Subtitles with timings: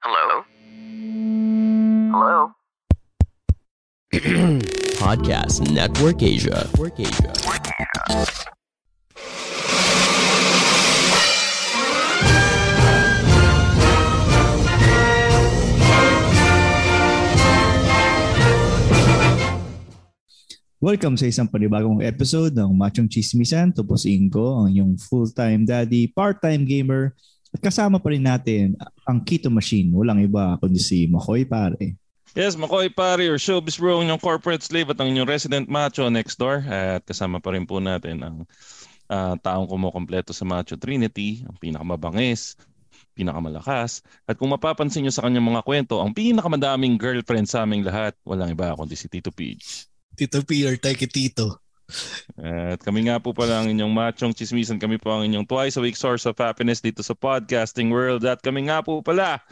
[0.00, 0.40] Hello?
[2.08, 2.56] Hello?
[4.96, 6.64] Podcast Network Asia.
[6.72, 7.28] Network Asia.
[20.80, 23.76] Welcome sa isang panibagong episode ng Machong Chismisan.
[23.76, 27.12] Ito po si Ingo, ang inyong full-time daddy, part-time gamer.
[27.50, 29.90] At kasama pa rin natin ang Keto Machine.
[29.90, 31.98] Walang iba kundi si Makoy pare.
[32.38, 36.06] Yes, Makoy Pari or Showbiz Bro, ang inyong corporate slave at ang inyong resident macho
[36.06, 36.62] next door.
[36.62, 38.36] At kasama pa rin po natin ang
[39.10, 42.54] uh, taong kumukompleto sa Macho Trinity, ang pinakamabangis,
[43.18, 44.06] pinakamalakas.
[44.30, 48.54] At kung mapapansin nyo sa kanyang mga kwento, ang pinakamadaming girlfriend sa aming lahat, walang
[48.54, 49.90] iba kundi si Tito Peach.
[50.14, 51.58] Tito P or Teke Tito.
[52.40, 54.80] At kami nga po pala ang inyong machong chismisan.
[54.80, 58.24] Kami po ang inyong twice a week source of happiness dito sa podcasting world.
[58.24, 59.42] At kami nga po pala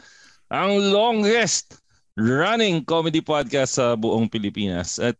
[0.49, 1.77] ang longest
[2.17, 4.97] running comedy podcast sa buong Pilipinas.
[4.97, 5.15] At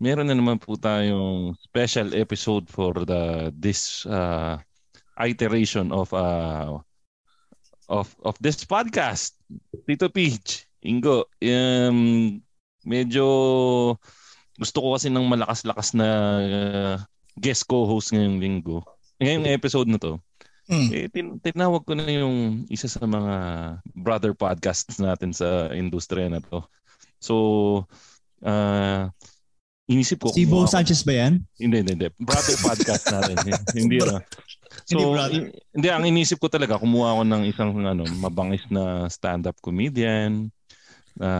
[0.00, 4.58] meron na naman po tayong special episode for the this uh,
[5.20, 6.80] iteration of uh,
[7.88, 9.36] of of this podcast.
[9.84, 12.40] Tito Peach, Ingo, um,
[12.86, 13.26] medyo
[14.60, 16.08] gusto ko kasi ng malakas-lakas na
[16.38, 16.94] uh,
[17.40, 18.84] guest co-host ngayong linggo.
[19.16, 20.20] Ngayong episode na to.
[20.68, 20.86] Hmm.
[20.92, 23.34] Eh, tin- tinawag ko na yung isa sa mga
[23.96, 26.60] brother podcasts natin sa industriya na to.
[27.18, 27.34] So,
[28.44, 29.08] uh,
[29.90, 30.30] inisip ko...
[30.30, 31.42] Si Bo ako- Sanchez ba yan?
[31.58, 32.08] Hindi, hindi, hindi.
[32.22, 33.34] Brother podcast natin.
[33.80, 34.22] hindi na.
[34.22, 35.34] Hindi So, brother.
[35.34, 40.52] i- hindi, ang inisip ko talaga, kumuha ako ng isang ano, mabangis na stand-up comedian,
[41.16, 41.30] na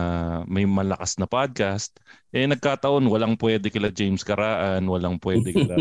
[0.47, 1.95] may malakas na podcast.
[2.31, 5.75] Eh, nagkataon, walang pwede kila James Karaan, walang pwede kila...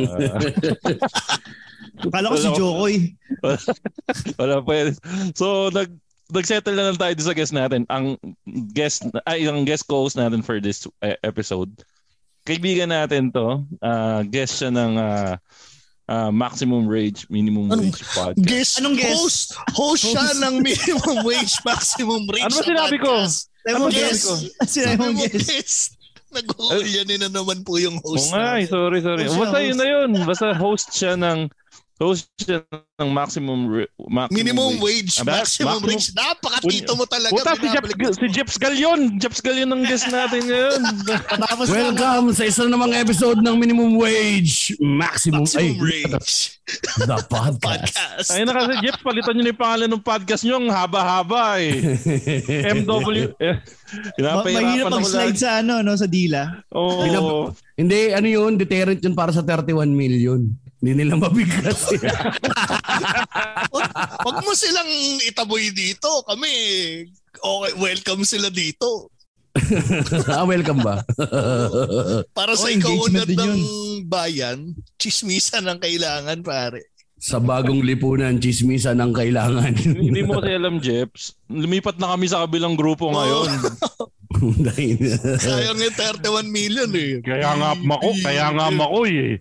[1.99, 2.95] Kala ko si Wala ko- Jokoy.
[4.39, 4.95] Wala pwede.
[5.35, 5.91] So, nag
[6.29, 7.83] nag-settle na lang tayo sa guest natin.
[7.89, 8.15] Ang
[8.71, 11.73] guest ay ang guest co-host natin for this eh, episode.
[12.45, 13.65] Kaibigan natin 'to.
[13.81, 15.41] Ah, guest siya ng ah,
[16.05, 18.45] ah, Maximum Rage Minimum Anong Wage podcast.
[18.45, 19.17] Guest Anong guest?
[19.17, 19.45] host.
[19.73, 23.11] Host siya ng minimum wage maximum rate Ano ba sinabi ko?
[23.25, 23.48] podcast.
[23.48, 25.33] Sabi Mo Sabi mo guess.
[25.33, 25.83] guest.
[26.35, 28.29] Nag-uulyanin na naman po yung Oo host.
[28.29, 29.25] nga, eh, sorry, sorry.
[29.25, 30.09] Basta yun na yun.
[30.29, 31.49] Basta host siya ng
[31.99, 32.63] host siya
[32.95, 35.19] ng maximum re- maximum, Minimum wage.
[35.19, 36.07] wage, maximum, maximum- rate.
[36.15, 37.31] Napaka-tito mo talaga.
[37.35, 38.99] Puta, si Jeps, si Jeps Galion.
[39.19, 40.79] Jeps Galion ang guest natin ngayon.
[41.75, 46.55] Welcome sa isa namang episode ng Minimum Wage Maximum, Maximum ay, rage.
[47.03, 47.59] The Podcast.
[47.59, 48.27] Podcast.
[48.31, 50.55] Ayun na kasi, Jeff, palitan nyo na yung pangalan ng podcast nyo.
[50.61, 51.73] Ang haba-haba eh.
[52.79, 53.33] MW.
[53.41, 53.57] Eh,
[54.21, 56.63] mahirap mag-slide sa ano, no, sa dila.
[56.71, 60.45] Pinap- Hindi, ano yun, deterrent yun para sa 31 million.
[60.79, 61.91] Hindi nila mabiglas.
[63.75, 63.89] Wag,
[64.23, 64.87] wag mo silang
[65.21, 66.23] itaboy dito.
[66.23, 66.51] Kami,
[67.35, 69.11] okay, welcome sila dito.
[70.31, 71.03] ah, welcome ba?
[72.37, 73.59] Para sa Oh, din ng yun.
[74.07, 74.57] bayan,
[74.95, 76.87] chismisan ang kailangan, pare.
[77.19, 79.75] sa bagong lipunan, chismisan ang kailangan.
[79.75, 81.35] Hindi mo kasi alam, Jeps.
[81.51, 83.51] Lumipat na kami sa kabilang grupo ngayon.
[84.39, 87.19] Dahil- Sayang yung 31 million eh.
[87.19, 89.33] Kaya nga mako, kaya nga makoy eh.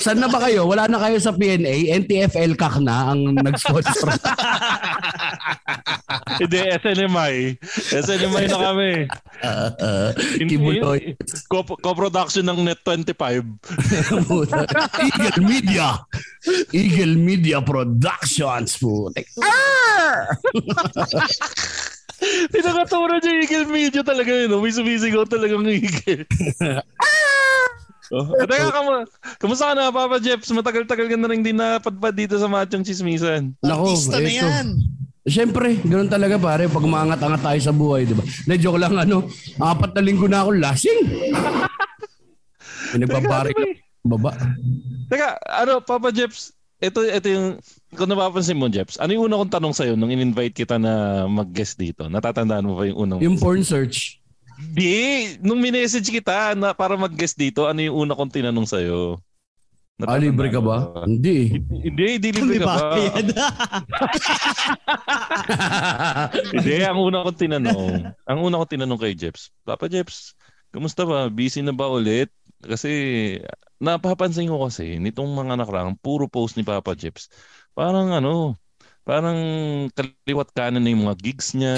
[0.00, 0.64] Saan na ba kayo?
[0.64, 1.74] Wala na kayo sa PNA?
[1.98, 4.08] NTFL CAC na ang nag-sponsor.
[6.40, 7.34] Hindi, SNMI.
[7.92, 8.90] SNMI na kami.
[10.36, 10.98] Hindi- Kibuloy.
[11.46, 13.24] Co- Co-production ng Net25.
[15.06, 16.00] Eagle Media.
[16.70, 18.76] Eagle Media Productions.
[18.76, 19.26] Putek.
[22.54, 24.48] Pinakaturo niya yung Eagle Media talaga yun.
[24.52, 24.60] no?
[24.60, 26.24] May sumisigaw talagang Eagle.
[28.10, 29.06] Oh, teka, kamu,
[29.38, 30.50] kamusta ka na, Papa Jeps?
[30.50, 33.54] Matagal-tagal ka na rin din napadpad dito sa Machong Chismisan.
[33.62, 34.66] Nako, Artista na yan.
[35.22, 38.26] Siyempre, ganun talaga pare, pag umangat-angat tayo sa buhay, di ba?
[38.50, 39.30] Na joke lang ano,
[39.62, 41.00] apat na linggo na ako lasing.
[42.98, 44.34] Nagbabarik na baba.
[45.06, 47.46] Teka, ano, Papa Jeps, ito, ito yung,
[47.92, 51.76] kung napapansin mo, Jeps, ano yung una kong tanong sa'yo nung in-invite kita na mag-guest
[51.76, 52.08] dito?
[52.08, 53.20] Natatandaan mo ba yung unang?
[53.20, 54.16] Yung porn search.
[54.72, 59.20] Di, nung minessage kita na para mag-guest dito, ano yung una kong tinanong sa'yo?
[60.08, 61.04] Ah, libre ka ba?
[61.04, 61.60] Hindi.
[61.68, 62.96] Hindi, hindi libre ka ba?
[66.56, 70.32] Hindi, ang una kong tinanong, ang una kong tinanong kay Jeps, Papa Jeps,
[70.72, 71.28] kamusta ba?
[71.28, 72.32] Busy na ba ulit?
[72.60, 72.92] Kasi
[73.80, 77.32] napapansin ko kasi nitong mga nakarang puro post ni Papa Jeps.
[77.72, 78.60] Parang ano,
[79.00, 79.38] parang
[79.96, 81.74] kaliwat kanan na yung mga gigs niya,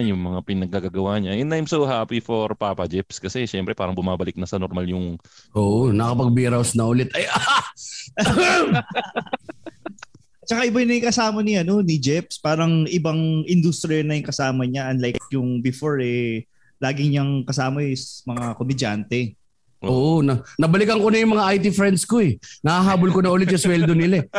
[0.00, 1.36] yung mga pinaggagawa niya.
[1.36, 5.20] And I'm so happy for Papa Jeps kasi syempre parang bumabalik na sa normal yung
[5.52, 7.12] Oo, nakapag-beer house na ulit.
[7.12, 7.64] Ay, ah!
[10.44, 12.36] Tsaka iba na yung kasama ni, ano, ni Jeps.
[12.36, 14.92] Parang ibang industriya na yung kasama niya.
[14.92, 16.44] Unlike yung before eh,
[16.80, 19.36] lagi niyang kasama is mga komedyante.
[19.88, 22.36] Oo, na, nabalikan ko na yung mga IT friends ko eh.
[22.60, 24.26] Nahahabol ko na ulit yung sweldo nila eh.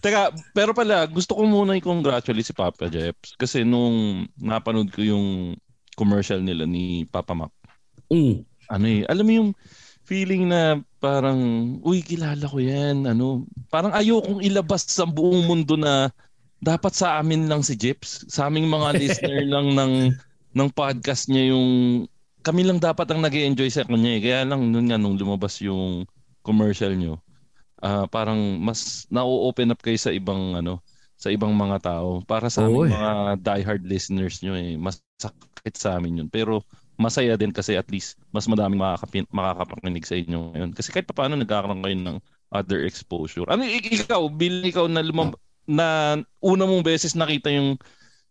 [0.00, 3.36] Teka, pero pala, gusto ko muna i-congratulate si Papa Jeps.
[3.36, 5.52] Kasi nung napanood ko yung
[5.92, 7.52] commercial nila ni Papa Mac,
[8.10, 8.42] Mm.
[8.66, 9.50] ano eh, alam mo yung
[10.02, 11.38] feeling na parang,
[11.86, 13.06] uy, kilala ko yan.
[13.06, 16.10] Ano, parang ayokong ilabas sa buong mundo na
[16.58, 18.26] dapat sa amin lang si Jeps.
[18.26, 19.92] Sa aming mga listener lang ng
[20.50, 22.02] ng podcast niya yung
[22.40, 24.20] kami lang dapat ang nag enjoy sa kanya eh.
[24.20, 26.04] Kaya lang nun nga nung lumabas yung
[26.40, 27.20] commercial nyo,
[27.80, 30.80] ah parang mas na-open up kayo sa ibang ano,
[31.20, 32.24] sa ibang mga tao.
[32.24, 32.96] Para sa Oo aming eh.
[32.96, 33.12] mga
[33.44, 36.28] diehard listeners nyo eh, mas sakit sa amin yun.
[36.32, 36.64] Pero
[37.00, 40.70] masaya din kasi at least mas madaming makakapin, makakapakinig sa inyo ngayon.
[40.76, 42.18] Kasi kahit paano nagkakaroon kayo ng
[42.52, 43.48] other exposure.
[43.48, 45.38] Ano ik- ikaw, bilang ikaw na lumab-
[45.68, 47.78] na una mong beses nakita yung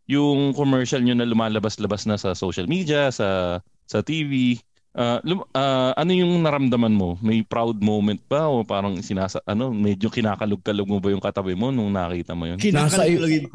[0.09, 4.61] yung commercial nyo na lumalabas-labas na sa social media, sa sa TV,
[4.93, 7.17] ah, lum- ah, ano yung naramdaman mo?
[7.25, 11.73] May proud moment ba o parang sinasa ano, medyo kinakalog-kalog mo ba yung katabi mo
[11.73, 12.61] nung nakita mo yun?
[12.61, 13.49] Nasa- Kinakalagin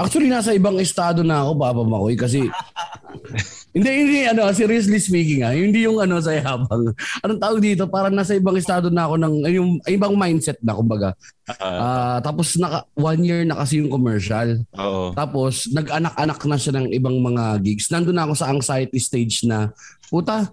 [0.00, 2.48] Actually, nasa ibang estado na ako, Papa Makoy, kasi...
[3.70, 6.90] hindi, hindi, ano, seriously speaking ah, hindi yung ano sa habang.
[7.24, 7.86] Anong tawag dito?
[7.86, 11.14] Parang nasa ibang estado na ako ng, yung ibang mindset na, kumbaga.
[11.56, 14.58] Ah, tapos naka, one year na kasi yung commercial.
[14.74, 15.14] oo.
[15.14, 17.90] Tapos nag-anak-anak na siya ng ibang mga gigs.
[17.90, 19.70] Nandun na ako sa anxiety stage na,
[20.06, 20.50] puta,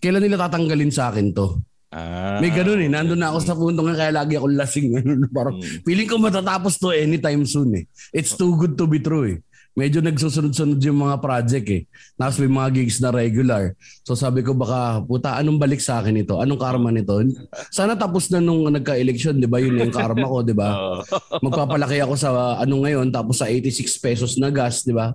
[0.00, 1.60] kailan nila tatanggalin sa akin to?
[1.88, 2.90] Ah, May ganun eh.
[2.90, 4.90] Nandun na ako sa punto nga kaya lagi ako lasing.
[5.36, 5.80] Parang Mm.
[5.84, 7.84] feeling ko matatapos to anytime soon eh.
[8.12, 9.38] It's too good to be true eh.
[9.76, 11.84] Medyo nagsusunod-sunod yung mga project eh.
[12.16, 13.76] Tapos may mga gigs na regular.
[14.08, 16.40] So sabi ko baka, puta, anong balik sa akin ito?
[16.40, 17.20] Anong karma nito?
[17.68, 19.60] Sana tapos na nung nagka-election, di ba?
[19.60, 20.96] Yun yung karma ko, di ba?
[21.44, 25.12] Magpapalaki ako sa ano ngayon, tapos sa 86 pesos na gas, di ba?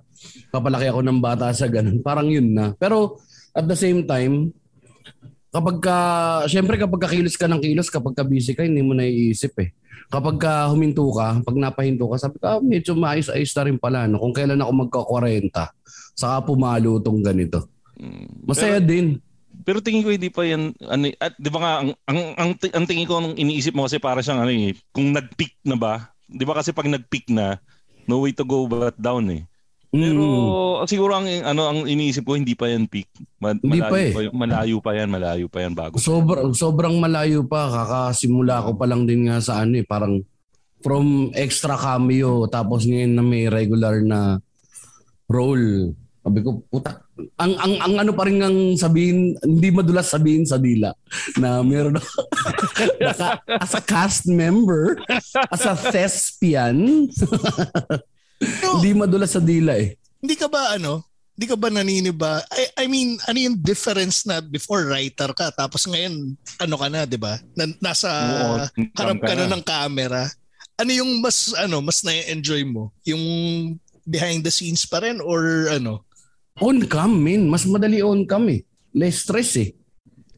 [0.54, 1.98] Papalaki ako ng bata sa ganun.
[1.98, 2.70] Parang yun na.
[2.78, 3.18] Pero
[3.58, 4.54] at the same time,
[5.52, 5.96] kapag ka,
[6.48, 9.76] syempre kapag ka kilos ka ng kilos, kapag ka busy ka, hindi mo naiisip eh.
[10.08, 14.08] Kapag ka huminto ka, pag napahinto ka, sabi ka, ah, medyo maayos-ayos na rin pala.
[14.08, 14.18] No?
[14.18, 15.52] Kung kailan ako magka-40,
[16.16, 17.68] saka pumalo tong ganito.
[18.00, 18.48] Mm.
[18.48, 19.20] Masaya din.
[19.62, 22.84] Pero tingin ko hindi pa yan ano at 'di ba nga ang ang ang, ang
[22.88, 26.42] tingin ko nung iniisip mo kasi para siyang ano eh kung nag-peak na ba 'di
[26.48, 27.60] ba kasi pag nag-peak na
[28.08, 29.44] no way to go but down eh.
[29.92, 30.24] Pero
[30.80, 30.88] Mm.
[30.88, 33.12] siguro ang ano ang iniisip ko hindi pa yan peak.
[33.36, 34.10] Ma- Hindi malayo pa eh.
[34.24, 35.94] yun- malayo pa yan, malayo pa yan bago.
[35.96, 40.24] Sobrang sobrang malayo pa kakasimula ko pa lang din nga sa ano eh parang
[40.80, 44.40] from extra cameo tapos ngayon na may regular na
[45.26, 45.92] role.
[46.18, 47.02] Sabi ko, puta,
[47.36, 50.94] ang, ang, ang ano pa rin ang sabihin, hindi madulas sabihin sa dila
[51.36, 52.10] na meron ako
[53.02, 55.02] naka- as a cast member,
[55.50, 57.10] as a thespian,
[58.78, 59.94] Hindi madulas sa dila eh.
[60.18, 61.02] hindi ka ba ano?
[61.32, 62.44] Hindi ka ba naniniba?
[62.52, 67.08] I, I mean, ano yung difference na before writer ka tapos ngayon ano ka na,
[67.08, 67.40] 'di ba?
[67.56, 68.56] Na, nasa Oo,
[68.94, 69.56] harap ka na na.
[69.56, 70.22] ng camera.
[70.76, 72.92] Ano yung mas ano, mas na-enjoy mo?
[73.02, 73.22] Yung
[74.04, 76.04] behind the scenes pa rin or ano?
[76.60, 77.48] On cam, min.
[77.48, 78.60] Mas madali on cam eh.
[78.92, 79.72] Less stress eh.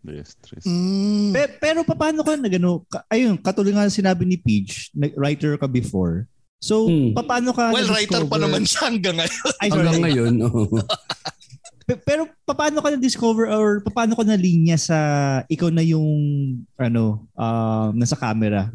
[0.04, 0.68] Yes, Tris.
[0.68, 2.84] Mm, Pe- pero paano ka nagano?
[2.86, 6.28] Ka- ayun, katulad nga sinabi ni Peach, writer ka before.
[6.64, 7.12] So, Hmm.
[7.12, 9.36] paano ka well, writer pa naman siya hanggang ngayon.
[9.60, 9.84] Ay, sorry.
[9.84, 10.34] Hanggang ngayon.
[10.48, 10.64] oo.
[11.84, 14.96] Pe- Pero paano ka na-discover or paano ka na-linya sa
[15.44, 16.08] ikaw na yung
[16.80, 18.72] ano, ah, nasa camera?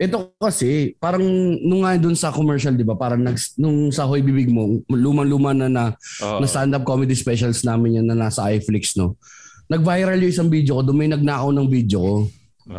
[0.00, 1.20] Ito kasi, parang
[1.60, 2.96] nung nga dun sa commercial, di ba?
[2.96, 5.84] Parang nag, nung sa Hoy Bibig mo, lumang-luma na na,
[6.24, 6.40] Oo.
[6.40, 9.20] na stand-up comedy specials namin yan na nasa iFlix, no?
[9.68, 12.16] Nag-viral yung isang video ko, doon may nagnakaw ng video ko.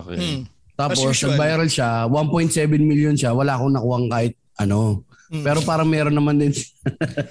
[0.02, 0.18] Okay.
[0.18, 0.42] Hmm.
[0.82, 5.06] Tapos nag-viral siya, 1.7 million siya, wala akong nakuhang kahit ano.
[5.32, 5.44] Mm.
[5.48, 6.52] Pero parang meron naman din.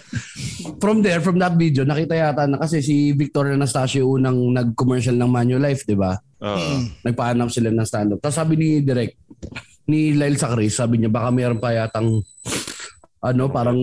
[0.83, 5.29] from there, from that video, nakita yata na kasi si Victor Anastasio unang nag-commercial ng
[5.29, 6.17] Manulife, di ba?
[6.41, 6.57] Oo.
[6.57, 7.05] Mm.
[7.05, 8.21] nagpahanap sila ng stand-up.
[8.25, 9.21] Tapos sabi ni Direk,
[9.85, 12.25] ni Lyle Sacris, sabi niya baka meron pa yatang
[13.21, 13.77] ano, parang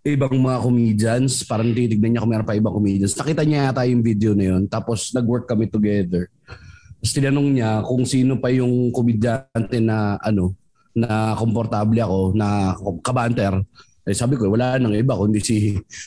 [0.00, 3.12] ibang mga comedians, parang titignan niya kung meron pa ibang comedians.
[3.12, 4.64] Nakita niya yata yung video na yun.
[4.64, 6.32] Tapos nag-work kami together.
[6.98, 10.58] Tapos tinanong niya kung sino pa yung komedyante na ano,
[10.98, 12.74] na komportable ako, na
[13.06, 13.54] kabanter.
[14.08, 15.56] Eh, sabi ko, wala nang iba kundi si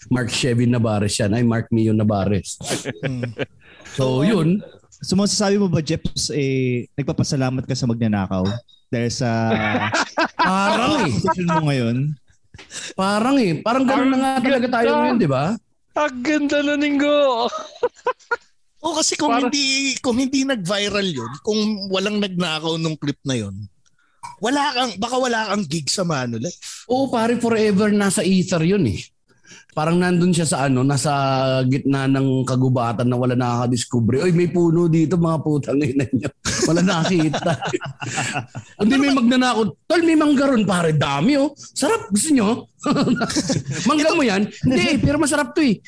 [0.09, 1.37] Mark Chevin Navarez yan.
[1.37, 2.57] Ay, Mark Mio Navarez.
[3.05, 3.31] Mm.
[3.91, 4.63] So, yun.
[5.03, 8.47] So, masasabi mo ba, Jeps, eh, nagpapasalamat ka sa magnanakaw?
[8.87, 9.51] Dahil sa
[10.39, 11.11] Parang eh.
[11.43, 11.97] mo ngayon?
[12.95, 13.59] Parang eh.
[13.59, 15.59] Parang ganun na nga talaga tayo ngayon, di ba?
[15.99, 17.51] Ang ganda na ninggo.
[18.81, 21.59] O kasi kung Para- hindi kung hindi nag-viral 'yun, kung
[21.93, 23.55] walang nagnakaw nung clip na 'yon,
[24.41, 26.57] Wala kang, baka wala kang gig sa Manulife.
[26.89, 28.97] Oo, pare, forever nasa ether yun eh.
[29.71, 31.13] Parang nandun siya sa ano, nasa
[31.69, 34.25] gitna ng kagubatan na wala nakakadiscover.
[34.25, 36.27] Oy, may puno dito, mga putang ina niyo.
[36.69, 37.57] Wala nakita.
[38.83, 39.69] Hindi may magnanakot.
[39.87, 40.93] Tol, may manggaron pare.
[40.93, 41.55] Dami oh.
[41.57, 42.11] Sarap.
[42.11, 42.69] Gusto nyo?
[43.89, 44.45] Mangga mo yan?
[44.61, 45.79] Hindi, pero masarap to eh.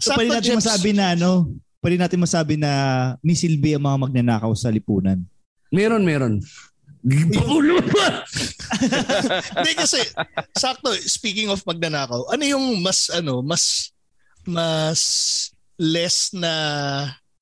[0.00, 1.30] So, Sakto, pwede natin masabi na ano,
[1.82, 2.70] pwede natin masabi na
[3.20, 5.18] may silbi ang mga magnanakaw sa lipunan.
[5.74, 6.38] Meron, meron.
[7.02, 8.22] Pakulo pa!
[9.58, 9.98] Hindi kasi,
[10.54, 13.90] sakto, speaking of magnanakaw, ano yung mas, ano, mas,
[14.46, 15.00] mas
[15.74, 16.54] less na,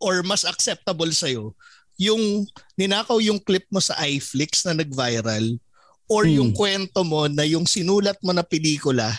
[0.00, 1.52] or mas acceptable sa'yo,
[2.00, 2.48] yung
[2.80, 5.60] ninakaw yung clip mo sa iFlix na nag-viral,
[6.08, 6.40] or Hmm.
[6.40, 9.12] yung kwento mo na yung sinulat mo na pelikula,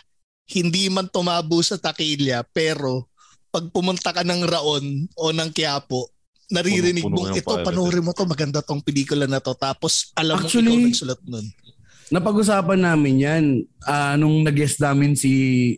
[0.49, 3.05] hindi man tumabo sa takilya, pero
[3.51, 6.08] pag pumunta ka ng Raon o ng Quiapo,
[6.50, 9.51] naririnig mo, ito, pirate." panoorin mo to, maganda tong pelikula na to.
[9.53, 11.46] Tapos, alam mo Actually, ikaw nagsulat nun.
[12.12, 13.43] Napag-usapan namin yan
[13.88, 15.31] ah, nung nag-guest namin si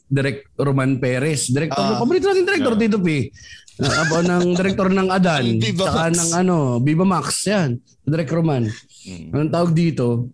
[0.06, 1.50] Direk Roman Perez.
[1.50, 2.02] Director, Ah.
[2.02, 3.30] paborito natin director dito, P.
[3.74, 5.46] Uh, abo ng director ng Adan.
[5.62, 6.14] Viva Tsaka Max.
[6.14, 7.26] ng ano, Viva Max.
[7.46, 7.70] Yan.
[8.02, 8.66] Direk Roman.
[9.06, 9.30] Mm.
[9.30, 10.30] Anong tawag dito?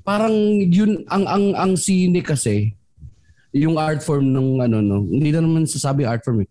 [0.00, 2.72] Parang yun, ang, ang, ang sine kasi,
[3.54, 6.50] yung art form ng ano, no, hindi na naman sasabi art form eh.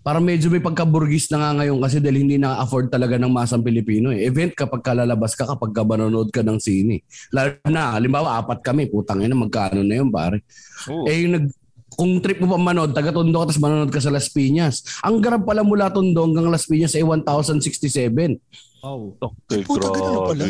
[0.00, 4.08] Parang medyo may pagkaburgis na nga ngayon kasi dahil hindi na-afford talaga ng masang Pilipino
[4.08, 4.24] eh.
[4.24, 7.04] Event kapag kalalabas ka, kapag ka manonood ka ng sine.
[7.28, 10.48] Lalo na, halimbawa, apat kami, putang ina, magkano na yun, pare.
[10.88, 11.04] Oo.
[11.04, 11.46] Eh, yung nag,
[11.92, 14.80] kung trip mo pa manood, taga Tondo ka, tapos manonood ka sa Las Piñas.
[15.04, 18.40] Ang garab pala mula Tondo hanggang Las Piñas ay 1,067.
[18.80, 19.12] Oh.
[19.20, 20.44] Okay, Puta, ganun pala.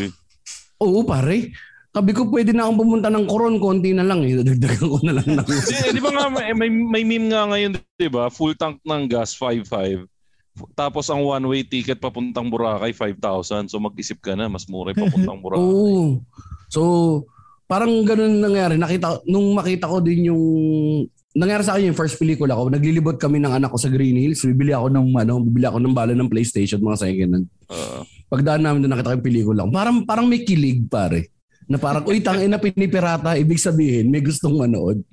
[0.78, 1.50] Oo, pare.
[1.88, 4.20] Sabi ko, pwede na akong pumunta ng Coron, konti na lang.
[4.22, 4.44] Eh.
[4.44, 5.46] Dagdagan ko na lang ng...
[5.48, 8.28] Di, di ba nga may, may, meme nga ngayon, di ba?
[8.28, 10.04] Full tank ng gas 5.5.
[10.76, 13.72] Tapos ang one-way ticket papuntang Boracay 5,000.
[13.72, 15.64] So mag-isip ka na, mas mura papuntang Boracay.
[15.64, 16.20] Oo.
[16.68, 16.82] So,
[17.64, 18.76] parang ganun nangyari.
[18.76, 20.44] Nakita, nung makita ko din yung
[21.38, 24.44] nangyari sa akin yung first pelikula ko, naglilibot kami ng anak ko sa Green Hills.
[24.44, 27.48] Bibili ako ng ano, bibili ako ng bala ng PlayStation mga second hand.
[27.70, 28.02] Ah.
[28.28, 29.70] Pagdaan namin doon nakita ko yung pelikula ko.
[29.72, 31.37] Parang parang may kilig pare.
[31.68, 35.04] Na parang, uy, tangin na pinipirata, ibig sabihin, may gustong manood.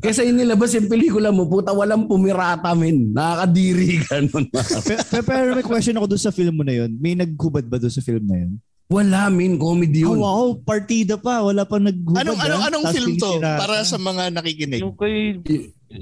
[0.00, 3.12] Kesa inilabas yung pelikula mo, puta, walang pumirata, men.
[3.12, 4.48] Nakakadiri ka nun.
[4.88, 6.90] Pero, pero may question ako doon sa film mo na yun.
[6.96, 8.56] May naghubad ba doon sa film na yun?
[8.88, 9.60] Wala, men.
[9.60, 10.24] Comedy Oh, yun.
[10.24, 11.44] wow, partida pa.
[11.44, 12.24] Wala pang naghubad.
[12.24, 12.68] Anong, anong, ah.
[12.72, 13.30] anong Tapos film to?
[13.44, 14.80] Para sa mga nakikinig.
[14.80, 15.44] Yung kay...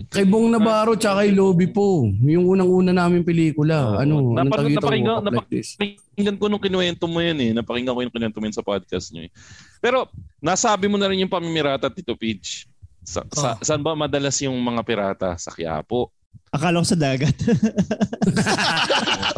[0.06, 2.06] Kay Bong Navarro tsaka kay Lobby po.
[2.22, 3.90] Yung unang-una namin pelikula.
[3.90, 3.96] Oo.
[3.96, 4.80] ano, anong Napanood- tawag ito?
[4.80, 5.74] napakinggan- Like This.
[5.74, 7.50] Pakinggan ko nung kinuwento mo yan eh.
[7.52, 9.30] Napakinggan ko yung kinuwento mo yun sa podcast nyo eh.
[9.78, 10.06] Pero
[10.38, 12.64] nasabi mo na rin yung pamimirata, Tito Peach.
[13.02, 13.54] Sa, sa, Oh.
[13.60, 15.34] Saan ba madalas yung mga pirata?
[15.34, 16.10] Sa Quiapo.
[16.50, 17.34] Akala ko sa dagat.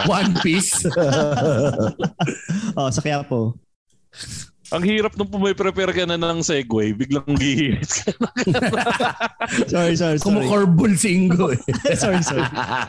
[0.09, 0.85] One Piece.
[2.77, 3.57] oh, sa Quiapo.
[4.73, 8.13] Ang hirap nung pumiprepare ka na ng segue, biglang gihirit ka.
[9.73, 10.19] Sorry, sorry, sorry.
[10.23, 11.61] Kumukorbol si Ingo eh.
[12.01, 12.47] sorry, sorry.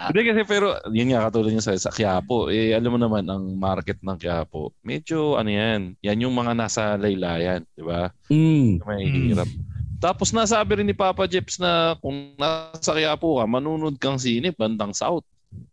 [0.07, 2.47] Hindi kasi pero, yun nga katulad niya sa, sa Quiapo.
[2.47, 6.95] Eh, alam mo naman, ang market ng Quiapo, medyo ano yan, yan yung mga nasa
[6.95, 8.13] laylayan, di ba?
[8.31, 8.79] Mm.
[8.87, 9.49] May hirap.
[9.99, 14.95] Tapos nasabi rin ni Papa Jeps na kung nasa Quiapo ka, manunod kang sine, bandang
[14.95, 15.27] South.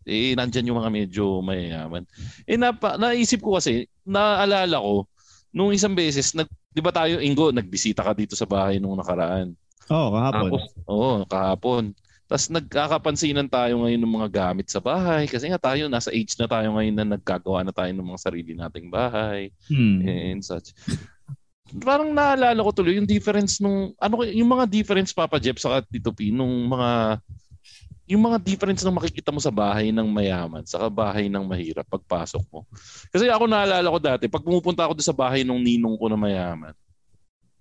[0.06, 2.02] Eh, nandyan yung mga medyo mayayaman.
[2.46, 5.09] Eh, napa, naisip ko kasi, naalala ko,
[5.50, 9.54] nung isang beses, nag, di ba tayo, Ingo, nagbisita ka dito sa bahay nung nakaraan.
[9.90, 10.40] Oo, oh, kahapon.
[10.46, 11.84] Tapos, oo, kahapon.
[12.30, 16.46] Tapos nagkakapansinan tayo ngayon ng mga gamit sa bahay kasi nga tayo nasa age na
[16.46, 19.98] tayo ngayon na nagkagawa na tayo ng mga sarili nating bahay Hmm.
[20.06, 20.70] and such.
[21.82, 26.14] Parang naalala ko tuloy yung difference nung ano yung mga difference Papa Jeff sa Tito
[26.14, 27.18] P nung mga
[28.10, 32.42] yung mga difference ng makikita mo sa bahay ng mayaman sa bahay ng mahirap pagpasok
[32.50, 32.66] mo.
[33.14, 36.74] Kasi ako naalala ko dati pag pumupunta ako sa bahay ng ninong ko na mayaman,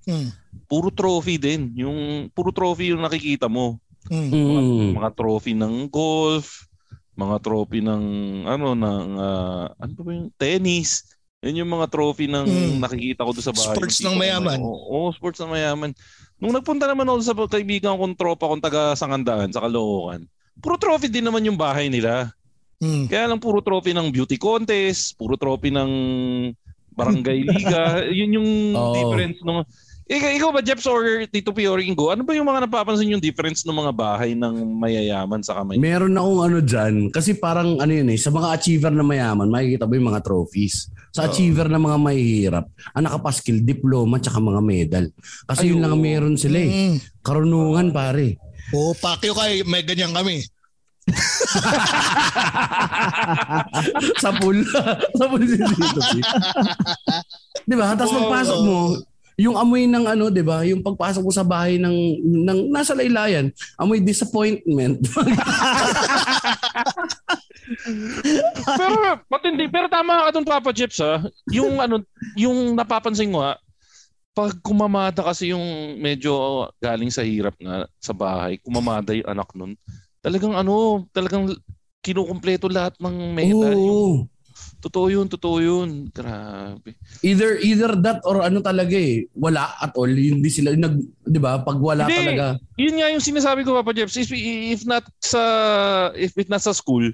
[0.09, 0.33] Hmm.
[0.65, 1.69] puro trophy din.
[1.77, 3.77] Yung puro trophy yung nakikita mo.
[4.09, 4.31] Hmm.
[4.31, 4.95] Mm.
[4.95, 6.65] mga trophy ng golf,
[7.13, 8.03] mga trophy ng
[8.47, 11.03] ano ng ah, ano ba yung tennis.
[11.45, 12.75] Yan yung mga trophy ng Mm.
[12.81, 13.75] nakikita ko doon sa bahay.
[13.75, 14.57] Sports ng mayaman.
[14.59, 14.75] Oo,
[15.05, 15.91] oo, sports ng mayaman.
[16.39, 20.23] Nung nagpunta naman ako sa kaibigan kong tropa kong taga Sangandaan sa Caloocan,
[20.59, 22.31] puro trophy din naman yung bahay nila.
[22.79, 23.11] Hmm.
[23.11, 25.91] Kaya lang puro trophy ng beauty contest, puro trophy ng
[26.95, 27.83] barangay liga.
[28.19, 28.95] Yun yung Oo.
[28.95, 29.63] difference nung
[30.09, 33.21] ikaw, ikaw ba, Jeps or Tito P or Ingo, ano ba yung mga napapansin yung
[33.21, 35.77] difference ng mga bahay ng mayayaman sa kamay?
[35.77, 36.95] Meron akong ano dyan.
[37.13, 38.17] Kasi parang ano yun eh.
[38.17, 40.89] Sa mga achiever na mayaman, makikita mo yung mga trophies.
[41.13, 42.65] Sa achiever na mga mahihirap,
[42.97, 45.05] ang nakapaskil, diploma, tsaka mga medal.
[45.45, 46.69] Kasi Ay, yun lang meron sila eh.
[46.73, 46.95] Hmm.
[47.21, 48.48] Karunungan pare.
[48.73, 50.45] Oo, pakyo kay may ganyan kami.
[54.21, 54.61] sa pool.
[55.17, 56.01] sa pool din dito.
[56.13, 56.37] Pete.
[57.65, 57.97] 'Di ba?
[57.97, 58.93] Tapos pagpasok mo,
[59.39, 60.61] yung amoy ng ano, 'di ba?
[60.67, 61.97] Yung pagpasok mo sa bahay ng
[62.45, 63.49] ng nasa laylayan,
[63.79, 65.01] amoy disappointment.
[68.79, 68.95] pero
[69.29, 69.69] matindi.
[69.69, 71.23] Pero tama ka dun, Papa Jeps, ha?
[71.53, 72.01] Yung ano,
[72.35, 73.57] yung napapansin ko, ha?
[74.39, 79.75] Pag kumamada kasi yung medyo galing sa hirap na sa bahay, kumamada yung anak nun,
[80.23, 81.51] talagang ano, talagang
[81.99, 83.75] kinukumpleto lahat ng meta.
[83.75, 84.31] Yung, Oo.
[84.79, 86.07] totoo yun, totoo yun.
[86.07, 86.95] Grabe.
[87.19, 90.07] Either either that or ano talaga eh, wala at all.
[90.07, 90.95] Hindi sila nag
[91.27, 91.59] 'di ba?
[91.59, 92.15] Pag wala Hindi.
[92.23, 92.45] talaga.
[92.79, 94.15] Yun nga yung sinasabi ko, Papa Jeps.
[94.15, 95.43] If, if not sa,
[96.15, 97.11] if it not sa school,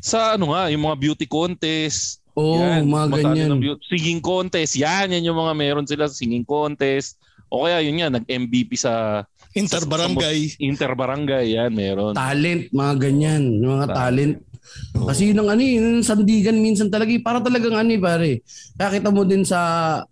[0.00, 3.48] sa ano nga, yung mga beauty contest, Oo, Yan, mga ganyan.
[3.60, 4.72] ng singing contest.
[4.80, 7.20] Yan, yan yung mga meron sila sa singing contest.
[7.52, 10.56] O kaya yun nga, nag-MVP sa Interbarangay.
[10.56, 11.60] interbarangay.
[11.60, 12.16] Yan, meron.
[12.16, 14.40] Talent, mga ganyan, yung mga Talent.
[14.40, 15.04] talent.
[15.04, 18.00] Kasi yun ang ano, eh, yun ang sandigan minsan talaga, eh, para talagang ano eh,
[18.00, 18.30] pare.
[18.72, 19.60] Kaya kita mo din sa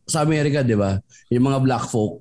[0.04, 1.00] sa Amerika, 'di ba?
[1.32, 2.20] Yung mga black folk.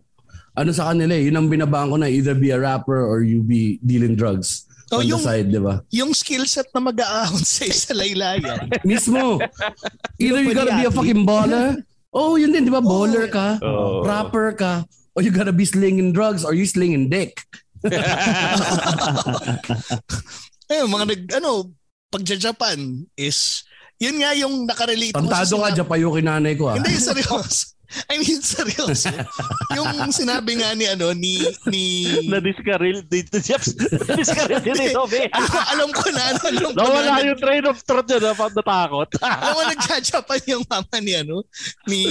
[0.55, 3.43] Ano sa kanila eh, yun ang binabaan ko na either be a rapper or you
[3.43, 5.85] be dealing drugs Oh, on the yung- side, 'di ba?
[5.93, 8.65] Yung skill set na mag-aahon sa isa laylayan.
[8.87, 9.37] Mismo.
[10.17, 11.77] Either you gotta be a fucking baller.
[12.09, 12.81] Oh, yun din, 'di ba?
[12.81, 14.01] Baller ka, Oo.
[14.01, 14.81] rapper ka,
[15.13, 17.37] or you gotta be slinging drugs or you slinging dick.
[20.69, 21.73] Eh, mga nag, ano,
[22.09, 22.77] pagja-Japan
[23.13, 23.65] is,
[23.97, 26.75] yun nga yung nakarelate ko sa Tantado ka, sinabi- Japan yung kinanay ko ah.
[26.77, 27.73] Hindi, seryoso.
[28.05, 29.09] I mean, seryoso.
[29.73, 33.73] yung sinabi nga ni, ano, ni, ni, Na-discarrel dito, Jeps.
[33.73, 35.25] Na-discarrel din ito, be.
[35.73, 39.09] alam ko na, ano, alam ko Nawala na, yung train of thought niya, dapat natakot.
[39.25, 41.41] alam mo, nagja-Japan yung mama ni, ano,
[41.89, 42.01] ni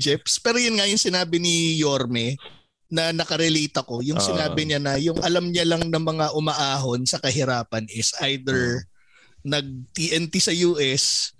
[0.00, 0.40] Jeps.
[0.40, 2.40] Pero yun nga yung sinabi ni Yorme,
[2.88, 4.24] na nakarelate ako, yung Ah.
[4.24, 8.80] sinabi niya na yung alam niya lang ng mga umaahon sa kahirapan is either
[9.44, 11.36] nag-TNT sa US,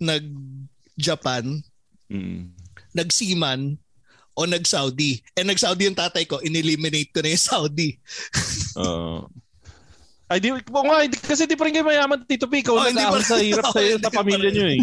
[0.00, 1.60] nag-Japan,
[2.08, 2.56] Mm.
[2.98, 3.78] nag-Seaman,
[4.34, 5.18] o nag-Saudi.
[5.34, 7.98] Eh, nag-Saudi yung tatay ko, ineliminate ko na yung Saudi.
[8.78, 9.26] Oo.
[10.28, 12.60] Ay, di, o nga, kasi di pa rin kayo mayaman, Tito P.
[12.60, 14.54] Ikaw Oh, hindi pa- sa hirap sa, Oh, sa pa pamilya rin.
[14.54, 14.80] nyo eh.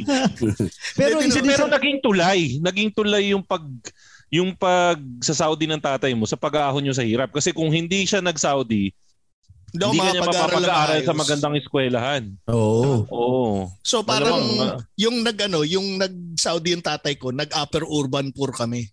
[1.00, 2.58] Pero Hindi, Pero naging tulay.
[2.60, 3.62] Naging tulay yung pag
[4.28, 7.30] yung pag sa Saudi ng tatay mo sa pag-aahon nyo sa hirap.
[7.30, 8.89] Kasi kung hindi siya nag-Saudi,
[9.76, 12.24] Hindi ako hindi mapapag-aaral sa magandang eskwelahan.
[12.48, 13.04] Oo.
[13.12, 13.44] Oo.
[13.84, 18.88] So parang Malamang, yung nag ano, yung nag-Saudi yung tatay ko, nag-upper urban poor kami.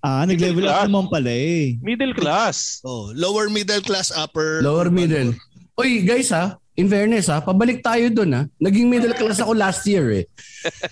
[0.00, 1.76] ah, nag-level up naman pala eh.
[1.82, 2.80] Middle class.
[2.86, 5.34] Oh, lower middle class, upper Lower middle.
[5.76, 8.42] Oy, guys ha, in fairness ha, pabalik tayo doon ha.
[8.58, 10.24] Naging middle class ako last year eh.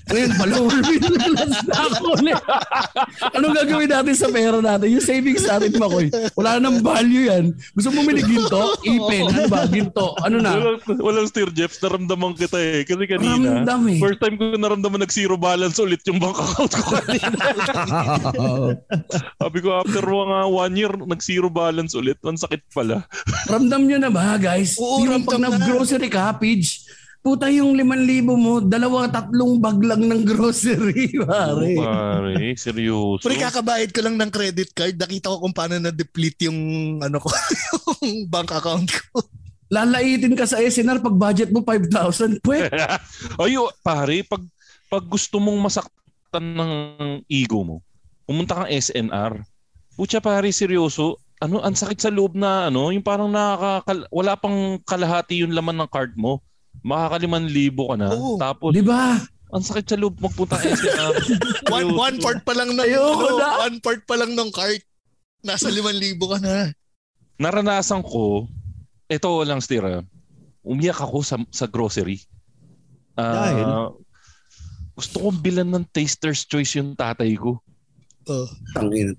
[0.09, 2.41] Ngayon pa, lower middle class na ako ulit.
[3.37, 4.89] Anong gagawin natin sa pera natin?
[4.91, 6.09] Yung savings natin, Makoy.
[6.35, 7.53] Wala nang value yan.
[7.77, 8.81] Gusto mo bumili ginto?
[8.81, 9.29] Ipin.
[9.29, 9.69] Ano ba?
[9.69, 10.17] Ginto.
[10.25, 10.57] Ano na?
[10.57, 11.77] Walang, walang steer, Jeps.
[11.85, 12.81] Naramdaman kita eh.
[12.89, 14.01] Kasi kanina, Ramdam eh.
[14.01, 17.37] first time ko naramdaman nag-zero balance ulit yung bank account ko kanina.
[19.41, 22.17] Sabi ko, after mga one year, nag-zero balance ulit.
[22.25, 23.05] Ang sakit pala.
[23.47, 24.81] Ramdam nyo na ba, guys?
[24.81, 25.68] Oo, yung pag ramdam na.
[25.69, 26.89] Nag-grocery ka, Pidge,
[27.21, 31.77] puta yung 5,000 mo, dalawa, tatlong bag lang ng grocery, pare.
[31.77, 33.21] Oh, pare, seryoso.
[33.21, 34.97] Pre, kakabayad ko lang ng credit card.
[34.97, 36.61] Nakita ko kung paano na-deplete yung
[37.05, 37.29] ano ko,
[38.07, 39.21] yung bank account ko.
[39.69, 42.41] Lalaitin ka sa SNR pag budget mo 5,000.
[42.47, 42.73] Pwede.
[43.37, 44.41] Ayo, pare, pag
[44.89, 46.73] pag gusto mong masaktan ng
[47.29, 47.77] ego mo,
[48.25, 49.45] pumunta kang SNR.
[49.93, 51.21] Pucha pare, seryoso.
[51.39, 55.79] Ano, ang sakit sa loob na ano, yung parang nakaka wala pang kalahati yung laman
[55.79, 56.43] ng card mo.
[56.83, 58.11] Makakaliman libo ka na.
[58.11, 58.39] Oo.
[58.39, 59.19] Tapos, Di ba?
[59.49, 61.15] ang sakit sa loob magpunta kang SNR.
[61.75, 63.49] One, one part pa lang ng Ayoko ano, na.
[63.65, 64.83] one part pa lang ng cart.
[65.41, 66.75] Nasa 5,000 ka na.
[67.39, 68.51] Naranasan ko,
[69.07, 70.03] ito lang stira,
[70.67, 72.19] umiyak ako sa, sa grocery.
[73.15, 73.69] Ah, Dahil?
[74.99, 77.63] Gusto kong bilan ng taster's choice yung tatay ko.
[78.29, 78.47] Oh.
[78.77, 79.17] Tangin.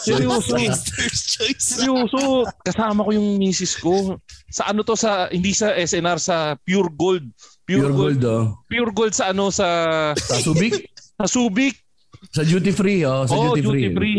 [0.00, 0.56] Seryoso.
[0.56, 1.76] Taster's choice.
[1.76, 4.16] Seryoso, kasama ko yung misis ko.
[4.48, 7.28] Sa ano to sa hindi sa SNR sa Pure Gold.
[7.68, 8.20] Pure, Pure Gold.
[8.20, 8.44] gold, oh.
[8.68, 9.68] Pure Gold sa ano sa
[10.16, 10.88] Sa Subic?
[11.20, 11.84] sa Subic.
[12.32, 13.28] Sa duty free, oh.
[13.28, 13.82] Sa oh, duty, free.
[13.84, 14.18] duty free.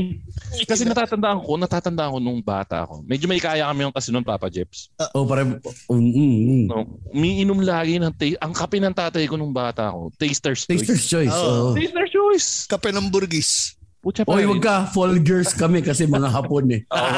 [0.70, 3.04] Kasi natatandaan ko, natatandaan ko nung bata ako.
[3.04, 4.94] Medyo may kaya kami yung kasi noon Papa Jeps.
[5.18, 5.44] Oh, pare.
[5.44, 6.64] Mm, mm, mm.
[6.70, 10.14] No, umiinom lagi ng ta- ang kape ng tatay ko nung bata ako.
[10.16, 10.86] Taster's Choice.
[10.86, 11.34] Taster's choice.
[11.34, 11.74] Oh.
[11.74, 11.76] Oh.
[11.76, 12.48] Taster's Choice.
[12.70, 13.75] Kape ng burgis.
[14.06, 14.50] Putya Oy, pare.
[14.54, 14.76] wag ka.
[14.94, 16.82] Folgers kami kasi mga hapon eh.
[16.94, 17.10] Oo.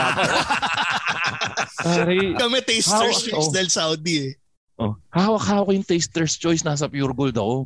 [1.84, 3.54] Pare, Kami taster's How- choice oh.
[3.54, 4.34] dahil Saudi eh.
[4.78, 7.65] Oh, hawak-hawak ko yung Taster's Choice nasa Pure Gold ako.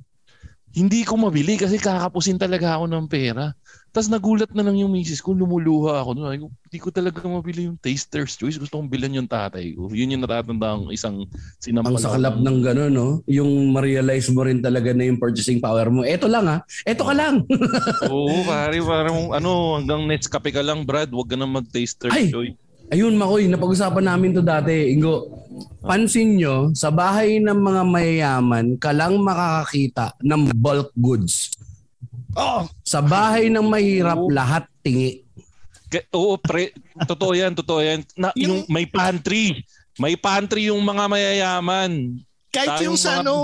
[0.71, 3.51] Hindi ko mabili kasi kakapusin talaga ako ng pera.
[3.91, 6.15] Tapos nagulat na lang yung misis ko, lumuluha ako.
[6.15, 8.55] Sabi ko, Hindi ko talaga mabili yung taster's choice.
[8.55, 9.91] Gusto kong bilan yung tatay ko.
[9.91, 11.27] Yun yung natatanda ang isang
[11.59, 11.99] sinampal.
[11.99, 13.19] Ang sakalap ng gano'n, no?
[13.27, 16.07] Yung ma-realize mo rin talaga na yung purchasing power mo.
[16.07, 16.57] Eto lang ha.
[16.87, 17.43] Eto ka lang.
[18.15, 21.11] Oo, pare, parang ano, hanggang Nescafe ka lang, Brad.
[21.11, 22.31] Huwag ka na mag-taster's Ay!
[22.31, 22.55] choice.
[22.91, 24.91] Ayun, Makoy, napag-usapan namin to dati.
[24.91, 25.31] Ingo,
[25.79, 31.55] pansin nyo, sa bahay ng mga mayayaman, ka lang makakakita ng bulk goods.
[32.33, 32.61] Oo.
[32.81, 35.23] Sa bahay ng mahirap, lahat tingi.
[36.11, 36.71] Oo, pre,
[37.03, 37.99] totoo yan, totoo yan.
[38.15, 39.59] Na, yung, Yung- may pantry.
[39.99, 42.15] May pantry yung mga mayayaman.
[42.47, 43.35] Kahit Tayong yung sa mga- ano,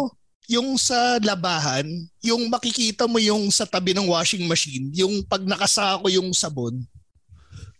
[0.47, 1.83] yung sa labahan,
[2.23, 6.79] yung makikita mo yung sa tabi ng washing machine, yung pag nakasako yung sabon,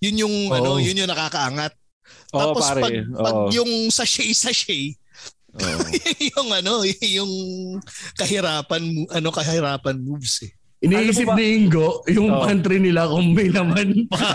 [0.04, 0.56] yun yung Oo.
[0.56, 1.72] ano, yun yung nakakaangat.
[2.36, 2.82] Oo, Tapos pare.
[2.84, 3.50] pag, pag Oo.
[3.56, 5.00] yung sachet sachet,
[5.56, 5.80] Oo.
[6.36, 7.32] yung ano, yung
[8.20, 10.52] kahirapan mo- ano kahirapan moves eh.
[10.78, 12.46] Iniisip Ano ni Ingo, yung Oo.
[12.46, 14.18] pantry nila kung may laman pa.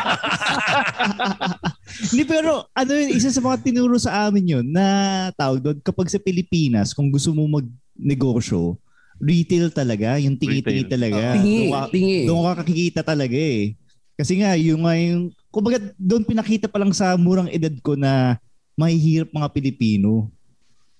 [2.10, 4.86] Hindi pero ano yun, isa sa mga tinuro sa amin yun na
[5.32, 8.74] tawag doon kapag sa Pilipinas kung gusto mo magnegosyo,
[9.22, 11.38] retail talaga, yung tingi-tingi talaga.
[11.38, 12.18] tingi, Doon ka- tingi.
[12.26, 13.78] Doon ka kakikita talaga eh.
[14.18, 18.34] Kasi nga, yung nga yung, kumbaga doon pinakita pa lang sa murang edad ko na
[18.74, 20.26] mahihirap mga Pilipino.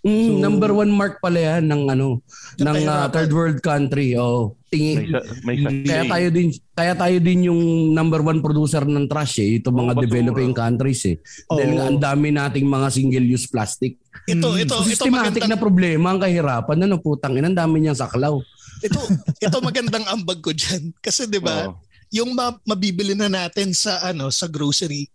[0.03, 2.27] Mm, So- number one mark pala yan ng ano,
[2.59, 3.11] ng kahirapan.
[3.15, 4.19] third world country.
[4.19, 5.07] Oh, May, tingi.
[5.09, 5.87] sa- may sachet.
[5.87, 9.79] Kaya tayo din kaya tayo din yung number one producer ng trash eh, ito Oo,
[9.79, 10.03] mga basura.
[10.03, 11.17] developing countries eh.
[11.47, 11.77] Dahil Oo.
[11.79, 13.95] nga ang dami nating mga single use plastic.
[14.25, 14.59] Ito, Mm.
[14.61, 16.79] ito, ito Systematic magandang, na problema ang kahirapan.
[16.81, 18.43] Ano putang ina, ang dami niyang saklaw.
[18.81, 18.99] ito,
[19.39, 20.99] ito magandang ambag ko diyan.
[20.99, 21.79] Kasi 'di ba, Oo.
[22.11, 25.07] yung ma- mabibili na natin sa ano, sa grocery,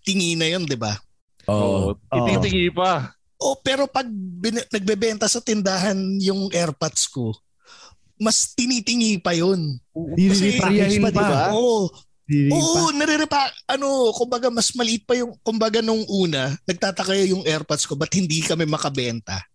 [0.00, 0.94] tingi na 'yon, 'di ba?
[1.46, 1.98] Oo.
[2.06, 3.10] Tititingi pa.
[3.36, 7.36] Oh, pero pag bin- nagbebenta sa tindahan yung AirPods ko,
[8.16, 9.76] mas tinitingi pa 'yon.
[9.92, 11.12] Kasi- Nire-repackage pa, pa.
[11.12, 11.42] di ba?
[11.52, 11.80] Oo.
[12.26, 13.38] Oo, nare-repa
[13.70, 18.42] ano, kumbaga mas maliit pa yung kumbaga nung una, nagtataka yung AirPods ko ba't hindi
[18.42, 19.46] kami makabenta.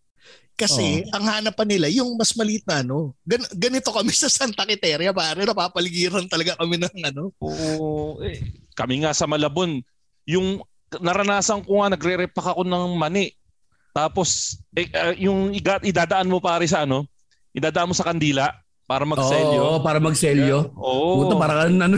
[0.55, 3.17] Kasi ang hanapan nila yung mas maliit na ano.
[3.25, 7.33] Gan- ganito kami sa Santa Quiteria, pare, napapaligiran talaga kami ng ano.
[7.41, 8.21] Oo.
[8.21, 8.39] Eh,
[8.71, 9.81] kami nga sa Malabon,
[10.23, 10.61] yung
[10.95, 13.31] naranasan ko nga, nagre-repack ako ng mani.
[13.91, 15.51] Tapos, eh, ah, yung
[15.83, 17.03] idadaan mo pare sa ano,
[17.51, 18.55] idadaan mo sa kandila
[18.87, 19.63] para Oo, mag-selyo.
[19.79, 20.57] para magselyo.
[20.75, 21.23] Oo.
[21.23, 21.95] Puta, para ka ano,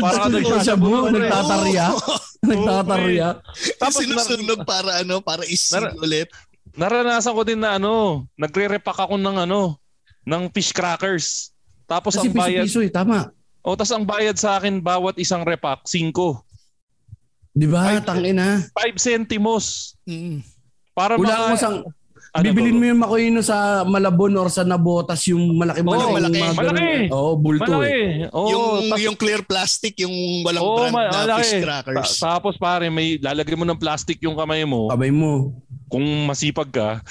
[0.00, 1.28] Para ka Ito nagsasabu, siya bu, pre.
[1.28, 1.86] nagtatarya.
[2.40, 3.28] Nagtatarya.
[3.76, 6.28] Tapos sinusunog para ano, para isin Nar- ulit.
[6.72, 9.76] Naranasan ko din na ano, nagre-repack ako ng ano,
[10.24, 11.52] ng fish crackers.
[11.84, 13.28] Tapos Kasi ang bayad, piso-piso eh, tama.
[13.60, 16.40] oh, tapos ang bayad sa akin bawat isang repack 5.
[17.52, 17.92] Di ba?
[17.92, 18.64] Ay, Tangina.
[18.72, 19.92] 5 centimos.
[20.08, 20.40] Mm.
[20.92, 21.78] Para Wala maka- akong sang...
[22.30, 25.98] Ano Bibilin mo yung makoyino sa Malabon or sa Nabotas yung malaki malaki.
[26.00, 26.40] Oo, malaki.
[26.54, 26.88] Malaki.
[27.10, 27.90] Oo, bulto Malaki.
[27.90, 28.06] eh.
[28.30, 30.14] Oo, yung tas- yung clear plastic, yung
[30.46, 31.42] walang Oo, brand ma- na malaki.
[31.42, 32.06] fish crackers.
[32.14, 34.86] Ta- tapos pare, may lalagay mo ng plastic yung kamay mo.
[34.86, 35.58] Kamay mo.
[35.90, 37.02] Kung masipag ka,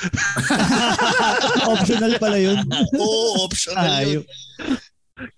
[1.68, 2.58] Optional pala yun.
[2.96, 4.24] Oo, optional yun.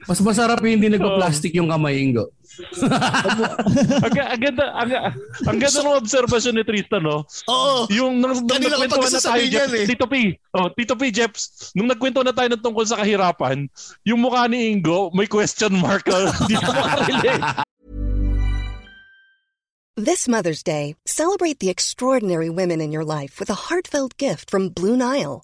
[0.06, 2.30] Mas masarap yung hindi nagpa-plastic yung kamay, Ingo.
[4.06, 4.90] ang, ang ganda, ang,
[5.48, 7.24] ang ganda ng obserbasyon ni Tristan, no?
[7.48, 7.88] Oo.
[7.90, 9.88] Yung nung, nung nagkwento na tayo, Jeff, eh.
[9.88, 13.66] Tito P, oh, Tito P, Jeps, nung nagkwento na tayo ng tungkol sa kahirapan,
[14.04, 16.06] yung mukha ni Ingo, may question mark.
[16.46, 17.66] Hindi ko makarelate.
[19.98, 24.70] This Mother's Day, celebrate the extraordinary women in your life with a heartfelt gift from
[24.70, 25.44] Blue Nile.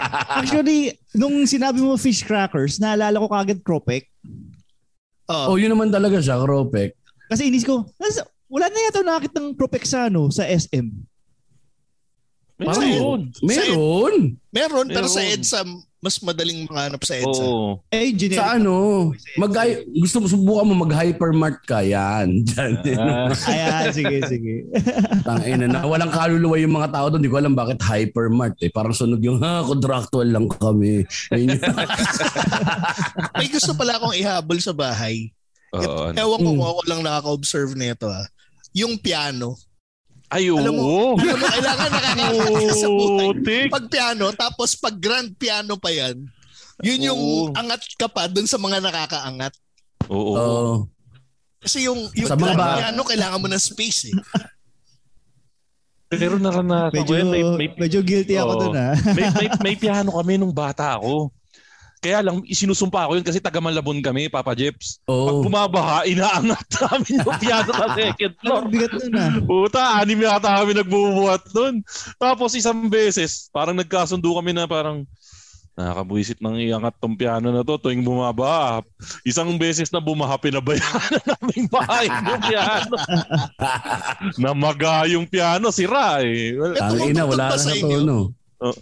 [0.00, 4.10] Actually, nung sinabi mo fish crackers, naalala ko kagad Cropek.
[5.30, 5.54] Oo.
[5.54, 6.98] Oh, yun naman talaga siya, Kropek.
[7.30, 10.90] Kasi inis ko, "Nasa- wala na yata nakit ng Cropek sa, ano, sa SM.
[12.54, 13.20] Parang Meron.
[13.42, 14.14] Meron.
[14.54, 15.34] Meron, pero sa Meron.
[15.34, 15.60] EDSA,
[16.04, 17.40] mas madaling mahanap sa EDSA.
[17.40, 17.80] Oo.
[17.88, 18.36] Eh, generic.
[18.36, 19.08] Sa ano,
[19.40, 19.56] mag
[19.96, 22.28] gusto mo subukan mo mag-hypermart ka yan.
[22.52, 22.84] Diyan.
[23.00, 24.68] Ah, Ayan, sige, sige.
[25.24, 25.88] Tangina na.
[25.88, 27.24] Walang kaluluwa yung mga tao doon.
[27.24, 28.68] Di ko alam bakit hypermart eh.
[28.68, 31.08] Parang sunog yung, ha, contractual lang kami.
[33.40, 35.32] May gusto pala akong ihabol sa bahay.
[35.72, 36.12] oo.
[36.12, 36.58] Ewan ko Mm.
[36.60, 38.28] kung ako lang nakaka-observe nito ah.
[38.76, 39.56] Yung piano.
[40.34, 40.58] Ay, oo.
[40.58, 43.26] Alam mo, Alam mo, kailangan nakakakita sa buhay.
[43.70, 46.26] Pag piano, tapos pag grand piano pa yan,
[46.82, 47.54] yun yung Oo.
[47.54, 49.54] angat ka pa dun sa mga nakakaangat.
[50.10, 50.34] Oo.
[50.34, 50.74] Oo.
[51.62, 54.16] Kasi yung, yung Sa grand ba- piano, kailangan mo ng space eh.
[56.10, 57.28] Pero naranasan ko Medyo, yan.
[57.30, 58.94] May, may, medyo guilty ako dun ah.
[59.14, 61.30] may, may, may piano kami nung bata ako.
[62.04, 65.00] Kaya lang, isinusumpa ko yun kasi taga Malabon kami, Papa Jeps.
[65.02, 65.40] Pag Oo.
[65.40, 68.62] bumabaha, inaangat namin yung piano sa second floor.
[68.68, 69.32] Bigat nun ah.
[69.40, 71.80] Puta, anim yata kami nagbubuhat nun.
[72.20, 75.08] Tapos isang beses, parang nagkasundo kami na parang
[75.74, 78.84] nakakabuisit ng iangat tong piano na to tuwing bumabaha.
[79.24, 82.94] Isang beses na bumaha, pinabayaan na namin bahay yung piano.
[84.36, 86.54] Namaga yung piano, sira eh.
[86.54, 88.16] Well, May Ang ina, tumutugtog wala na sa tono.
[88.60, 88.74] oh,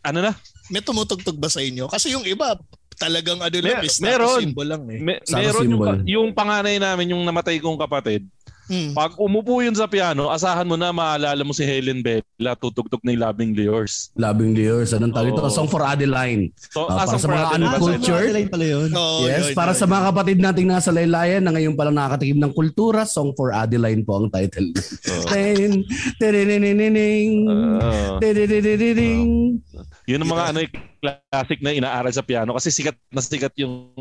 [0.00, 0.32] ano na?
[0.68, 1.88] May tumutugtog ba sa inyo?
[1.88, 2.54] Kasi yung iba,
[2.94, 4.40] talagang ano lang, Mer- status meron.
[4.40, 4.98] symbol lang eh.
[5.00, 5.96] Me- Sa meron yung, symbol.
[6.04, 8.22] yung panganay namin, yung namatay kong kapatid.
[8.62, 8.94] Hmm.
[8.94, 13.10] Pag umupo yun sa piano, asahan mo na maalala mo si Helen Bella, tutugtog na
[13.10, 14.14] yung Labing Leors.
[14.14, 14.94] Labing Lears.
[14.94, 15.42] Anong tawag ito?
[15.42, 15.50] Oo.
[15.50, 16.46] Song for Adeline.
[16.70, 17.82] So, Ah, asang para sa mga uncultured-?
[18.00, 18.30] Cultured?
[18.30, 18.48] Culture?
[18.48, 18.88] pala yun.
[18.94, 19.80] Oo, yes, yun, para yun.
[19.82, 24.06] sa mga kapatid nating nasa laylayan na ngayon palang nakakatikim ng kultura, Song for Adeline
[24.06, 24.70] po ang title.
[24.70, 25.24] Oo.
[25.34, 25.82] Ten,
[26.16, 28.22] tererenining, Oo.
[28.22, 29.58] tererenining.
[30.06, 33.94] Yun ang mga ano, yung classic na inaaral sa piano kasi sikat na sikat yung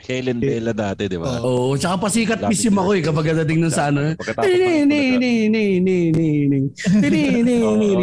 [0.00, 1.44] Helen Bella dati, di ba?
[1.44, 4.16] Oo, tsaka pasikat mismo ako eh kapag dating nun sa ano.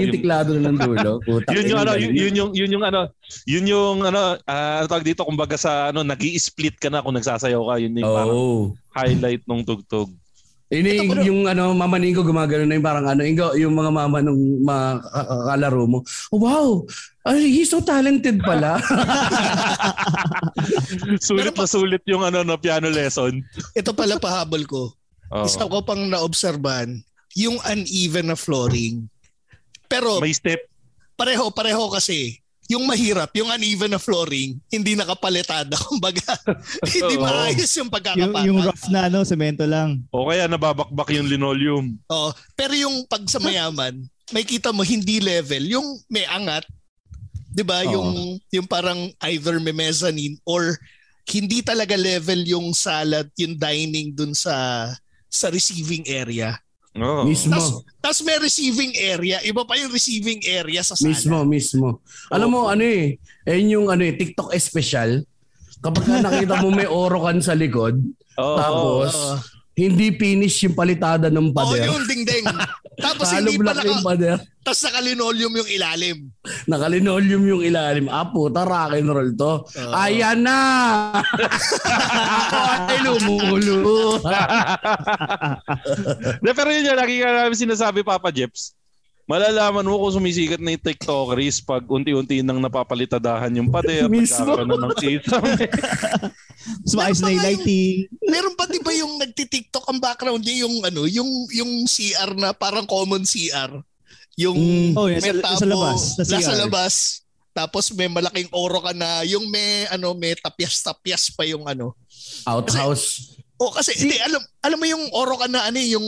[0.06, 1.18] Yung tiklado na ng dulo.
[1.26, 3.02] Yun yung ano, yun, yun yung yun yung ano,
[3.50, 7.76] yun yung ano, ano tawag dito kumbaga sa ano, nag-i-split ka na kung nagsasayaw ka,
[7.82, 8.38] yun yung parang
[8.94, 10.14] highlight nung tugtog.
[10.68, 13.88] Ini Ito, pero- yung ano, mama Nico gumagano na yung parang ano, Ingo, yung mga
[13.88, 16.00] mama nung mga ka- ka- kalaro mo.
[16.28, 16.68] Oh, wow!
[17.24, 18.76] Ay, he's so talented pala.
[21.24, 23.40] sulit na sulit yung ano na piano lesson.
[23.74, 24.92] Ito pala pahabol ko.
[25.32, 25.44] Oo.
[25.44, 27.00] Isa ko pang naobserban,
[27.36, 29.08] yung uneven na flooring.
[29.88, 30.60] Pero May step.
[31.16, 32.40] pareho, pareho kasi.
[32.68, 35.80] Yung mahirap, yung uneven na flooring, hindi nakapalitada.
[35.88, 36.36] Kumbaga,
[36.84, 37.24] hindi Oo.
[37.24, 38.44] maayos yung Yung, pagkakapakat.
[38.44, 40.04] yung rough na ano, semento lang.
[40.12, 41.96] O kaya nababakbak yung linoleum.
[42.12, 42.30] Oo.
[42.60, 44.04] Pero yung pag sa mayaman,
[44.36, 45.64] may kita mo hindi level.
[45.64, 46.68] Yung may angat,
[47.56, 47.88] 'di ba?
[47.88, 47.92] Oo.
[47.96, 48.10] Yung
[48.52, 50.76] yung parang either may mezzanine or
[51.28, 54.88] hindi talaga level yung salad, yung dining dun sa
[55.32, 56.56] sa receiving area.
[56.98, 57.24] Oo.
[57.26, 57.54] mismo.
[57.54, 57.68] Tas,
[58.02, 61.14] tas may receiving area, iba pa yung receiving area sa sala.
[61.14, 61.88] Mismo, mismo.
[62.30, 65.24] Alam mo, ano eh, ayun yung ano eh, TikTok special.
[65.78, 68.02] Kapag ka nakita mo may orokan sa likod,
[68.38, 68.58] Oo.
[68.58, 69.36] tapos Oo.
[69.78, 71.86] hindi finish yung palitada ng Oo, pader.
[71.86, 72.46] yung dingding.
[72.98, 74.38] Tapos Halo hindi pa block yung naka, pader.
[74.66, 76.18] tas naka-linoleum yung ilalim.
[76.66, 78.10] Nakalinoleum yung ilalim.
[78.10, 79.54] Ah, puta, rock and roll to.
[79.70, 79.94] Oo.
[79.94, 80.58] Ayan na!
[82.90, 84.18] Ay, lumulo.
[86.44, 88.74] De, pero yun yun, lagi ka namin sinasabi, Papa Jeps.
[89.28, 94.08] Malalaman mo kung sumisikat na yung TikTokers pag unti-unti nang napapalitadahan yung pader.
[94.08, 94.42] Mismo.
[94.42, 95.68] pagkakaroon na ng kisame.
[96.96, 98.08] Maayos na lighting.
[98.24, 102.56] Meron pa 'di ba yung nagti-TikTok ang background niya yung ano, yung yung CR na
[102.56, 103.76] parang common CR.
[104.38, 104.92] Yung Mm.
[104.96, 106.96] Oh, yan, may sa- sa tabo, labas, sa nasa labas.
[107.52, 111.98] Tapos may malaking oro ka na yung may ano may tapyas-tapyas pa yung ano.
[112.46, 113.34] Outhouse.
[113.58, 116.06] O kasi hindi alam alam mo yung oro ka na ano eh, yung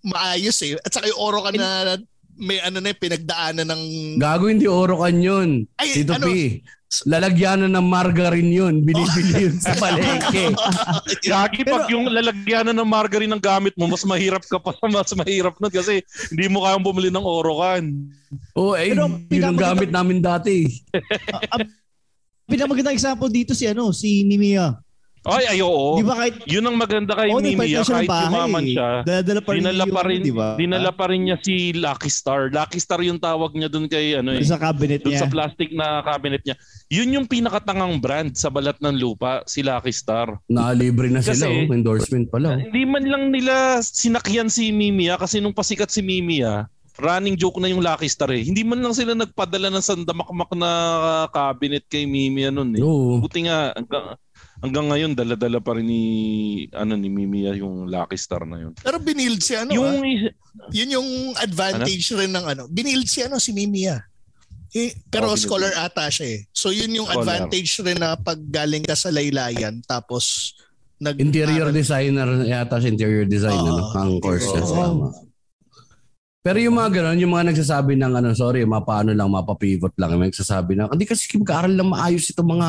[0.00, 0.80] maayos eh.
[0.80, 2.00] At saka yung oro ka na
[2.38, 3.82] may ano na eh, pinagdaanan ng
[4.16, 5.48] Gago hindi orokan yun.
[5.76, 6.30] Ay, Tito ano?
[6.30, 6.62] P.
[7.04, 8.80] Lalagyanan ng margarine yun.
[8.80, 10.56] Binibili yun sa palengke.
[11.20, 15.52] Gagi, pag yung lalagyanan ng margarine ng gamit mo, mas mahirap ka pa, mas mahirap
[15.60, 16.00] nun kasi
[16.32, 18.08] hindi mo kayang bumili ng orokan.
[18.56, 20.64] Oo, eh, Pero yun ang gamit namin dati.
[22.48, 24.72] Pinamagandang example dito si ano, si Nimia.
[25.24, 25.96] Ay, ay, oo.
[25.96, 28.26] Di ba kahit Yun ang maganda kay Oo, Mimi, ng kahit bahay.
[28.26, 28.88] yumaman siya.
[29.02, 30.48] Dala-dala pa rin Dinala yung, pa rin, di ba?
[30.54, 32.48] dinala pa rin niya si Lucky Star.
[32.48, 34.40] Lucky Star yung tawag niya dun kay ano eh.
[34.40, 35.20] Sa cabinet Dun niya.
[35.20, 36.54] sa plastic na cabinet niya.
[36.88, 40.38] Yun yung pinakatangang brand sa balat ng lupa, si Lucky Star.
[40.46, 41.44] Nakalibre na sila.
[41.44, 41.74] Kasi- oh.
[41.74, 42.48] Endorsement pala.
[42.50, 42.60] oh.
[42.60, 47.68] Hindi man lang nila sinakyan si Mimia kasi nung pasikat si Mimia, running joke na
[47.68, 48.42] yung Lucky Star eh.
[48.42, 50.70] Hindi man lang sila nagpadala ng sandamakmak na
[51.28, 52.82] cabinet kay Mimia nun eh.
[52.82, 53.18] Oo.
[53.18, 53.70] Buti nga
[54.58, 56.02] hanggang, ngayon dala-dala pa rin ni
[56.70, 58.72] ano ni Mimia yung Lucky Star na yun.
[58.74, 60.30] Pero binild si ano yung ah.
[60.70, 62.62] Yun yung advantage rin ng ano.
[62.66, 64.02] Binild si ano si Mimia.
[64.70, 65.44] Eh, pero Oh, binild.
[65.46, 66.40] scholar ata siya eh.
[66.50, 67.22] So yun yung Scholar.
[67.46, 70.54] advantage rin na pag galing ka sa laylayan tapos
[70.98, 73.70] nag Interior designer yata si interior design Oo.
[73.70, 74.62] ano, ang course niya.
[74.66, 75.27] Oo.
[76.38, 80.30] Pero yung mga ganun, yung mga nagsasabi ng ano, sorry, mapaano lang, mapapivot lang, may
[80.30, 82.68] nagsasabi na, hindi kasi mag-aaral lang maayos itong mga,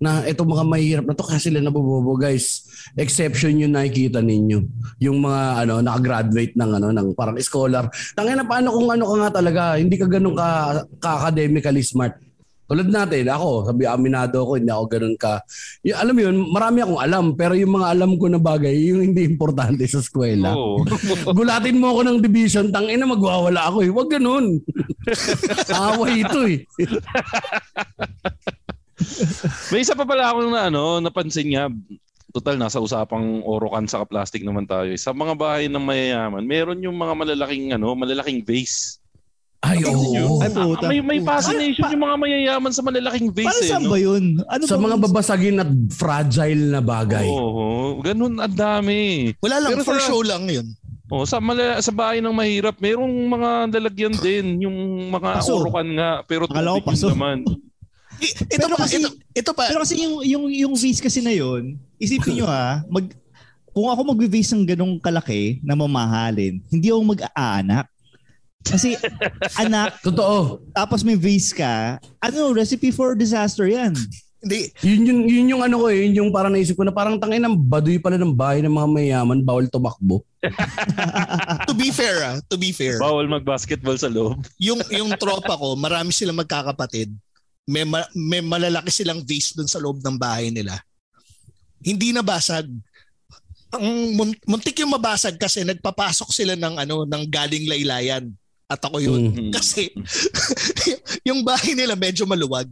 [0.00, 2.64] na itong mga mahirap na to kasi sila nabubobo, guys.
[2.96, 4.64] Exception yung nakikita ninyo.
[5.04, 7.92] Yung mga ano, nakagraduate ng ano, ng parang scholar.
[8.16, 10.48] Tangina na paano kung ano ka nga talaga, hindi ka ganun ka,
[10.96, 12.16] ka academically smart.
[12.70, 15.42] Tulad natin, ako, sabi aminado ako, hindi ako ganun ka.
[15.82, 19.10] Yung, alam mo yun, marami akong alam, pero yung mga alam ko na bagay, yung
[19.10, 20.54] hindi importante sa eskwela.
[20.54, 20.86] Oo.
[21.38, 23.90] Gulatin mo ako ng division, tangina magwawala ako eh.
[23.90, 24.62] Huwag ganun.
[25.98, 26.62] Away ito eh.
[29.74, 31.66] May isa pa pala akong na, ano, napansin nga,
[32.30, 34.94] total nasa usapang orokan sa plastic naman tayo.
[34.94, 38.99] Sa mga bahay ng mayayaman, meron yung mga malalaking ano, malalaking vase.
[39.60, 40.40] Ay, oo.
[40.40, 40.88] Ay, puta.
[40.88, 43.92] May may fascination yung mga mayayaman sa malalaking vase Para eh, saan no?
[43.92, 44.24] ba yun?
[44.48, 47.28] Ano Sa ba- mga babasagin at fragile na bagay.
[47.28, 49.30] Oo, ganun ang dami.
[49.38, 50.64] Wala lang, Pero for sa- show lang yun.
[51.06, 54.76] Oh, sa mala- sa bahay ng mahirap, merong mga lalagyan din, yung
[55.10, 55.58] mga Paso.
[55.58, 57.10] orokan nga, pero tubig paso.
[57.10, 57.38] yun naman.
[58.16, 59.64] I- Ito Pero pa, kasi- ito, ito pa.
[59.66, 63.12] Pero kasi yung yung yung vase kasi na yun, isipin nyo ha, mag
[63.70, 67.86] kung ako magbe-vase ng ganong kalaki na mamahalin, hindi ako mag-aanak.
[68.60, 68.94] Kasi
[69.56, 70.60] anak, Totoo.
[70.76, 73.96] tapos may vase ka, ano, recipe for disaster yan.
[74.40, 77.20] Hindi, Yun, yun, yun yung ano ko eh, yun yung parang naisip ko na parang
[77.20, 80.24] tangin ng baduy pala ng bahay ng mga mayaman, bawal tumakbo.
[81.68, 82.96] to be fair ah, to be fair.
[82.96, 84.40] Bawal mag-basketball sa loob.
[84.56, 87.12] Yung yung tropa ko, marami silang magkakapatid.
[87.68, 90.80] May ma- may malalaki silang vase doon sa loob ng bahay nila.
[91.84, 92.64] Hindi nabasag.
[93.76, 98.32] Ang mun- muntik yung mabasag kasi nagpapasok sila ng ano ng galing laylayan.
[98.70, 99.34] At ako yun.
[99.34, 99.50] Mm.
[99.50, 99.90] Kasi
[101.28, 102.70] yung bahay nila medyo maluwag.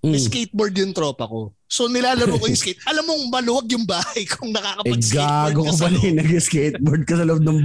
[0.00, 0.26] May Mm.
[0.26, 1.52] skateboard yung tropa ko.
[1.68, 2.80] So nilalaro ko yung skate.
[2.90, 6.02] Alam mong maluwag yung bahay kung Eh nakakapag-skateboard gago ka sa loob.
[6.02, 7.58] eh, nag-skateboard ka sa loob ng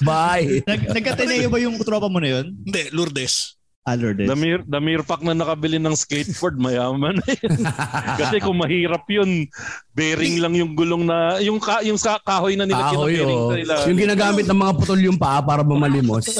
[0.00, 0.64] bahay.
[0.64, 2.56] Nag nagkatineo ba yung tropa mo na yun?
[2.58, 3.60] Hindi, Lourdes.
[3.84, 4.24] Ah, Lourdes.
[4.24, 7.68] Damir, damir pack na nakabili ng skateboard, mayaman na yun.
[8.20, 9.44] Kasi kung mahirap yun,
[9.92, 13.52] bearing lang yung gulong na, yung, ka, yung sa kahoy na ng Kahoy, bearing oh.
[13.52, 13.84] nila.
[13.84, 16.32] Yung ginagamit ng mga putol yung paa para mamalimos.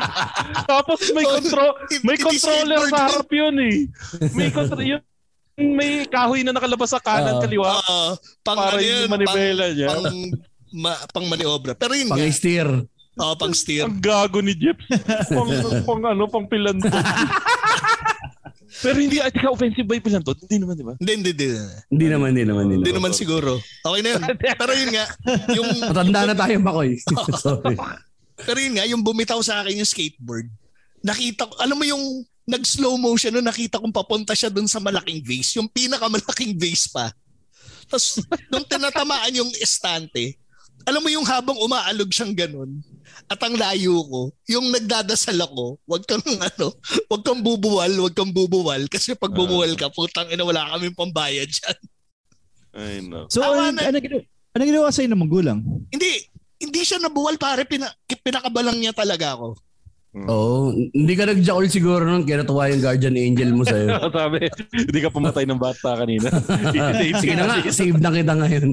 [0.72, 1.76] Tapos may control,
[2.08, 3.76] may controller sa harap yun eh.
[4.32, 5.02] May control, yun,
[5.60, 7.42] may kahoy na nakalabas sa kanan, Ah.
[7.44, 7.68] kaliwa.
[7.68, 9.88] Oo, pang Para ano yung yun, manibela pang, niya.
[9.92, 10.08] Pang,
[10.72, 11.76] ma, pang maniobra.
[11.76, 12.68] Pero yun nga, Pang-steer.
[13.18, 13.84] Oh, pang steer.
[13.86, 14.78] Ang gago ni Jeff.
[15.28, 15.50] pang,
[15.84, 16.86] pang ano, pang pilanto.
[18.78, 20.36] Pero hindi, at ka offensive ba yung pilanto?
[20.44, 20.94] Hindi naman, di ba?
[21.00, 21.48] Hindi, hindi, hindi.
[21.90, 22.64] Hindi naman, hindi naman.
[22.78, 23.58] Hindi naman siguro.
[23.58, 24.22] Okay na yun.
[24.38, 25.06] Pero yun nga,
[25.56, 27.00] yung, Matanda na tayo, Makoy.
[27.42, 27.74] Sorry.
[28.38, 30.46] pero yun nga, yung bumitaw sa akin yung skateboard,
[31.02, 35.20] nakita ko, alam mo yung nag-slow motion no, nakita kong papunta siya dun sa malaking
[35.20, 37.12] vase, yung pinakamalaking vase pa.
[37.88, 38.20] Tapos,
[38.52, 40.36] nung tinatamaan yung estante,
[40.84, 42.80] alam mo yung habang umaalog siyang ganun,
[43.28, 46.72] at ang layo ko, yung nagdadasal ako, wag kang ano,
[47.12, 51.48] wag kang bubuwal, wag kang bubuwal, kasi pag bumuwal ka, putang ina, wala kaming pambayad
[51.48, 51.78] dyan.
[52.72, 53.28] Ay, no.
[53.28, 53.92] So, Tama ano, na.
[53.92, 54.22] ano, ginawa,
[54.56, 55.60] ano ginawa sa'yo ng magulang?
[55.92, 56.24] Hindi,
[56.56, 59.60] hindi siya nabuwal pare, pina, pinakabalang niya talaga ako.
[60.26, 60.74] Oo.
[60.74, 63.86] hindi ka nag-jackal siguro nung kaya natuwa yung guardian angel mo sa'yo.
[64.16, 66.28] Sabi, hindi ka pumatay ng bata kanina.
[67.22, 68.68] Sige na nga, save na kita ngayon.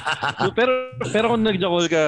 [0.58, 0.72] pero
[1.10, 2.02] pero kung nag-jackal ka,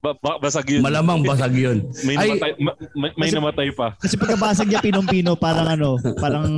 [0.00, 0.80] ba- ba- basag yun.
[0.80, 1.84] Malamang basag yun.
[2.08, 3.92] May Ay, namatay, ma- may, may namatay pa.
[4.00, 6.48] Kasi pagkabasag niya pinong-pino, parang ano, parang...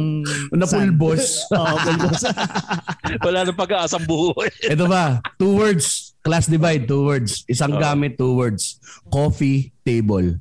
[0.54, 1.42] napulbos.
[1.50, 2.22] Oo, pulbos.
[3.26, 4.48] Wala nang pag-aasang buhay.
[4.70, 5.18] Ito ba?
[5.36, 6.14] Two words.
[6.22, 7.42] Class divide, two words.
[7.50, 7.82] Isang Oo.
[7.82, 8.78] gamit, two words.
[9.10, 10.38] Coffee table.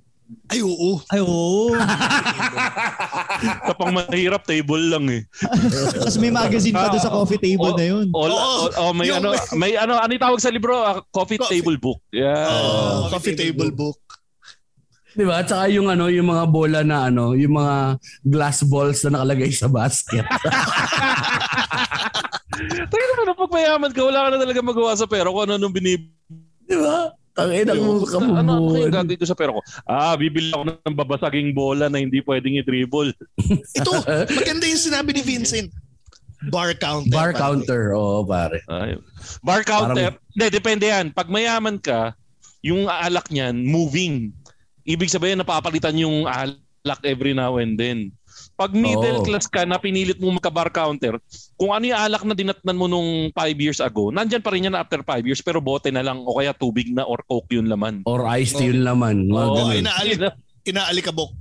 [0.52, 1.00] Ay, oo.
[1.08, 1.72] Ay, oo.
[3.68, 5.24] Sa pang mahirap, table lang eh.
[5.96, 8.06] Tapos may magazine pa doon sa coffee table Oh, na yun.
[8.12, 8.36] All, Oo.
[8.68, 10.76] all- oh, may Yung- ano, may ano, ano yung tawag sa libro?
[10.76, 11.58] Ah, coffee, Coffee.
[11.58, 12.04] table book.
[12.12, 12.36] Yeah.
[12.46, 13.96] Oh, coffee table book.
[15.12, 15.40] Di ba?
[15.40, 19.52] At saka yung ano, yung mga bola na ano, yung mga glass balls na nakalagay
[19.52, 20.24] sa basket.
[22.92, 25.74] Tayo naman, pag mayaman ka, wala ka na talaga magawa sa pera kung ano nung
[25.74, 26.12] binib...
[26.64, 27.12] Di ba?
[27.42, 28.90] Ang ina mo Ano, ano kabubuan.
[28.90, 29.62] gagawin ko sa pera ko?
[29.84, 33.12] Ah, bibili ako ng babasaging bola na hindi pwedeng i-dribble.
[33.78, 33.92] Ito,
[34.32, 35.70] maganda yung sinabi ni Vincent.
[36.50, 37.14] Bar counter.
[37.14, 37.42] Bar pare.
[37.42, 38.66] counter, oo pare.
[38.66, 38.98] Ay.
[39.46, 40.18] Bar counter.
[40.34, 41.14] Hindi, depende yan.
[41.14, 42.18] Pag mayaman ka,
[42.62, 44.34] yung alak niyan, moving.
[44.82, 48.10] Ibig sabihin, napapalitan yung alak every now and then.
[48.58, 49.26] Pag middle Oo.
[49.26, 51.18] class ka na pinilit mo magka-bar counter,
[51.60, 54.78] kung ano yung alak na dinatnan mo nung 5 years ago, nandyan pa rin yan
[54.78, 58.02] after 5 years, pero bote na lang o kaya tubig na or coke yun laman.
[58.08, 59.30] Or iced tea yun laman.
[59.30, 59.78] Mga Oo, ganun.
[59.86, 60.18] inaali-
[60.62, 61.34] Inaalikabok.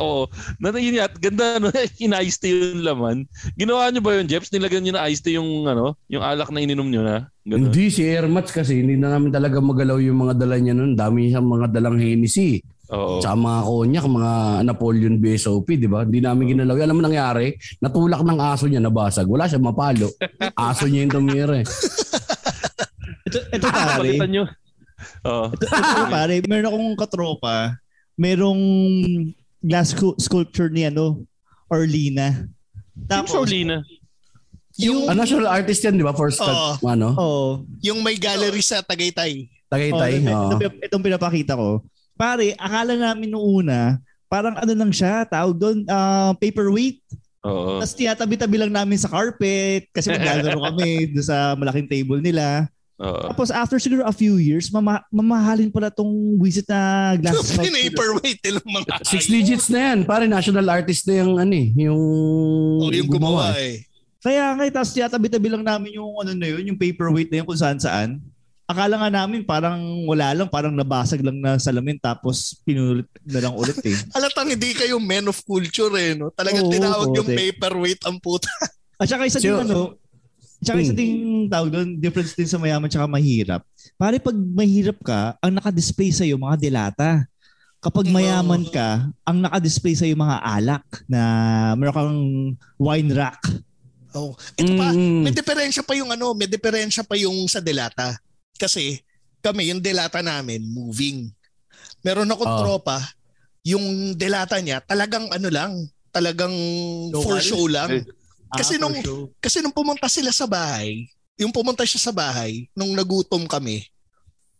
[0.00, 0.24] Oo.
[0.62, 1.68] Na yun yan, ganda no,
[2.00, 3.16] in-iced tea yung laman.
[3.58, 4.48] Ginawa nyo ba yun, Jeps?
[4.48, 7.28] Nilagyan nyo na iced tea yung ano, yung alak na ininom nyo na?
[7.44, 7.68] Ganun.
[7.68, 10.92] Hindi, si Airmats kasi hindi na namin talaga magalaw yung mga dala niya nun.
[10.96, 12.60] Dami siyang mga dalang Hennessy.
[12.88, 13.20] Oo.
[13.20, 14.32] Tsaka mga konyak, mga
[14.64, 16.08] Napoleon BSOP, di ba?
[16.08, 16.74] Hindi namin ginalaw.
[16.78, 17.52] Alam mo nangyari?
[17.78, 19.28] Natulak ng aso niya, nabasag.
[19.28, 20.08] Wala siya mapalo.
[20.56, 21.66] Aso niya yung tumira eh.
[23.28, 24.08] Ito, ito pare.
[24.08, 24.44] Palitan nyo.
[25.22, 25.46] Oo.
[25.52, 26.34] Ito, ito pare.
[26.48, 27.76] Meron akong katropa.
[28.16, 28.60] Merong
[29.60, 31.28] glass scu- sculpture ni ano,
[31.68, 32.48] Orlina.
[33.04, 33.84] Tapos, Shaolina.
[34.80, 36.16] yung, Ah, national artist yan, di ba?
[36.16, 36.72] First cut, Oo.
[36.82, 37.08] ano?
[37.14, 37.48] Oo.
[37.84, 39.44] yung may gallery sa Tagaytay.
[39.68, 40.24] Tagaytay.
[40.24, 40.48] Oh, oo.
[40.48, 41.84] ito, ito, itong pinapakita ko.
[42.18, 47.00] Pare, akala namin noong una, parang ano lang siya, tawag doon, ah, paperweight.
[47.46, 47.78] Oo.
[47.78, 52.66] Tapos tinatabi-tabi lang namin sa carpet kasi maglalaro kami doon sa malaking table nila.
[52.98, 53.30] Oo.
[53.30, 56.10] Tapos after siguro a few years, mama- mamahalin pala tong
[56.42, 57.54] wisit na glasses.
[57.54, 59.98] Yung paperweight nilang mga Six digits na yan.
[60.02, 61.68] Pare, national artist na yung ano eh.
[61.86, 62.02] Yung,
[62.82, 63.86] O, yung gumawa eh.
[64.18, 67.60] Kaya nga, tapos tinatabi-tabi lang namin yung ano na yun, yung paperweight na yun kung
[67.62, 68.18] saan saan.
[68.68, 73.56] Akala nga namin parang wala lang, parang nabasag lang na salamin tapos pinulit na lang
[73.56, 73.96] ulit eh.
[74.14, 76.12] Halatang hindi kayo men of culture eh.
[76.12, 76.28] No?
[76.28, 78.52] Talagang Oo, tinawag yung paperweight ang puta.
[79.00, 79.78] At saka isa din So- ano,
[80.60, 81.00] tsaka isa Hmm.
[81.00, 81.16] ding
[81.48, 83.64] tawag doon, difference din sa mayaman tsaka mahirap.
[83.96, 87.24] Pare pag mahirap ka, ang naka-display sa'yo mga delata.
[87.78, 91.20] Kapag mayaman ka, ang naka-display sa'yo mga alak na
[91.72, 92.20] meron kang
[92.76, 93.38] wine rack.
[94.12, 95.24] Oh, ito pa, Mm.
[95.24, 98.18] may diferensya pa yung ano, may diferensya pa yung sa delata.
[98.58, 99.00] Kasi
[99.38, 101.30] kami, yung delata namin, moving.
[102.02, 102.58] Meron akong Ah.
[102.58, 102.98] tropa,
[103.62, 105.72] yung delata niya, talagang ano lang,
[106.10, 106.52] talagang
[107.14, 107.40] for Local?
[107.40, 107.90] show lang.
[107.92, 108.04] Eh.
[108.50, 109.22] Kasi Ah, nung- for show.
[109.38, 111.06] Kasi nung pumunta sila sa bahay,
[111.38, 113.86] yung pumunta siya sa bahay, nung nagutom kami,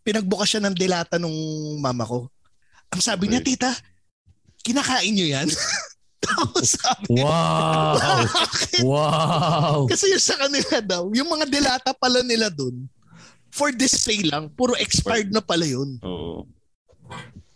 [0.01, 1.35] pinagbukas siya ng delata nung
[1.77, 2.31] mama ko.
[2.89, 3.53] Ang sabi niya, Okay.
[3.53, 3.69] tita,
[4.63, 5.47] kinakain niyo yan?
[6.23, 7.93] Tapos sabi niya, Wow!
[7.99, 9.77] "Bakit?" wow!
[9.87, 12.87] Kasi yung sa kanila daw, yung mga delata pala nila dun,
[13.49, 15.97] for display lang, puro expired na pala yun.
[16.01, 16.45] Oo.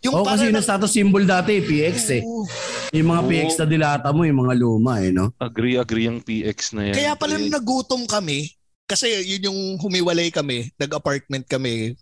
[0.04, 2.22] Yung Oh, kasi para yung status symbol dati, PX eh.
[2.22, 2.44] Oo.
[2.92, 3.28] Yung mga Oo.
[3.30, 5.32] PX na dilata mo, yung mga luma eh, no?
[5.40, 6.94] Agree, agree ang PX na yan.
[6.94, 8.52] Kaya pala nung nagutom kami,
[8.84, 11.96] kasi yun yung humiwalay kami, nag-apartment kami,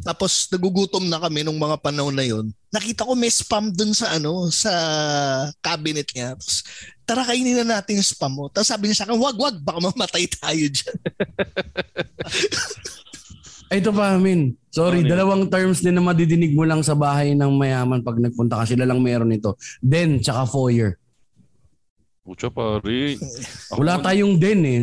[0.00, 2.48] tapos nagugutom na kami nung mga panahon na yun.
[2.72, 4.72] Nakita ko may spam dun sa ano, sa
[5.60, 6.32] cabinet niya.
[6.32, 6.64] Tapos,
[7.04, 8.48] tara kainin na natin yung spam mo.
[8.48, 10.98] Tapos sabi niya sa akin, wag, wag, baka mamatay tayo dyan.
[13.70, 14.58] Ito pa, Min.
[14.68, 15.10] Sorry, Ano yun?
[15.10, 18.64] dalawang terms din na madidinig mo lang sa bahay ng mayaman pag nagpunta ka.
[18.66, 19.54] Sila lang meron ito.
[19.78, 20.98] Den, tsaka foyer.
[22.20, 23.14] Pucha pare.
[23.70, 24.78] Ako Wala man- tayong den eh.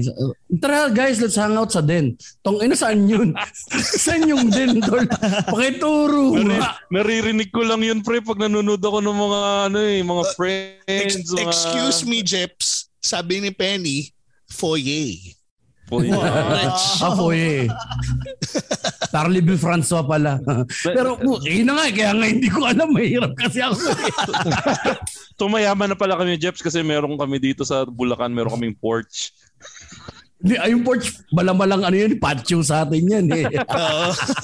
[0.57, 2.15] Tara guys, let's hang out sa den.
[2.41, 3.35] Tong ina saan yun?
[4.03, 5.03] saan yung den, tol?
[5.45, 6.33] Pakituro.
[6.33, 10.35] Nari- naririnig ko lang yun pre pag nanonood ako ng mga ano eh, mga Ex-
[10.35, 11.23] friends.
[11.29, 11.39] mga...
[11.43, 12.87] excuse me, Jeps.
[12.97, 14.11] Sabi ni Penny,
[14.49, 15.36] foyer.
[15.87, 17.71] Ah, foyer.
[19.11, 19.55] Charlie B.
[19.55, 20.35] Francois pala.
[20.83, 22.91] Pero, oh, yun na nga, eh, kaya nga hindi ko alam.
[22.91, 23.79] Mahirap kasi ako.
[23.95, 24.11] eh.
[25.39, 29.31] Tumayaman na pala kami Jeps kasi meron kami dito sa Bulacan, meron kaming porch.
[30.37, 33.45] Hindi, ay, yung porch, malamalang ano yun, patio sa atin yan eh.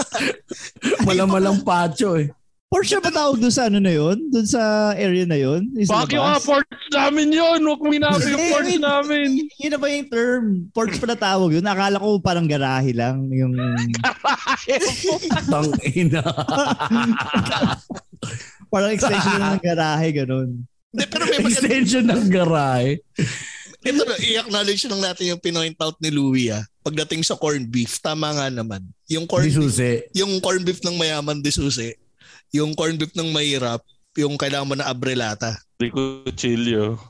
[1.07, 2.31] Malamalang patio eh.
[2.73, 4.17] Porsche ba tawag doon sa ano na yun?
[4.33, 5.69] Doon sa area na yun?
[5.77, 6.41] Yung Bakit labas?
[6.41, 7.61] porch namin yun?
[7.69, 9.27] Huwag mo hinabi yung porch namin.
[9.61, 10.43] Yun na ba yung term?
[10.73, 11.69] Porch pala tawag yun.
[11.69, 13.29] Akala ko parang garahe lang.
[13.29, 13.53] Yung...
[15.53, 16.25] Tang ina.
[18.73, 20.65] parang extension ng garahe, ganun.
[20.89, 21.53] Hindi, pero may maganda.
[21.53, 22.91] Extension ng garahe.
[23.85, 26.65] Ito na, i-acknowledge lang natin yung pinoint out ni Louie ah.
[26.81, 28.81] Pagdating sa corned beef, tama nga naman.
[29.13, 31.93] Yung corned Di beef, yung corned beef ng mayaman di susi.
[32.53, 33.81] Yung corned beef ng mahirap,
[34.13, 35.57] yung kailangan mo na abrelata.
[35.81, 37.01] Rico Chilio.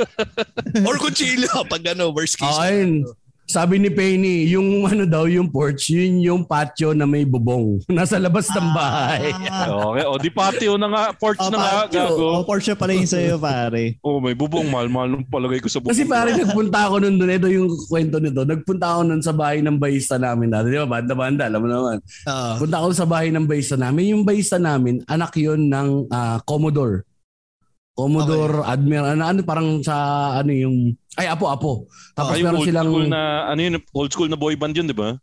[0.88, 2.56] Or kutsilyo pag ano, worst case.
[2.56, 3.04] Ayun.
[3.50, 7.82] Sabi ni Penny, yung ano daw, yung porch, yun yung patio na may bubong.
[7.90, 9.34] Nasa labas ng bahay.
[9.50, 12.26] Ah, Okay, o di patio na nga, porch oh, na nga, gago.
[12.38, 13.98] Oh, Porsche pala yung sa'yo, pare.
[14.06, 15.90] Oh, may bubong, mahal-mahal nung palagay ko sa bubong.
[15.90, 17.30] Kasi pare, nagpunta ako nun doon.
[17.34, 18.46] Ito yung kwento nito.
[18.46, 20.70] Nagpunta ako nun sa bahay ng bayista namin dati.
[20.70, 20.86] Di ba?
[20.86, 21.96] Banda-banda, alam mo naman.
[22.30, 22.54] Ah.
[22.54, 24.14] Punta ako sa bahay ng bayista namin.
[24.14, 27.02] Yung bayista namin, anak yun ng ah, Commodore.
[27.94, 29.96] Commodore, Admiral, ano, ano, parang sa,
[30.36, 31.84] ano yung, ay, apo-apo.
[32.14, 34.86] Tapos Ay, meron old silang, school na, ano yun, old school na boy band yun,
[34.86, 35.18] di ba?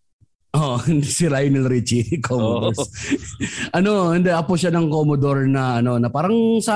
[0.58, 2.74] oh, hindi si Lionel Richie, Commodore.
[3.78, 6.76] ano, hindi, apo siya ng Commodore na, ano, na parang sa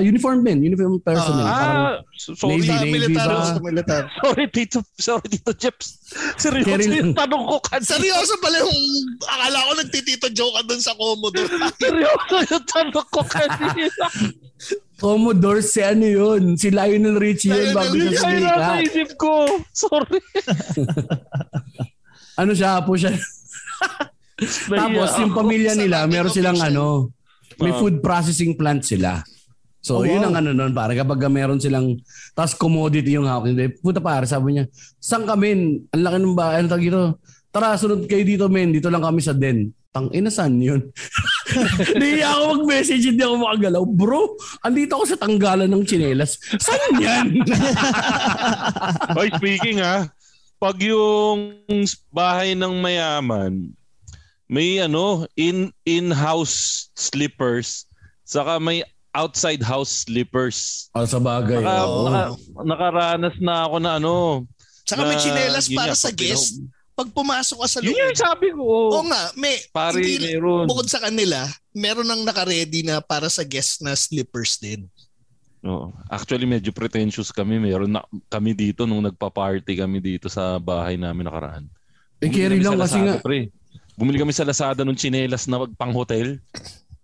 [0.00, 1.44] uniform din, uniform personnel.
[1.44, 2.56] parang, Ah, so- sorry.
[2.56, 3.44] Navy, Sa Navy militar, ba?
[3.44, 4.02] sa militar.
[4.18, 4.78] Sorry, Tito.
[4.96, 5.86] Sorry, Tito Jeps.
[6.40, 7.84] Seryoso Kerry yung tanong ko kanina.
[7.84, 8.80] Seryoso pala yung,
[9.22, 11.52] akala ko nagtitito joke ka dun sa Commodore.
[11.76, 14.04] Seryoso yung tanong ko kanina.
[14.98, 16.58] Commodore, si ano yun?
[16.58, 18.82] Si Lionel Richie yun bago siya kayo nasa sumikat.
[18.84, 19.32] isip ko.
[19.70, 20.18] Sorry.
[22.38, 23.10] Ano siya, apo siya.
[24.70, 27.10] Tapos yung pamilya Sa nila, meron silang ano,
[27.58, 27.78] may Ah.
[27.82, 29.26] food processing plant sila.
[29.82, 31.98] So, Oh, yun ang ano nun, para kapag meron silang,
[32.34, 33.74] tas commodity yung hawak nila.
[33.74, 34.70] Puta pare, sabi niya,
[35.02, 35.50] saan kami?
[35.90, 37.18] Ang laki ng bahay, ano dito?
[37.50, 38.70] Tara, sunod kayo dito, men.
[38.70, 39.74] Dito lang kami sa den.
[39.90, 40.78] Tang ina, saan yun?
[41.94, 43.82] Nahiya ako mag-message, hindi ako makagalaw.
[43.84, 44.20] Bro,
[44.60, 46.36] andito ako sa tanggalan ng tsinelas.
[46.58, 47.26] Saan yan?
[49.18, 50.08] Oy, speaking ha,
[50.58, 51.56] pag yung
[52.08, 53.72] bahay ng mayaman,
[54.48, 57.84] may ano, in in-house slippers,
[58.24, 58.80] saka may
[59.12, 60.88] outside house slippers.
[60.94, 61.60] oh, sa bagay.
[61.60, 62.04] Naka, oo.
[62.06, 64.14] naka- nakaranas na ako na ano.
[64.84, 66.56] Saka may na- chinelas yun para nga, sa guest.
[66.56, 68.02] pinaw- Pag pumasok ka sa Yun loob.
[68.02, 68.64] yung sabi ko.
[68.90, 70.66] Oo nga, may, Pare, hindi, meron.
[70.66, 74.90] bukod sa kanila, meron nang naka-ready na para sa guest na slippers din.
[75.62, 75.94] Oo.
[76.06, 77.58] Actually, medyo pretentious kami.
[77.58, 81.64] Meron na kami dito nung nagpa-party kami dito sa bahay namin nakaraan.
[82.18, 83.14] Eh, Bumili carry kami lang sa kasi nga.
[83.22, 83.40] Pre.
[83.94, 86.42] Bumili kami sa Lazada ng chinelas na pang hotel.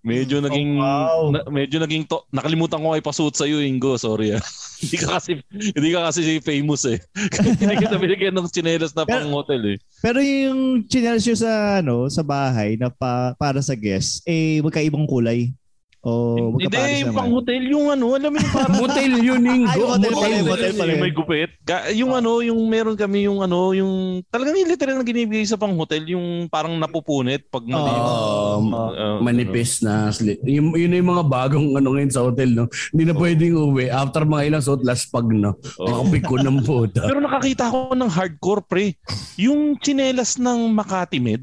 [0.05, 1.33] Medyo naging wow.
[1.33, 4.37] na- medyo naging to, nakalimutan ko ay pasuot sa iyo Ingo, sorry.
[4.37, 4.43] ah.
[4.85, 7.01] hindi ka kasi hindi ka kasi famous eh.
[7.57, 9.77] hindi kita binigyan ng chinelas na pang hotel eh.
[10.05, 15.09] Pero yung chinelas nyo sa, ano, sa bahay na pa, para sa guests, eh, magkaibang
[15.09, 15.57] kulay.
[16.05, 19.65] O Hindi, magkapares yung pang hotel, yung ano, alam mo yung parang Motel yun, Ingo.
[19.67, 21.01] Ay, hotel pala yun, hotel pala yung yun.
[21.01, 21.51] may gupit.
[21.61, 23.93] Ga- yung ano, yung meron kami yung ano, yung
[24.29, 27.89] talagang yung literal na ginibigay sa pang hotel, yung parang napupunit pag mali.
[27.91, 30.39] Um, Uh, manipis na slip.
[30.41, 32.65] Yun, yun na yung mga bagong ano ngayon sa hotel, no?
[32.91, 33.89] Hindi na pwedeng uwi.
[33.89, 35.57] After mga ilang suot, laspag, no?
[35.79, 36.05] Oo.
[36.05, 37.03] Makapik ko ng puta.
[37.09, 38.93] Pero nakakita ko ng hardcore pre.
[39.37, 41.43] Yung chinelas ng Makati Med,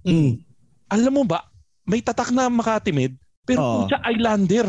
[0.00, 0.38] Mm.
[0.86, 1.42] alam mo ba,
[1.82, 3.12] may tatak na Makati Med,
[3.48, 3.88] pero oh.
[3.88, 4.68] siya Islander.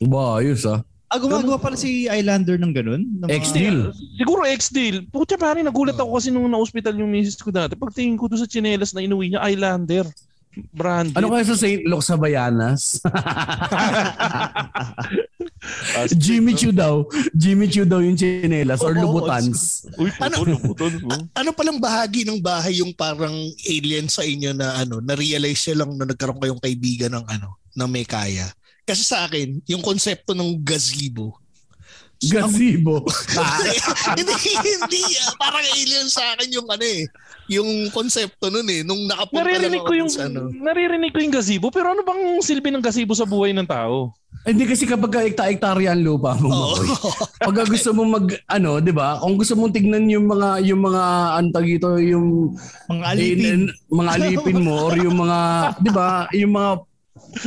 [0.00, 0.80] Ba, ayos ah.
[1.06, 3.02] Ah, gumagawa pala si Islander ng ganun?
[3.06, 3.78] Ng mga- Ex-deal.
[4.18, 5.06] Siguro ex-deal.
[5.06, 7.78] Putya pare, nagulat ako kasi nung na-hospital yung misis ko dati.
[7.78, 10.08] Pagtingin ko doon sa chinelas na inuwi niya, Islander.
[10.72, 11.12] Brand.
[11.12, 11.84] Ano kaya sa St.
[11.84, 13.04] Luke sa Bayanas?
[16.16, 17.04] Jimmy Choo daw.
[17.36, 19.84] Jimmy Choo daw yung chinelas or Oo, Louboutins.
[20.00, 20.48] Uy, Ano?
[20.48, 21.12] lubuton mo.
[21.36, 23.36] Ano palang bahagi ng bahay yung parang
[23.68, 27.86] alien sa inyo na ano, na-realize nyo lang na nagkaroon kayong kaibigan ng ano, na
[27.86, 28.48] may kaya?
[28.82, 31.36] Kasi sa akin, yung konsepto ng gazebo,
[32.16, 33.04] Gazebo.
[34.16, 35.02] hindi, hindi.
[35.36, 37.04] Parang alien sa akin yung ano eh.
[37.46, 38.80] Yung konsepto nun eh.
[38.80, 40.48] Nung nakapunta Naririnig ako ko yung sa ano.
[40.48, 44.16] naririnig ko yung gazebo, pero ano bang silbi ng gazebo sa buhay ng tao?
[44.42, 46.48] Hindi kasi kapag ka ekta-ektarya ang lupa mo.
[46.72, 46.88] Makoy.
[47.36, 49.18] Pag gusto mo mag ano, 'di ba?
[49.18, 51.02] Kung gusto mong tignan yung mga yung mga
[51.36, 52.56] antag ito, yung
[52.86, 53.44] Mga alipin.
[53.66, 55.38] in- mga alipin mo or yung mga
[55.82, 56.70] 'di ba, yung mga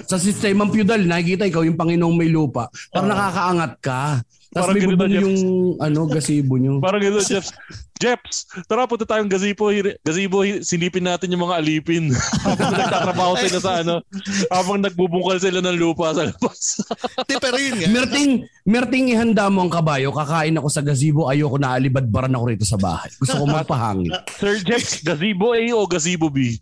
[0.06, 2.70] sa sistemang feudal, nakikita ikaw yung Panginoong may lupa.
[2.94, 4.02] Parang nakakaangat ka.
[4.50, 5.22] Tapos Parang may Jeff.
[5.22, 5.38] yung
[5.78, 6.74] ano, gazebo nyo.
[6.86, 7.54] Parang gano'n, Jeps.
[8.00, 9.70] Jeps, tara punta tayong gazebo.
[10.02, 12.10] Gazebo, silipin natin yung mga alipin.
[12.48, 14.02] habang nagtatrabaho sila sa ano,
[14.50, 16.82] habang nagbubungkal sila ng lupa sa labas.
[17.30, 17.88] Hindi, pero yun nga.
[17.94, 18.32] Merting,
[18.66, 22.80] merting ihanda mo ang kabayo, kakain ako sa gazebo, ayoko na alibadbaran ako rito sa
[22.82, 23.12] bahay.
[23.22, 24.10] Gusto ko magpahangin.
[24.34, 26.58] Sir Jeps, gazebo A o gazebo B?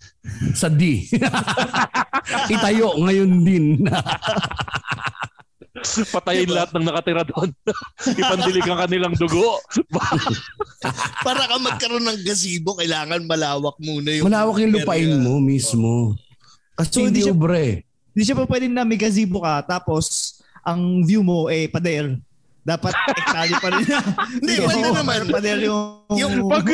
[0.58, 1.08] Sa D.
[2.52, 3.88] Itayo ngayon din.
[6.16, 7.50] Patayin lahat ng nakatira doon.
[8.20, 9.58] Ipandilig ang kanilang dugo.
[11.26, 14.26] Para ka magkaroon ng gazebo, kailangan malawak muna yung...
[14.28, 16.14] Malawak yung lupain mo mismo.
[16.78, 17.66] Kasi So, hindi hindi siya- ubre.
[18.14, 22.18] Hindi siya pa pwedeng na may gazebo ka, tapos ang view mo eh pader.
[22.68, 23.86] Dapat ektali pa rin.
[24.44, 25.20] Hindi, pwede naman.
[25.32, 26.04] Pader yung...
[26.12, 26.68] Yung- Pag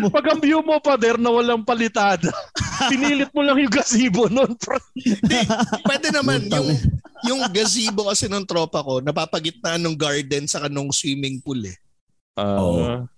[0.00, 0.08] mo.
[0.08, 2.32] pag ang view mo pa der na walang palitada,
[2.90, 4.28] pinilit mo lang yung gazebo
[4.60, 4.78] pre.
[4.96, 5.40] Hindi,
[5.84, 6.46] pwede naman.
[6.48, 6.68] Yung,
[7.26, 11.76] yung gazebo kasi ng tropa ko, napapagitnaan ng garden sa kanong swimming pool eh.
[12.36, 13.08] Ah, Oo.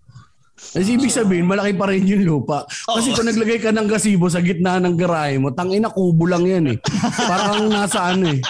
[0.59, 2.67] Kasi ibig sabihin, malaki pa rin yung lupa.
[2.67, 6.75] Kasi kung naglagay ka ng gazebo sa gitna ng garahe mo, tangina kubo lang yan
[6.75, 6.79] eh.
[7.15, 8.43] Parang nasa ano eh.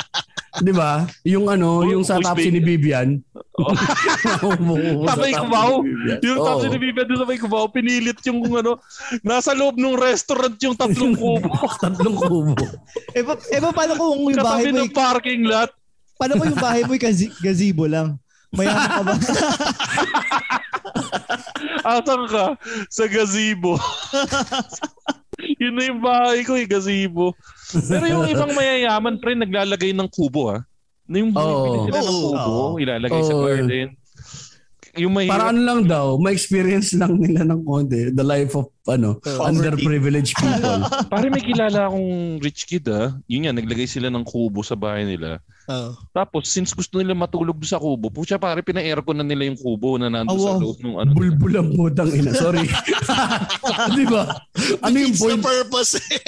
[0.59, 1.05] 'Di ba?
[1.23, 3.19] Yung ano, yung sa tapsi ni Vivian.
[5.05, 5.83] Sa may Cubao.
[6.19, 8.79] Yung tapos ni Vivian doon sa may Cubao, pinilit yung ano,
[9.21, 11.49] nasa loob ng restaurant yung tatlong kubo.
[11.77, 12.53] Tatlong kubo.
[13.13, 15.71] Eh, pa, eh pa, paano kung yung bahay Katabi mo, ng parking lot.
[16.15, 18.17] paano kung yung bahay mo yung gazi- gazebo lang?
[18.49, 19.13] Mayaman ka ba?
[21.89, 22.45] Asan ka?
[22.89, 23.77] Sa gazebo.
[25.63, 27.35] Yun na yung bahay ko, yung gazebo.
[27.71, 30.67] Pero yung ibang mayayaman, pre, naglalagay ng kubo, ha?
[31.09, 31.41] Yung Oo.
[31.41, 33.45] bibili sila ng kubo, ilalagay sa Oo.
[33.47, 33.89] garden.
[34.99, 39.21] Yung may Para ano lang daw, ma-experience lang nila ng konti the life of ano,
[39.41, 40.81] underprivileged people.
[41.13, 43.13] Pare may kilala akong rich kid ah.
[43.25, 45.39] Yun nga, naglagay sila ng kubo sa bahay nila.
[45.69, 45.93] Oo.
[46.11, 50.09] Tapos since gusto nila matulog sa kubo, pucha pare pina-aircon na nila yung kubo na
[50.09, 51.11] nandun Oh, sa loob ng ano.
[51.13, 52.33] Bulbul ang putang ina.
[52.33, 52.65] Sorry.
[53.99, 54.33] Di ba?
[54.81, 55.39] Ano yung It's point?
[55.39, 56.21] the purpose eh.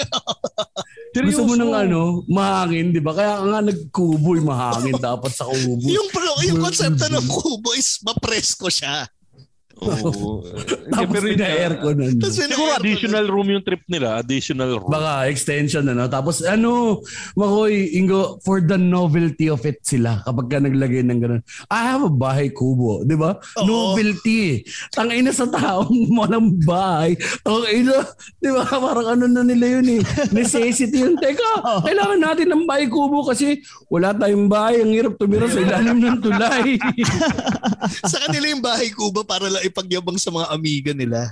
[1.11, 1.59] Gusto mo Seryoso.
[1.59, 3.11] ng ano, mahangin, di ba?
[3.11, 5.83] Kaya nga nagkubo yung mahangin dapat sa kubo.
[5.83, 9.09] yung, pro, yung konsepto ng kubo is mapresko siya.
[9.81, 10.45] Oo.
[10.45, 14.21] Eh, Tapos pero yun ang Siguro additional room yung trip nila.
[14.21, 14.89] Additional room.
[14.93, 16.05] Baka extension ano.
[16.05, 17.01] Tapos ano,
[17.33, 21.41] Makoy, Ingo, for the novelty of it sila kapag ka naglagay ng ganun.
[21.73, 23.41] I have a bahay kubo, di ba?
[23.65, 24.61] Novelty.
[24.93, 27.17] Tangina sa taong walang bahay.
[27.41, 28.05] Tangina,
[28.37, 28.61] di ba?
[28.85, 30.01] Parang ano na nila yun eh.
[30.29, 31.17] Necessity yun.
[31.17, 33.57] Teka, kailangan natin ng bahay kubo kasi
[33.89, 34.85] wala tayong bahay.
[34.85, 36.77] Ang hirap tumira sa ilalim ng tulay.
[38.11, 41.31] Sa kanila yung bahay kuba para lang ipagyabang sa mga amiga nila.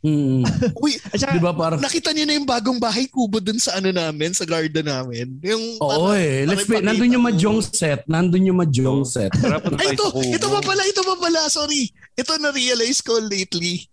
[0.00, 0.44] hmm.
[0.84, 3.76] Uy, At saka, Di ba parang nakita niyo na yung bagong bahay kubo dun sa
[3.76, 5.40] ano namin, sa garden namin.
[5.40, 6.44] Yung Oo para- eh.
[6.44, 8.00] Let's para be, nandun yung mahjong set.
[8.04, 9.32] Nandun yung mahjong set.
[9.80, 11.88] Ay, ito, ito pa pala, ito pa pala, sorry.
[12.14, 13.84] Ito na-realize ko lately.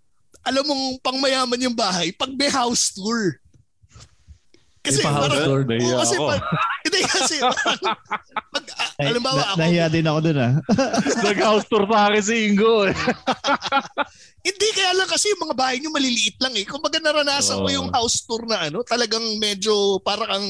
[0.44, 3.36] Alam mong pang mayaman yung bahay pag may house tour.
[4.80, 5.62] Kasi May pa-house parang, tour?
[5.64, 6.26] Nahiya Oo, kasi ako.
[6.28, 6.42] pag,
[6.86, 7.80] hindi kasi, parang,
[8.48, 10.54] pag, ah, Nah- halimbawa na- ako, nahiya din ako dun ah.
[11.28, 12.76] Nag-house tour sa akin si Ingo.
[12.86, 12.96] eh.
[14.48, 16.64] hindi kaya lang kasi yung mga bahay nyo maliliit lang eh.
[16.64, 17.76] Kung baga naranasan ko Oo.
[17.76, 20.48] yung house tour na ano, talagang medyo parang ang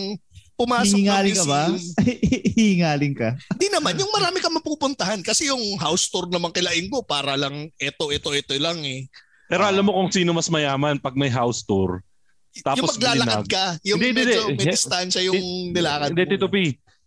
[0.53, 1.61] pumasok ng Hihingaling ka ba?
[1.69, 1.93] museum.
[2.51, 3.29] Hihingaling ka.
[3.51, 7.69] Hindi naman, yung marami ka mapupuntahan kasi yung house tour naman kila Ingo para lang
[7.77, 9.05] eto, eto, eto lang eh.
[9.47, 12.01] Pero alam mo kung sino mas mayaman pag may house tour.
[12.57, 13.47] Yung Tapos maglalakad bilinag.
[13.51, 14.55] ka, yung Hindi, medyo hindi.
[14.57, 15.39] may distansya yung
[15.73, 16.55] nilakad Hindi, Tito P.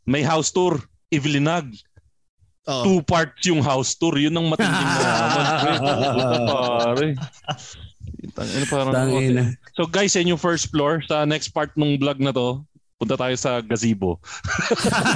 [0.07, 0.79] May house tour.
[1.11, 1.67] Ivilinag.
[2.71, 2.83] Oh.
[2.87, 4.15] Two parts yung house tour.
[4.15, 4.91] Yun ang matinding.
[4.95, 7.09] Puta, pare.
[8.37, 9.43] Ano parang Tangina.
[9.75, 11.03] So guys, yan yung first floor.
[11.09, 12.63] Sa next part ng vlog na to,
[13.01, 14.21] punta tayo sa gazebo.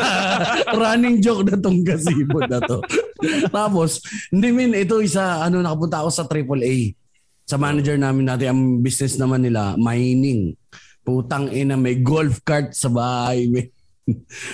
[0.80, 2.80] Running joke na tong gazebo na to.
[3.56, 4.00] Tapos,
[4.32, 6.96] hindi min, ito isa, ano, nakapunta ako sa AAA.
[7.44, 10.56] Sa manager namin natin, ang business naman nila, mining.
[11.04, 13.44] Putang ina, may golf cart sa bahay.
[13.52, 13.68] May,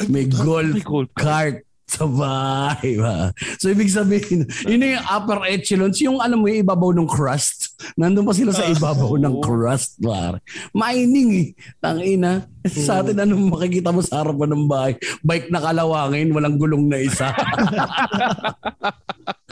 [0.07, 2.95] may golf May golf cart sa bahay.
[2.95, 3.35] Ba?
[3.59, 7.75] So, ibig sabihin, yun yung upper echelons, yung alam mo, yung ibabaw ng crust.
[7.99, 9.99] Nandun pa sila sa ibabaw ng crust.
[9.99, 10.39] Par.
[10.71, 11.49] Mining eh.
[11.83, 12.47] Tangina.
[12.63, 14.95] Sa atin, anong makikita mo sa harapan ng bahay?
[15.25, 17.33] Bike na kalawangin, walang gulong na isa.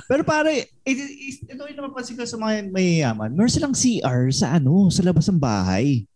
[0.09, 1.03] Pero pare, ito,
[1.45, 3.29] ito yung napapansin ko sa mga mayayaman.
[3.29, 6.09] Meron silang CR sa ano, sa labas ng bahay.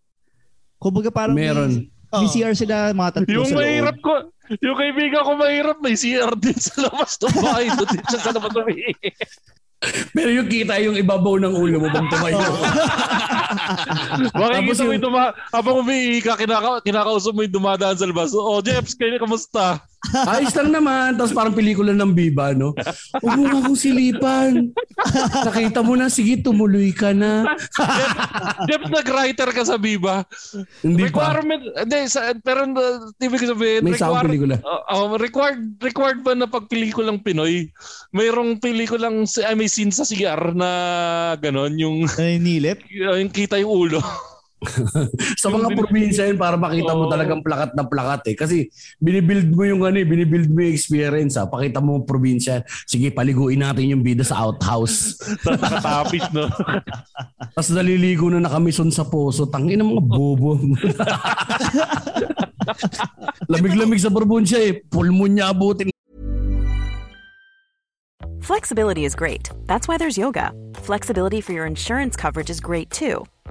[0.80, 1.92] Kumbaga parang Meron.
[2.08, 2.28] may, may.
[2.28, 3.64] CR sila mga tatlo Yung sa loob.
[3.64, 4.12] mahirap ko,
[4.60, 7.66] yung kaibigan ko mahirap, may CR din sa labas ng bahay.
[7.72, 8.92] Doon din siya sa labas ng bahay.
[10.14, 12.38] Pero yung kita yung ibabaw ng ulo mo pag tumayo.
[14.38, 18.30] Makikita mo yung- yung duma, habang umiika, kinaka, kinakausap mo yung dumadaan sa labas.
[18.30, 19.82] Oh, Jeps, kayo kamusta?
[20.10, 21.14] Ayos lang naman.
[21.14, 22.74] Tapos parang pelikula ng Biba, no?
[23.22, 24.74] Huwag mo nga akong silipan.
[25.46, 27.46] Nakita mo na, sige, tumuloy ka na.
[28.68, 30.26] Jeps, nag-writer ka sa Viva.
[30.82, 31.30] Hindi pa.
[31.30, 34.58] Requirement, hindi, sa, pero uh, ibig sabihin, May sound pelikula.
[34.66, 37.70] Uh, uh, required, required ba na pag pelikulang Pinoy,
[38.10, 40.70] mayroong pelikulang, ay, may scene sa CR na
[41.38, 42.82] ganon, yung, Ay, nilip.
[42.90, 44.02] yung kita yung ulo.
[45.42, 48.36] Sa mga probinsya yun, para makita mo talagang plakat na plakat eh.
[48.38, 48.56] Kasi
[49.02, 51.46] binibuild mo yung ano eh, binibuild mo yung experience ah.
[51.50, 52.62] Pakita mo yung probinsya.
[52.86, 55.18] Sige, paliguin natin yung bida sa outhouse.
[55.44, 56.46] Tapos nakatapis, no?
[57.54, 59.46] Tapos naliligo na nakamison sa poso.
[59.50, 60.58] Tangin ng mga bobo.
[63.50, 64.72] Lamig-lamig sa probinsya eh.
[64.86, 65.90] Pulmonya abutin.
[68.42, 69.50] Flexibility is great.
[69.66, 70.50] That's why there's yoga.
[70.82, 73.22] Flexibility for your insurance coverage is great too.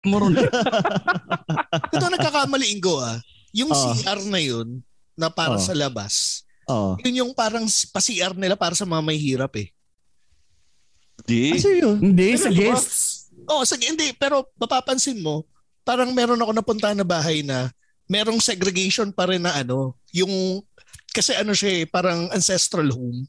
[1.94, 3.20] Ito nagkakamali Ingo ah.
[3.52, 3.92] Yung Oo.
[3.92, 4.80] CR na yun,
[5.18, 5.62] na para Oo.
[5.62, 6.94] sa labas, Oh.
[7.02, 9.74] yun yung parang pa-CR nila para sa mga may hirap eh.
[11.26, 11.58] Di.
[11.58, 11.98] Ah?
[11.98, 12.60] Hindi, sa Ano ba?
[12.62, 13.26] guests.
[13.50, 14.14] Oo, sige, hindi.
[14.14, 15.42] Pero mapapansin mo,
[15.82, 17.74] parang meron ako napunta na bahay na
[18.06, 20.62] merong segregation pa rin na ano, yung,
[21.10, 23.26] kasi ano siya eh, parang ancestral home,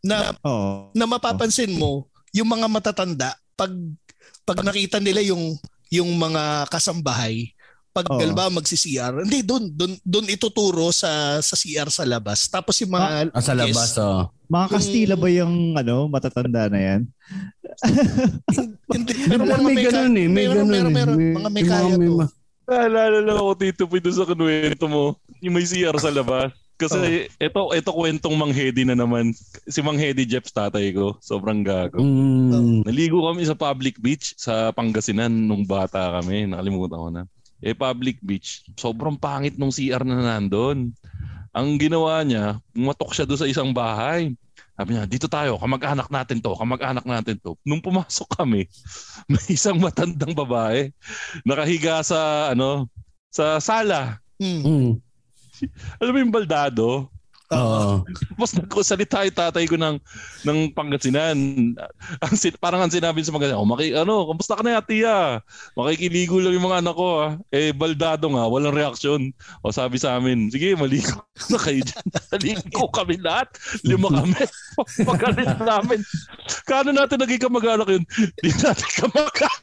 [0.00, 0.88] na, Oo.
[0.96, 3.76] na mapapansin mo, yung mga matatanda, pag,
[4.48, 5.52] pag nakita nila yung,
[5.90, 7.50] yung mga kasambahay
[7.90, 8.22] pag Oo.
[8.22, 9.26] galba magsi-CR.
[9.26, 12.46] Hindi doon doon doon ituturo sa sa CR sa labas.
[12.46, 14.30] Tapos yung mga Ah, sa labas, oh.
[14.46, 17.00] Mga Kastila ba yung ano, matatanda na yan?
[18.94, 20.26] hindi, Pero mga may ganun eh.
[20.26, 20.94] May ganun meron, eh.
[20.94, 21.16] meron.
[21.18, 22.14] May- mga may kaya to.
[22.70, 25.18] Naalala lang ako, Tito Poy, doon sa kinuwento mo.
[25.42, 26.54] Yung may CR sa labas.
[26.80, 29.36] Kasi ito, ito kwentong Mang Hedy na naman.
[29.68, 31.20] Si Mang Hedy Jeps tatay ko.
[31.20, 32.00] Sobrang gago.
[32.00, 32.88] Mm.
[32.88, 36.48] Naligo kami sa public beach sa Pangasinan nung bata kami.
[36.48, 37.22] Nakalimutan ko na.
[37.60, 38.64] Eh, public beach.
[38.80, 40.96] Sobrang pangit nung CR na nandun.
[41.52, 44.32] Ang ginawa niya, pumatok siya doon sa isang bahay.
[44.80, 47.52] Sabi niya, dito tayo, kamag-anak natin to, kamag-anak natin to.
[47.68, 48.64] Nung pumasok kami,
[49.30, 50.88] may isang matandang babae
[51.44, 52.88] nakahiga sa ano
[53.28, 54.24] sa sala.
[54.40, 54.96] Mm.
[56.00, 57.10] Alam mo yung baldado?
[57.50, 58.06] Oo.
[58.06, 59.98] Tapos nagkusalita yung tatay ko ng,
[60.46, 61.74] ng Pangasinan.
[62.22, 65.42] Ang, parang ang sinabi sa mga, oh, maki, ano, kamusta ka na tiya?
[65.74, 67.26] Makikiligo lang yung mga anak ko.
[67.26, 67.34] Ah.
[67.50, 69.34] Eh, baldado nga, walang reaksyon.
[69.66, 72.06] O sabi sa amin, sige, maligo na kayo dyan.
[72.30, 73.50] Maligo kami lahat.
[73.82, 74.38] Lima kami.
[75.10, 76.00] Pagalit namin.
[76.70, 78.06] Kano natin naging kamag-anak yun?
[78.46, 79.62] Di natin kamag-anak.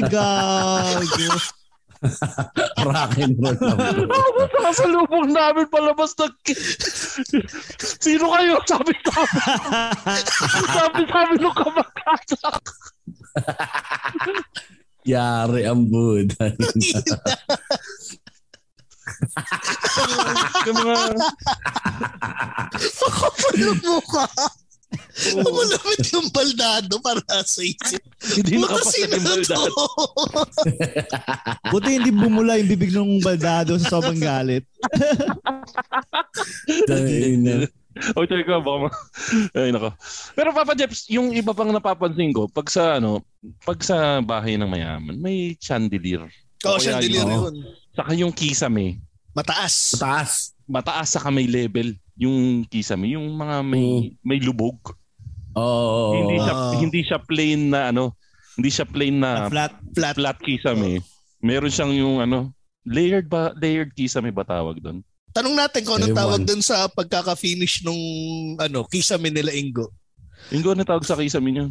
[0.16, 1.59] Gago.
[2.88, 3.56] Rock and roll.
[3.60, 6.32] Tapos nakasalubong namin palabas ng
[8.00, 8.56] Sino kayo?
[8.64, 9.12] Sabi ko.
[10.76, 12.64] sabi sabi nung kamag-anak.
[15.04, 16.56] Yari ang Buddha.
[20.64, 20.96] Yung mga,
[23.20, 24.00] Kapulong mo
[24.90, 25.38] ka.
[25.38, 25.70] Kapulong
[26.10, 28.02] yung baldado para sa isip.
[28.36, 29.22] hindi sino yung to?
[29.22, 29.70] baldado.
[31.72, 34.66] Buti hindi bumula yung bibig ng baldado sa sobrang galit.
[36.88, 37.70] Dahil
[38.14, 38.98] O, check ko, baka ma-
[39.52, 39.90] Ay, nako.
[40.32, 43.20] Pero Papa Jeps, yung iba pang napapansin ko, pag sa, ano,
[43.66, 46.22] pag sa bahay ng mayaman, may chandelier.
[46.64, 47.56] Oo, O kaya chandelier yung- yun.
[47.92, 49.02] Saka yung kisame.
[49.34, 49.98] Mataas.
[49.98, 50.54] taas.
[50.70, 53.16] Mataas saka may level yung kisame.
[53.16, 53.86] Yung mga may,
[54.20, 54.76] may lubog.
[55.50, 56.14] Oo.
[56.14, 56.72] hindi siya Ah.
[56.72, 58.14] hindi siya plain na ano,
[58.54, 59.72] hindi siya plain na Flat.
[59.96, 60.14] Flat.
[60.14, 61.00] flat kisame.
[61.40, 62.52] Meron siyang yung ano,
[62.84, 65.00] layered ba layered kisame ba tawag doon?
[65.30, 67.98] Tanong natin kung anong tawag dun sa pagkaka-finish nung
[68.58, 69.90] ano, kisame nila Ingo.
[70.50, 71.70] Ingo na tawag sa kisame niyo.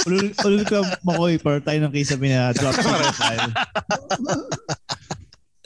[0.00, 2.72] Ulul, ulul ka makoy para tayo ng kisame na drop
[3.20, 3.42] tayo.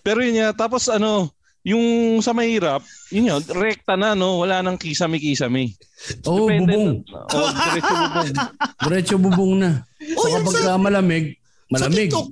[0.00, 1.32] Pero yun nga, tapos ano,
[1.64, 1.84] yung
[2.20, 5.72] sa mahirap, yun yun, rekta na no, wala nang kisame-kisame.
[6.22, 6.88] Oo, Depende bubong.
[7.02, 8.30] na- Oh, diretso bubong.
[8.84, 9.70] Diretso bubong na.
[10.14, 11.24] Oh, So kapag sa, ka malamig,
[11.66, 12.12] sa malamig.
[12.12, 12.28] TikTok.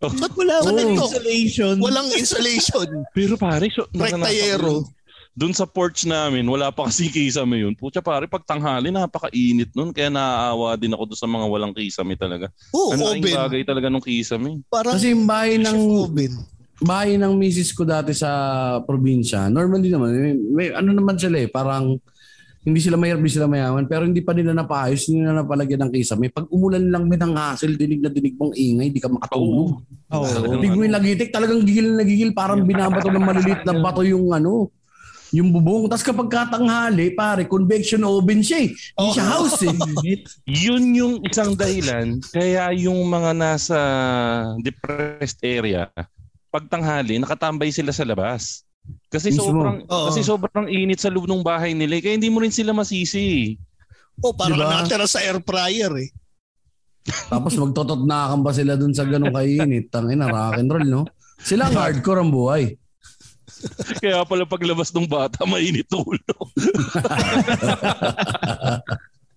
[0.00, 1.10] Ba't Wala walang TikTok.
[1.12, 1.74] insulation.
[1.78, 2.86] Walang insulation.
[3.16, 4.82] Pero pare, so, Rektayero.
[5.30, 7.72] Doon sa porch namin, wala pa kasi kisame yun.
[7.72, 9.94] Pucha pare, pag tanghali, napakainit nun.
[9.94, 12.50] Kaya naaawa din ako doon sa mga walang kisame talaga.
[12.72, 13.38] Oo, Ang laking oven.
[13.38, 14.58] bagay talaga nung kisame.
[14.66, 16.34] Parang Kasi yung bahay ng oven.
[16.80, 18.30] Bahay ng misis ko dati sa
[18.82, 22.00] probinsya, normally naman, may, may ano naman sila eh, parang
[22.60, 26.28] hindi sila hindi sila mayaman, pero hindi pa nila napaayos, hindi nila napalagyan ng kisame.
[26.28, 29.80] Pag umulan lang may ng hassle, dinig na dinig mong ingay, di ka makatulog.
[30.12, 34.28] Talagang Tigmo yung lagitik, talagang gigil na gigil, parang binabato ng maliliit na bato yung
[34.36, 34.68] ano,
[35.32, 35.88] yung bubong.
[35.88, 38.68] Tapos kapag katanghali, pare, convection oven siya eh.
[38.76, 39.76] Hindi siya house eh.
[40.68, 43.80] Yun yung isang dahilan kaya yung mga nasa
[44.60, 45.88] depressed area
[46.50, 48.66] pag tanghali nakatambay sila sa labas.
[49.06, 49.46] Kasi Mismo.
[49.46, 50.06] sobrang Oo.
[50.10, 52.02] kasi sobrang init sa loob ng bahay nila eh.
[52.02, 53.54] kaya hindi mo rin sila masisi.
[54.20, 54.68] Oh, parang Diba?
[54.68, 56.10] natira sa air fryer eh.
[57.32, 59.88] Tapos magtotot na ba sila dun sa ganong kainit.
[59.88, 61.02] Tangina, rock and roll, no?
[61.40, 62.76] Sila ang hardcore ang buhay.
[64.00, 66.36] Kaya pala paglabas ng bata mainit ulo.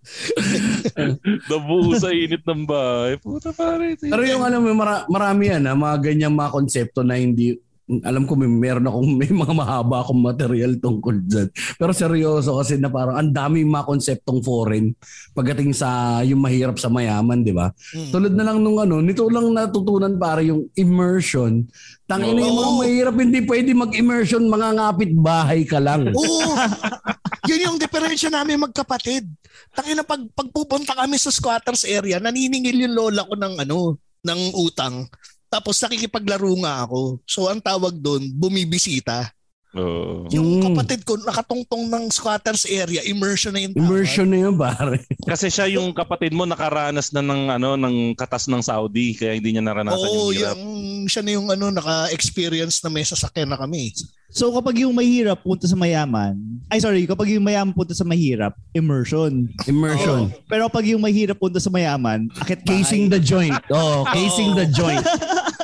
[1.50, 3.16] Nabuo sa init ng bahay.
[3.20, 3.96] Puta pare.
[3.98, 8.24] Pero yung alam mo, mara- marami yan, ha, mga ganyang mga konsepto na hindi, alam
[8.24, 11.48] ko may meron akong may mga mahaba akong material tungkol dyan.
[11.76, 14.96] Pero seryoso kasi na parang ang daming mga konseptong foreign
[15.36, 17.76] pagdating sa yung mahirap sa mayaman, di ba?
[17.92, 18.12] Mm.
[18.16, 21.68] Tulad na lang nung ano, nito lang natutunan para yung immersion.
[22.08, 22.80] Tangina yung mga Oo.
[22.80, 26.08] mahirap, hindi pwede mag-immersion, mga ngapit bahay ka lang.
[26.16, 26.52] Oo.
[27.52, 29.28] Yun yung diferensya namin magkapatid.
[29.76, 35.04] Tangina pag pagpupunta kami sa squatters area, naniningil yung lola ko ng ano, ng utang.
[35.54, 37.22] Tapos nakikipaglaro nga ako.
[37.30, 39.30] So ang tawag doon, bumibisita.
[39.74, 40.30] Oo.
[40.30, 40.64] Yung Mm.
[40.70, 43.74] kapatid ko, nakatungtong ng squatters area, immersion na tawag.
[43.74, 45.02] Immersion na yun, pare.
[45.26, 49.50] Kasi siya yung kapatid mo nakaranas na ng ano ng katas ng Saudi kaya hindi
[49.50, 50.56] niya naranasan Oo, yung hirap.
[50.56, 50.74] yung,
[51.10, 53.90] siya na yung ano, naka-experience na may sasakyan na kami.
[54.30, 56.34] So kapag yung mahirap punta sa mayaman,
[56.70, 59.46] ay sorry, kapag yung mayaman punta sa mahirap, immersion.
[59.66, 60.34] Immersion.
[60.46, 62.62] Pero kapag yung mahirap punta sa mayaman, akit.
[62.62, 63.54] Casing the joint.
[63.70, 65.02] Oh, casing the joint.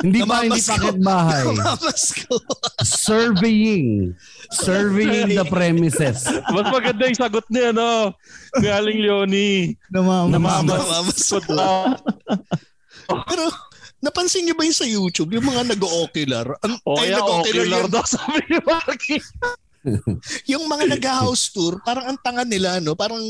[0.00, 1.44] hindi ba hindi pakit bahay?
[2.84, 4.16] Surveying.
[4.50, 6.24] Surveying the premises.
[6.50, 8.14] Mas maganda yung sagot niya no.
[8.58, 9.76] Galing Leonie.
[9.92, 10.32] Namamas.
[10.32, 10.78] Namamas.
[10.80, 11.36] Namamas ko.
[11.38, 12.00] Good luck.
[13.26, 13.44] Pero,
[14.00, 16.46] napansin niyo ba yung sa YouTube, yung mga nag-ocular?
[16.64, 19.18] Ang, O ay, nag-ocular ocular daw sabi ni Marky.
[20.52, 22.92] Yung mga nag-house tour, parang ang tanga nila, no?
[22.92, 23.20] Parang,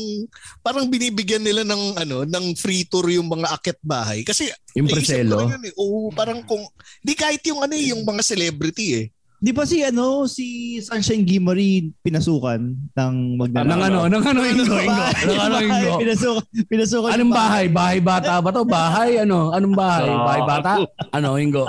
[0.59, 4.23] parang binibigyan nila ng, ano, ng free tour yung mga akit bahay.
[4.23, 5.47] Kasi, Yung preselo.
[5.47, 5.73] eh.
[5.79, 6.63] Oo, parang kung,
[6.99, 9.05] di kahit yung ano eh, yung mga celebrity eh.
[9.41, 12.61] Di ba si ano, si Sunshine Gimari pinasukan
[12.93, 13.73] ng Magdalena?
[13.73, 15.01] Nang ano, nang ano, ingo, ingo.
[15.25, 15.97] Nang ano, ingo.
[16.05, 17.65] pinasukan, pinasukan Anong bahay?
[17.65, 18.61] Bahay bata ba to?
[18.61, 19.49] Bahay ano?
[19.49, 20.13] Anong bahay?
[20.13, 20.71] Bahay bata?
[21.09, 21.65] Ano, ingo?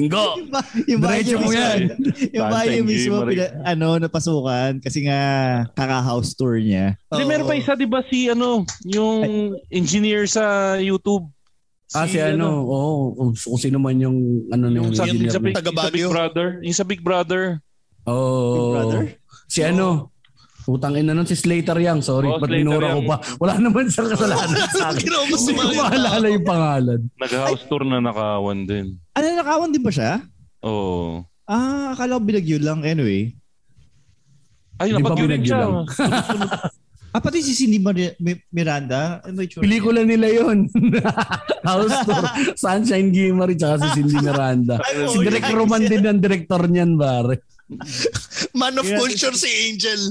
[0.00, 0.24] Ingo.
[0.40, 1.80] Yung ba- Yung bahay niya mo mismo, yan.
[2.32, 5.20] yung bahay niya mismo, pina, ano, napasukan kasi nga
[5.76, 6.96] kaka-house tour niya.
[7.12, 11.28] Hindi, meron pa isa, di ba si ano, yung engineer sa YouTube.
[11.90, 13.18] Ah, si ano, oo.
[13.18, 15.42] kung, kung sino man yung ano Yung yung sa, engineer sa.
[15.42, 16.06] Big, yung sa Big.
[16.06, 16.48] Brother.
[16.62, 17.42] Yung sa Big Brother.
[18.06, 18.54] Oh.
[18.54, 19.02] Big Brother?
[19.50, 20.14] Si ano?
[20.70, 21.98] Putang ina nun si Slater Young.
[22.00, 23.16] Sorry, Oh, ba't minura ko pa?
[23.36, 25.02] Wala naman siyang kasalanan sa akin.
[25.02, 27.00] Hindi ko maalala yung pangalan.
[27.12, 28.94] Nag-house tour na nakawan din.
[29.12, 30.22] Ano, nakawan din ba siya?
[30.62, 31.26] Oo.
[31.44, 32.80] Ah, akala ko binagyo lang.
[32.80, 33.34] Anyway.
[34.76, 35.60] Ay, Hindi pa napag binagyo siya.
[35.60, 35.74] lang.
[37.10, 39.18] Ah, pati si Cindy Mar- Mi- Miranda.
[39.26, 40.70] Ano yung Pelikula nila yon
[41.66, 42.22] House Tour.
[42.54, 44.78] Sunshine Gimari tsaka si Cindy Miranda.
[45.10, 47.42] si Direk Roman din ang director niyan, pare.
[48.58, 48.98] Man of Yeah.
[48.98, 50.00] culture si Angel.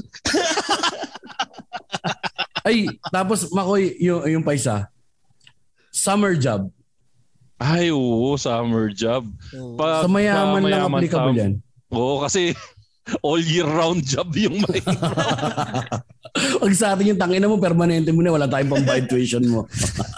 [2.60, 4.88] Ay, tapos Makoy, yung, yung pa isa.
[5.90, 6.68] Summer job.
[7.56, 9.28] Ay, oo, summer job.
[9.76, 11.52] Pag, Sa mayaman lang mayaman applicable sa- yan.
[11.90, 12.56] Oo, kasi
[13.22, 14.80] all year round job yung may.
[16.62, 19.66] Pag sa atin yung tangina mo, permanente mo na, wala tayong pambayad tuition mo.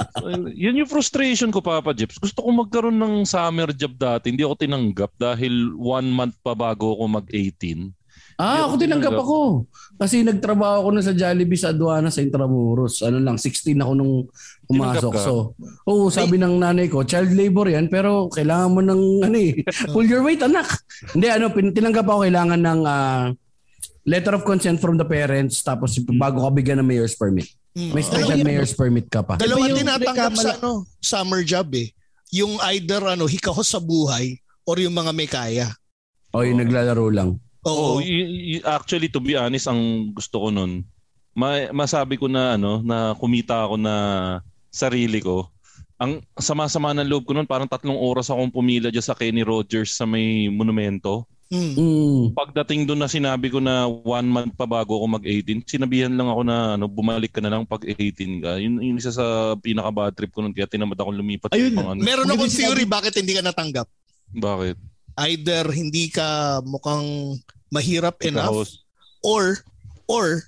[0.63, 2.21] Yun yung frustration ko, Papa Jeps.
[2.21, 4.29] Gusto ko magkaroon ng summer job dati.
[4.29, 8.02] Hindi ako tinanggap dahil one month pa bago ako mag-18.
[8.43, 9.71] Ah, ako tinanggap ako.
[10.03, 12.99] Kasi nagtrabaho ako na sa Jollibee sa aduana sa Intramuros.
[13.07, 14.27] Ano lang, 16 ako nung
[14.67, 15.13] pumasok.
[15.15, 15.55] So,
[15.87, 19.63] oo, sabi ng nanay ko, child labor yan, pero kailangan mo ng, ano eh,
[19.95, 20.67] pull your weight, anak.
[21.15, 23.31] Hindi, ano, pin- tinanggap ako kailangan ng ah,
[24.03, 27.47] letter of consent from the parents, tapos bago ka bigyan ng mayor's permit.
[27.79, 27.95] Mm.
[27.95, 29.39] May special mayor's permit ka pa.
[29.39, 31.95] Dalawa tinatanggap sa ano, summer job eh.
[32.35, 35.69] Yung either ano, hikahos sa buhay or yung mga may kaya.
[36.33, 37.37] O, yung naglalaro lang.
[37.63, 38.03] Oo, Oo.
[38.03, 40.83] y- y- actually to be honest, ang gusto ko nun,
[41.35, 43.95] ma- masabi ko na ano, na kumita ako na
[44.73, 45.47] sarili ko.
[46.03, 49.95] Ang sama-sama ng loob ko nun, parang tatlong oras akong pumila dyan sa Kenny Rogers
[49.95, 51.31] sa may monumento.
[51.53, 52.33] Mm.
[52.33, 56.43] Pagdating doon na sinabi ko na one month pa bago ako mag-18, sinabihan lang ako
[56.49, 58.57] na ano, bumalik ka na lang pag 18 ka.
[58.57, 61.53] Yun yun isa sa pinaka-bad trip ko nun, kaya tinamad akong lumipat.
[61.53, 61.77] Ayun.
[61.77, 62.01] ibang ano.
[62.01, 63.85] Meron akong theory bakit hindi ka natanggap.
[64.33, 64.92] Bakit?
[65.19, 67.37] Either hindi ka mukhang
[67.73, 68.69] mahirap enough
[69.25, 69.61] or
[70.09, 70.45] or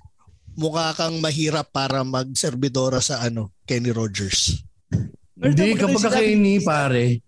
[0.55, 4.63] mukha kang mahirap para magserbidora sa ano, Kenny Rogers.
[5.35, 7.19] Hindi, kapag kakaini, pare,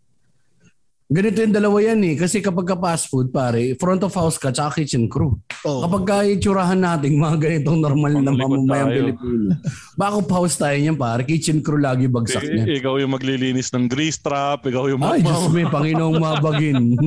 [1.07, 2.15] ganito yung dalawa yan eh.
[2.19, 5.39] Kasi kapag ka fast food, pare, front of house ka, tsaka kitchen crew.
[5.63, 5.87] Oh.
[5.87, 8.91] Kapag ka itsurahan natin mga ganitong normal na mamamayang.
[8.91, 9.55] Pilipino.
[9.95, 11.23] Back of house tayo niyan, pare.
[11.23, 12.65] Kitchen crew lagi bagsak I- niya.
[12.83, 15.23] ikaw yung maglilinis ng grease trap, ikaw yung Ay.
[15.23, 16.99] Diyos may Panginoong mabagin.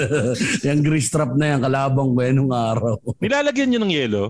[0.66, 2.94] yung grease trap na yan, kalabang ba yan nung araw?
[3.18, 4.22] Nilalagyan nyo ng yelo?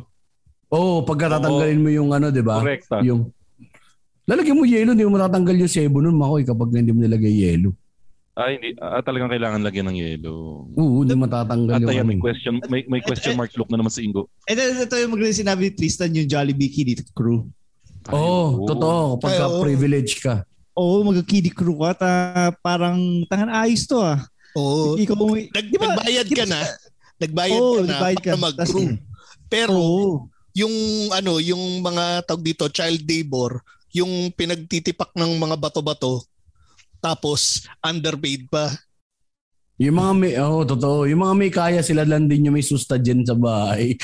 [0.69, 2.61] Oo, oh, pagka tatanggalin mo yung ano, di ba?
[2.61, 3.01] Correct, ah.
[3.01, 3.29] Yung,
[4.29, 7.73] lalagyan mo yelo, hindi mo matatanggal yung sebo nun, makoy, kapag hindi mo nilagay yelo.
[8.39, 8.71] Ah, hindi.
[8.79, 10.63] Ah, talagang kailangan lagyan ng yelo.
[10.79, 12.11] Oo, hindi matatanggal At yung ayan, ano.
[12.15, 14.31] may question, may, may question mark look na naman si Ingo.
[14.47, 17.51] Ito, ito yung maganda sinabi ni Tristan yung Jollibee Kiddie crew.
[18.09, 19.19] Oo, oh, totoo.
[19.19, 19.59] Kapag Ay, oo.
[19.59, 20.47] privilege ka.
[20.79, 21.99] Oo, mag-kiddie crew ka.
[21.99, 22.11] Ta,
[22.63, 22.95] parang
[23.27, 24.23] tangan ayos to ah.
[24.55, 24.95] Oo.
[24.95, 26.61] Ikaw Nag, Di ba- nagbayad ka na.
[27.19, 28.31] Nagbayad Oo, ka na nagbayad ka.
[28.33, 28.87] para mag-crew.
[28.87, 29.03] Tas-
[29.51, 30.31] Pero oo.
[30.55, 30.75] yung
[31.11, 33.59] ano, yung mga tawag dito, child labor,
[33.91, 36.23] yung pinagtitipak ng mga bato-bato,
[36.99, 38.75] tapos underpaid pa.
[39.79, 41.07] Yung mga may, oh, totoo.
[41.07, 43.95] Yung mga may kaya sila lang din yung may susta dyan sa bahay.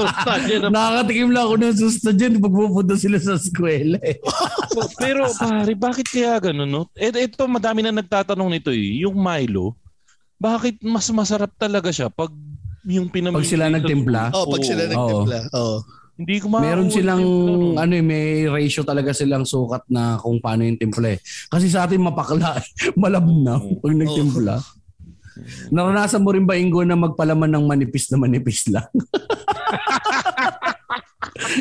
[0.72, 4.00] Nakakatikim lang ako ng susta dyan pag pupunta sila sa eskwela.
[4.00, 4.16] Eh.
[5.04, 6.82] Pero pare, bakit kaya ganun, no?
[6.96, 9.04] Eh, ito, madami na nagtatanong nito eh.
[9.04, 9.76] Yung Milo,
[10.40, 12.32] bakit mas masarap talaga siya pag
[12.88, 14.22] yung pinamimigay Pag sila nagtimpla?
[14.32, 14.38] school.
[14.40, 14.92] Oh, pag sila Oo.
[14.96, 15.38] nagtimpla.
[15.52, 15.78] Oh.
[16.18, 17.22] Hindi ko makakuha Meron silang
[17.78, 21.22] ano eh, may ratio talaga silang sukat na kung paano yung timpla eh.
[21.46, 22.66] Kasi sa atin mapakla, eh.
[22.98, 24.58] malabnaw pag nagtimpla.
[25.70, 28.82] Naranasan mo rin ba Ingo na magpalaman ng manipis na manipis lang?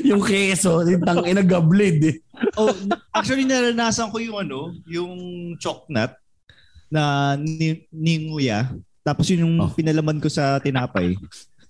[0.10, 2.18] yung keso, yung tangina gablid eh.
[2.58, 2.74] Oh,
[3.14, 5.14] actually naranasan ko yung ano, yung
[5.62, 6.18] choknut
[6.89, 8.74] na ni, ninguya.
[9.05, 9.70] Tapos yun yung Oh.
[9.70, 11.14] pinalaman ko sa tinapay.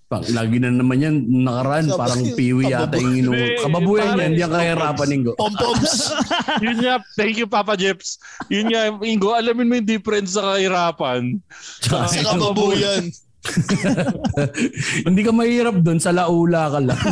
[0.08, 3.32] Pang, lagi na naman yan nakaraan, Kabab- parang piwi yata yung inu...
[3.36, 5.32] Hindi, Kababuyan yan, hindi yan kahirapan Ingo.
[5.36, 5.92] Pom-poms.
[6.64, 8.16] Yun nga, thank you Papa Jeps.
[8.48, 11.36] Yun nga, Ingo, alamin mo yung difference sa kahirapan.
[11.84, 13.12] sa kababuyan.
[15.08, 16.98] hindi ka mahirap doon, sa laula ka lang.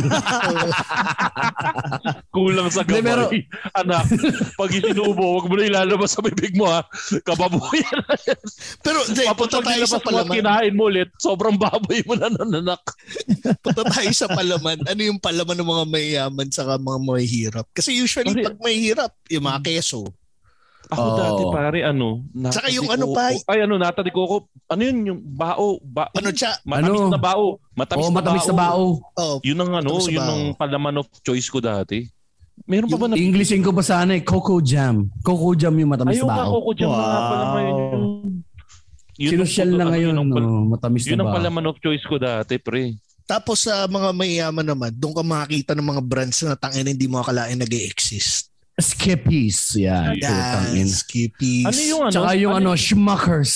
[2.33, 3.03] Kulang sa gabay.
[3.03, 3.29] pero-
[3.73, 4.05] Anak,
[4.55, 6.83] pag isinubo, wag mo na ilalabas sa bibig mo ha.
[7.23, 8.41] Kababuyan na yan.
[8.81, 10.35] Pero Tapos punta pag tayo sa nilabas mo at palaman.
[10.35, 12.81] kinain mo ulit, sobrang baboy mo na nananak.
[13.63, 14.77] Punta tayo sa palaman.
[14.85, 17.65] Ano yung palaman ng mga mayayaman sa mga mahihirap?
[17.71, 20.11] Kasi usually Kasi- pag mahihirap, yung mga keso.
[20.87, 21.17] Ako Oo.
[21.17, 23.15] dati pare, ano, nata Saka yung ano coco.
[23.15, 24.47] pa, Ay, ano, nata de coco.
[24.65, 25.79] Ano yun, yung bao.
[25.81, 26.55] Ba, Ano siya?
[26.63, 27.11] Matamis Ano?
[27.11, 27.45] na bao.
[27.73, 28.85] Matamis, Oo, matamis na bao.
[29.13, 30.31] Oh, Yun ang ano, na yun bao.
[30.31, 32.07] ang palaman of choice ko dati.
[32.63, 33.13] Meron pa ba na?
[33.13, 35.11] Englishin ko pa sana eh, Coco Jam.
[35.21, 36.51] Coco Jam yung matamis Ayaw na bao.
[36.57, 37.53] Coco Jam na nga pala Wow.
[37.53, 38.05] ngayon yung...
[39.17, 41.37] yun Sinusyal na ano, ngayon, Yun ang, pal- no, matamis yun na ang bao.
[41.37, 42.95] palaman of choice ko dati, pre.
[43.23, 47.19] Tapos sa mga mayayaman naman, doon ka makakita ng mga brands na tangin hindi mo
[47.19, 49.73] akalain nag exist Skippies.
[49.73, 50.17] Putang
[50.71, 50.87] Yan.
[50.87, 51.65] Skippies.
[51.65, 52.13] Ano yung ano?
[52.13, 53.53] Tsaka yung ano, Schmuckers.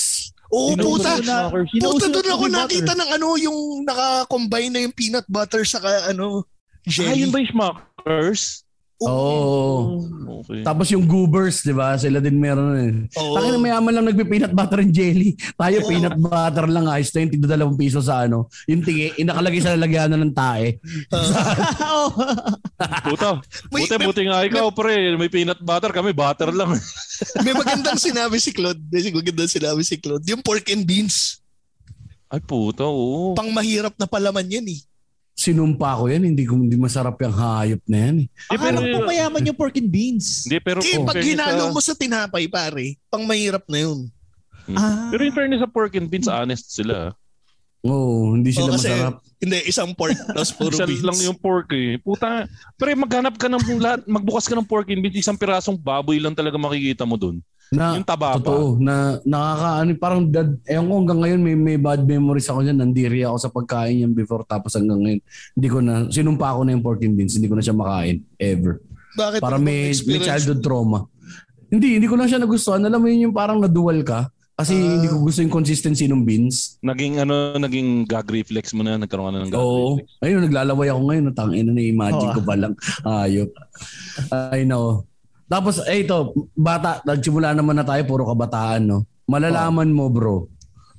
[0.51, 1.47] Oo, Inuuso puta.
[1.79, 2.99] Puta doon ako nakita butter.
[2.99, 6.43] ng ano, yung naka-combine na yung peanut butter sa ano,
[6.81, 7.21] Ah, jelly.
[7.21, 8.60] yun ba yung Smuckers?
[9.01, 10.05] Oo.
[10.41, 10.61] Okay.
[10.65, 11.93] Tapos yung Goobers, di ba?
[11.97, 12.93] Sila din meron eh.
[13.17, 13.37] Oo.
[13.37, 15.37] Takina mayaman lang nagpi-peanut butter and jelly.
[15.53, 15.87] Tayo Oo.
[15.89, 18.49] peanut butter lang ayos na yung tigda dalawang piso sa ano.
[18.65, 20.77] Yung tingi, inakalagay sa lalagyanan ng tae.
[23.05, 25.13] Puta, May- buti, may- buti nga ikaw, pre.
[25.17, 26.73] May peanut butter, kami butter lang.
[27.45, 28.81] May magandang sinabi si Claude.
[28.89, 30.25] May magandang sinabi si Claude.
[30.25, 31.41] Yung pork and beans.
[32.31, 33.35] Ay, puta, oo.
[33.35, 34.79] Pang mahirap na palaman yan eh.
[35.31, 38.27] Sinumpa ko yan, hindi ko hindi masarap yung hayop na yan eh.
[38.51, 40.45] Akala pero, ko mayaman yung pork and beans.
[40.45, 44.11] Hindi, pero, in pag sa- mo sa tinapay, pare, pang mahirap na yun.
[44.77, 45.09] Ah.
[45.09, 47.15] Pero in fairness sa pork and beans, honest sila.
[47.81, 49.15] Oo, hindi Oo, sila kasi, masarap.
[49.41, 51.01] hindi, isang pork tapos puro Isa beans.
[51.01, 51.97] lang yung pork eh.
[51.97, 52.45] Puta,
[52.77, 56.37] pero maghanap ka ng lahat, magbukas ka ng pork and beans, isang pirasong baboy lang
[56.37, 57.41] talaga makikita mo dun.
[57.71, 58.43] Na, Yung taba pa.
[58.43, 62.75] Totoo, na nakakaano, parang dad, ewan ko hanggang ngayon may, may bad memories ako dyan.
[62.75, 65.21] Nandiri ako sa pagkain yan before tapos hanggang ngayon.
[65.55, 68.27] Hindi ko na, sinumpa ko na yung pork and beans, hindi ko na siya makain.
[68.35, 68.83] Ever.
[69.15, 71.07] Bakit Para may, may childhood trauma.
[71.71, 72.83] Hindi, hindi ko lang siya nagustuhan.
[72.83, 74.27] Alam mo yun yung parang nadual ka.
[74.51, 74.99] Kasi Ah.
[74.99, 76.75] hindi ko gusto yung consistency ng beans.
[76.83, 79.95] Naging ano, naging gag reflex mo na, nagkaroon ka na ng gag Oo.
[79.95, 80.11] reflex.
[80.19, 81.23] Ayun, naglalaway ako ngayon.
[81.31, 82.35] Tangin na na-imagine Oo.
[82.35, 82.73] ko pa lang.
[83.07, 83.49] Ayop.
[84.51, 85.07] I know.
[85.51, 89.03] Tapos, eh ito, bata, nagsimula naman na tayo, puro kabataan, no?
[89.27, 90.47] Malalaman mo, bro,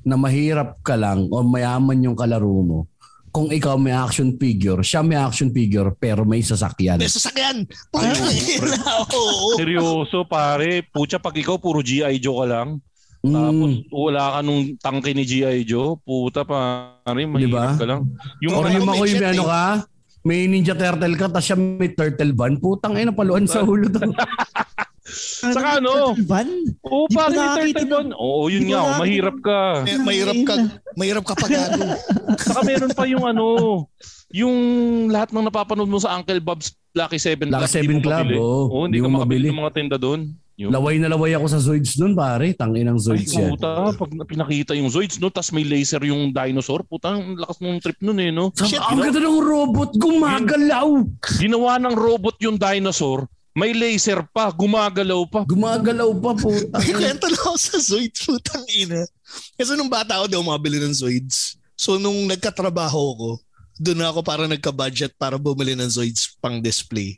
[0.04, 2.92] na mahirap ka lang o mayaman yung kalaro mo
[3.32, 7.00] kung ikaw may action figure, siya may action figure, pero may sasakyan.
[7.00, 7.64] May sasakyan.
[7.88, 8.12] Putang
[9.08, 9.56] Oo.
[9.56, 10.84] Seryoso, pare.
[10.84, 12.20] Pucha, pag ikaw puro G.I.
[12.20, 12.68] Joe ka lang,
[13.24, 15.64] tapos Mm, wala ka nung tangke ni G.I.
[15.64, 17.80] Joe, puta pare, mahirap Diba?
[17.80, 18.00] ka lang.
[18.44, 19.64] Yung or Wala yung ako yung ano jet, ka,
[20.22, 23.98] may Ninja Turtle ka, tapos siya may turtle van, putang ina, paluan sa ulo to.
[25.42, 26.14] Saka ano?
[26.24, 26.46] Van?
[26.86, 28.08] Oo, Di pare, ba may nakakita turtle bun.
[28.14, 29.58] Oo, yun nga, oh, mahirap ka.
[29.82, 30.54] May, mahirap ka,
[30.94, 31.84] mahirap ka pag ano.
[32.46, 33.46] Saka meron pa yung ano,
[34.30, 34.56] yung
[35.10, 38.36] lahat ng napapanood mo sa Uncle Bob's Lucky 7 Lucky hindi 7 mo Club, mabili.
[38.38, 38.62] oo.
[38.70, 40.20] Oo, hindi Hindi ka mo makabili ng mga tinda doon.
[40.60, 42.52] Yung, Laway na laway ako sa Zoids nun, pare.
[42.52, 43.56] Tanginang Ay, Zoids yan.
[43.56, 47.80] puta, pag pinakita yung Zoids, no, tas may laser yung dinosaur, puta, ang lakas ng
[47.80, 48.52] trip nun eh, no?
[48.52, 50.88] Sabi, ang ganda ng robot, gumagalaw.
[51.40, 53.24] Ginawa ng robot yung dinosaur,
[53.56, 55.40] may laser pa, gumagalaw pa.
[55.48, 56.76] Gumagalaw pa, puta.
[56.84, 59.08] May kwento na ako sa Zoids, putang ina.
[59.56, 61.56] Kasi nung bata ako, di ako mabili ng Zoids.
[61.76, 63.30] So nung nagkatrabaho ko,
[63.80, 67.16] doon ako para nagka-budget para bumili ng Zoids pang display.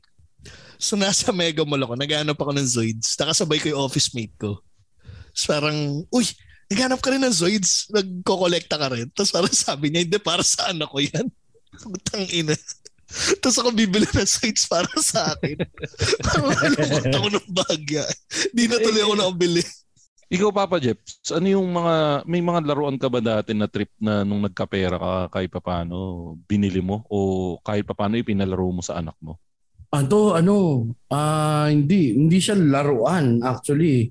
[0.85, 3.17] So nasa Mega Mall ako, naghanap ako ng Zoids.
[3.17, 4.61] Nakasabay ko yung office mate ko.
[5.33, 6.29] So parang, uy,
[6.69, 9.09] naghanap ka rin ng Zoids, nagko-collecta ka rin.
[9.17, 11.33] Tapos parang sabi niya, hindi, para sa anak ko yan.
[11.89, 12.53] Putang ina.
[13.41, 15.57] Tapos ako bibili ng Zoids para sa akin.
[16.29, 18.05] Parang nalungkot ako ng bagya.
[18.53, 19.63] Di na tuloy ako nakabili.
[20.35, 24.21] Ikaw, Papa Jeps, ano yung mga, may mga laruan ka ba dati na trip na
[24.21, 29.41] nung nagkapera ka kahit papano binili mo o kahit papano ipinalaro mo sa anak mo?
[29.95, 30.57] Ano, ano,
[31.15, 34.11] ah hindi, hindi siya laruan actually.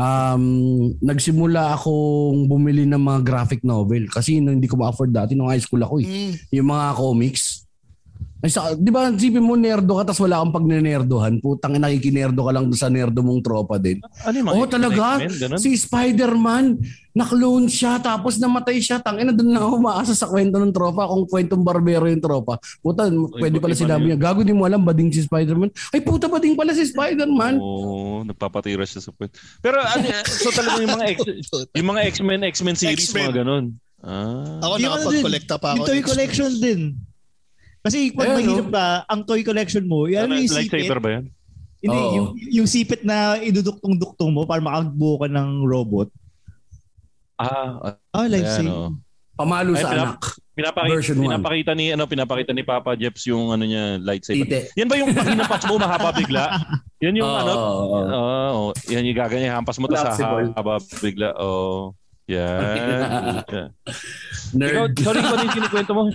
[0.00, 0.44] um,
[1.00, 5.60] nagsimula akong bumili ng mga graphic novel kasi no, hindi ko ma-afford dati nung high
[5.60, 6.08] school ako eh.
[6.08, 6.32] Mm.
[6.56, 7.68] Yung mga comics.
[8.40, 11.44] Ay, sa, di ba, sipin mo, nerdo ka, tapos wala kang pagnenerdohan.
[11.44, 14.00] Putang, nakikinerdo ka lang doon sa nerdo mong tropa din.
[14.24, 15.04] Ano yung mga Oo, talaga.
[15.20, 15.60] X-Men?
[15.60, 16.80] Si Spider-Man,
[17.12, 18.96] naklone siya, tapos namatay siya.
[18.96, 22.56] Tangina, doon lang ako umaasa sa kwento ng tropa kung kwentong barbero yung tropa.
[22.80, 25.68] Puta, pwede pala sinabi niya, gago di mo alam, bading si Spider-Man.
[25.92, 27.60] Ay, puta, bading pala si Spider-Man.
[27.60, 29.28] Oo, nagpapatira siya sa point.
[29.60, 31.18] Pero ano, so talagang yung mga X,
[31.76, 33.36] yung mga X-Men, X-Men series, X-Men.
[33.36, 33.64] mga ganun.
[34.00, 34.64] Ah.
[34.64, 35.92] Ako Yung nakapag-collecta pa Yung ako.
[35.92, 36.96] toy collection din.
[37.80, 41.00] Kasi pag Ayan, mahirap ka, ang toy collection mo, yan Ano, yung lightsaber sipit.
[41.00, 41.24] ba yan?
[41.80, 42.12] Hindi, Oo.
[42.12, 46.12] yung, yung sipit na iduduktong-duktong mo para makagbuo ka ng robot.
[47.34, 48.68] Ah, Ah, ayan, lightsaber.
[48.70, 48.92] oh.
[49.32, 50.22] Pamalo Ay, sa pinap- anak.
[50.52, 51.24] Pinapakita, Version one.
[51.24, 54.44] pinapakita ni ano pinapakita ni Papa Jeps yung ano niya lightsaber.
[54.44, 54.76] Tite.
[54.76, 56.44] Yan ba yung pag hinampas mo mahaba bigla?
[57.00, 57.52] Yan yung Oo, ano?
[57.56, 57.96] oo.
[57.96, 60.20] Oo, oh, yan yung gaganyan hampas mo ta sa
[60.52, 61.32] haba bigla.
[61.40, 61.96] Oh.
[62.28, 63.40] Yan.
[64.52, 65.00] Ikaw, Nerd.
[65.00, 66.12] sorry ko yung kinikwento mo.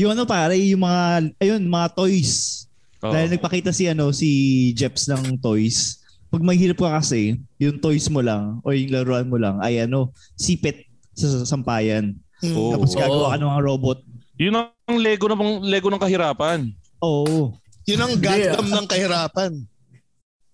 [0.00, 2.64] Yung ano pare, yung mga, ayun, mga toys.
[3.04, 3.12] Oo.
[3.12, 4.28] Dahil nagpakita si ano si
[4.72, 6.00] Jeps ng toys.
[6.32, 10.16] Pag mahirap ka kasi, yung toys mo lang o yung laruan mo lang ay ano,
[10.40, 12.16] sipit sa sampayan.
[12.48, 12.72] Oo.
[12.72, 13.98] Tapos gagawa ka ng mga robot.
[14.40, 16.72] Yun ang Lego ng Lego ng kahirapan.
[17.04, 17.52] Oo.
[17.84, 19.52] Yun ang Gundam ng kahirapan.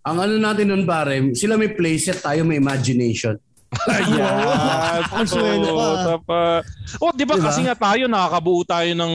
[0.06, 3.38] Ang ano natin nun pare, sila may playset, tayo may imagination.
[3.88, 5.00] Ayan.
[5.10, 5.86] Ang swelo pa.
[6.22, 6.40] Pa.
[6.98, 7.46] Oh, di ba Diba?
[7.46, 9.12] kasi nga tayo nakakabuo tayo ng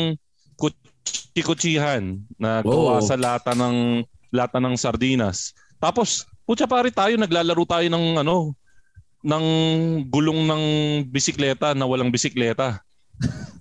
[0.56, 2.04] kutsi-kutsihan
[2.36, 5.52] na gawa sa lata ng lata ng sardinas.
[5.78, 8.54] Tapos, putya pare tayo naglalaro tayo ng ano
[9.22, 9.46] ng
[10.10, 10.64] gulong ng
[11.08, 12.82] bisikleta na walang bisikleta.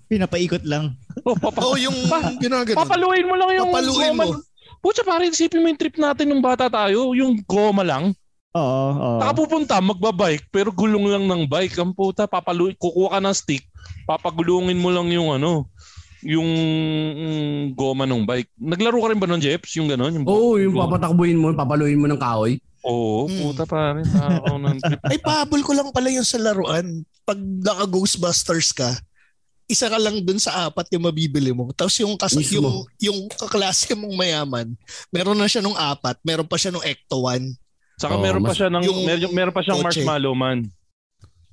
[0.07, 0.97] Pinapaikot lang.
[1.23, 1.93] Oh, papa, Oo, yung
[2.37, 2.75] ginaganon.
[2.75, 4.23] papaluin mo lang yung Papaluin goma.
[4.25, 4.41] mo.
[4.81, 8.17] Putya pare, isipin mo yung trip natin nung bata tayo, yung goma lang.
[8.51, 8.59] Oo,
[8.91, 9.19] oo.
[9.19, 11.75] Nakapupunta, magbabike, pero gulong lang ng bike.
[11.77, 13.63] Ang puta, papalu kukuha ka ng stick,
[14.03, 15.71] papagulungin mo lang yung ano,
[16.21, 18.51] yung mm, goma ng bike.
[18.53, 19.71] Naglaro ka rin ba ng Jeps?
[19.75, 20.19] Yung gano'n?
[20.19, 20.91] Yung, Oo, yung goma?
[20.91, 22.59] papatakbuhin mo, papaluin mo ng kahoy.
[22.81, 23.39] Oo, Mm.
[23.41, 24.05] puta pa rin.
[24.05, 24.99] Takaw ng trip.
[25.09, 26.85] Ay, pahabol ko lang pala yung sa laruan.
[27.23, 28.89] Pag naka-Ghostbusters ka,
[29.65, 31.71] isa ka lang dun sa apat yung mabibili mo.
[31.71, 32.59] Tapos yung, kas- Mismo.
[32.59, 32.67] yung,
[32.99, 34.67] yung kaklase mong mayaman,
[35.07, 37.55] meron na siya nung apat, meron pa siya nung Ecto 1.
[38.01, 40.01] Saka Oo, meron pa mas- siya ng, yung meron, meron pa siyang kotse.
[40.01, 40.57] marshmallow man.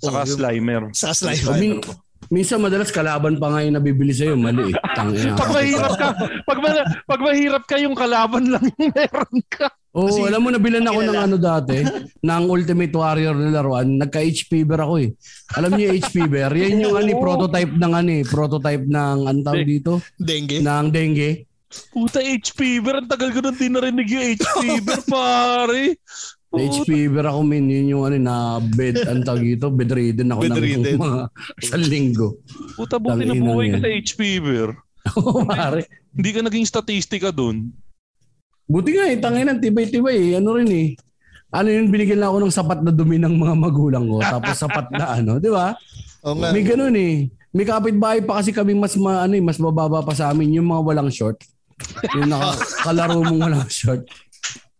[0.01, 0.83] Saka yung- slimer.
[0.97, 1.45] Sa slime.
[1.61, 1.85] Min-
[2.29, 4.75] minsan madalas kalaban pa nga yung nabibili sa'yo, mali eh.
[4.97, 5.37] Tangina.
[5.37, 6.09] Pag mahirap ka,
[6.45, 9.69] pag, ma- pag mahirap ka, yung kalaban lang yung meron ka.
[9.93, 11.77] Oo, Kasi- alam mo, nabilan ako ng ano dati,
[12.29, 13.99] ng Ultimate Warrior na laruan.
[13.99, 15.11] Nagka-HP bear ako eh.
[15.53, 16.53] Alam niyo yung HP bear?
[16.55, 19.93] Yan yung ano, eh, prototype ng ano eh, prototype ng, tawag dito?
[20.17, 20.61] Dengue.
[20.61, 21.31] Ng dengue.
[21.91, 23.03] Puta, HP bear.
[23.03, 25.97] Ang tagal ko nang di narinig yung HP bear, pare.
[26.49, 30.41] Sa HP bear ako min, yun yung ano, na bed, ang tawag dito, bedridden ako
[30.49, 30.97] Bedridden.
[30.97, 31.21] ng mga
[31.61, 32.29] isang linggo.
[32.73, 34.73] Puta, buti na buhay ka sa HP bear.
[35.13, 35.85] Oo, pare.
[36.17, 37.69] Hindi ka naging statistika dun.
[38.65, 40.41] Buti nga eh, tangin ng tibay-tibay eh.
[40.41, 40.89] Ano rin eh.
[41.49, 44.21] Ano yun, binigyan lang ako ng sapat na dumi ng mga magulang ko.
[44.21, 45.77] Tapos sapat na ano, di ba?
[46.25, 46.53] Nga.
[46.53, 47.29] May ganun eh.
[47.53, 50.69] May kapitbahay pa kasi kami mas ma, ano, eh, mas mababa pa sa amin yung
[50.69, 51.41] mga walang short.
[52.17, 54.05] Yung nakakalaro mong walang short.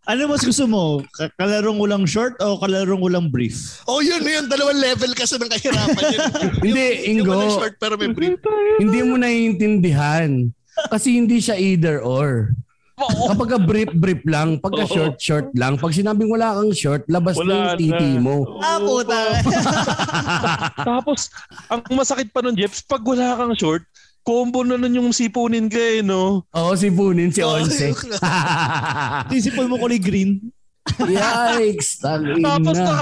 [0.09, 1.05] Ano mas gusto mo?
[1.13, 3.85] Ka- Kalarong ulang short o kalarong ulang brief?
[3.85, 4.49] Oh, yun, yun.
[4.49, 6.21] Dalawang level kasi ng kahirapan yun.
[6.65, 7.31] Hindi, yung Ingo.
[7.31, 8.41] walang short pero may brief.
[8.81, 10.49] Hindi mo naiintindihan.
[10.89, 12.55] Kasi hindi siya either or.
[12.99, 14.57] Kapag ka brief, brief lang.
[14.57, 15.77] Pagka short, short lang.
[15.77, 18.19] Pag sinabing wala kang short, labas Wala na yung titi na.
[18.19, 18.35] mo.
[18.59, 19.19] Ah, puta.
[20.89, 21.31] Tapos,
[21.67, 23.83] ang masakit pa nun, Jeps, pag wala kang short,
[24.29, 26.45] combo na nun yung sipunin ka eh, no?
[26.53, 27.97] Oo, si Punin, si Onse.
[29.33, 30.53] Sisipol mo kulay green.
[31.01, 32.01] Yikes!
[32.01, 32.85] Tangin Tapos na.
[32.85, 32.97] na,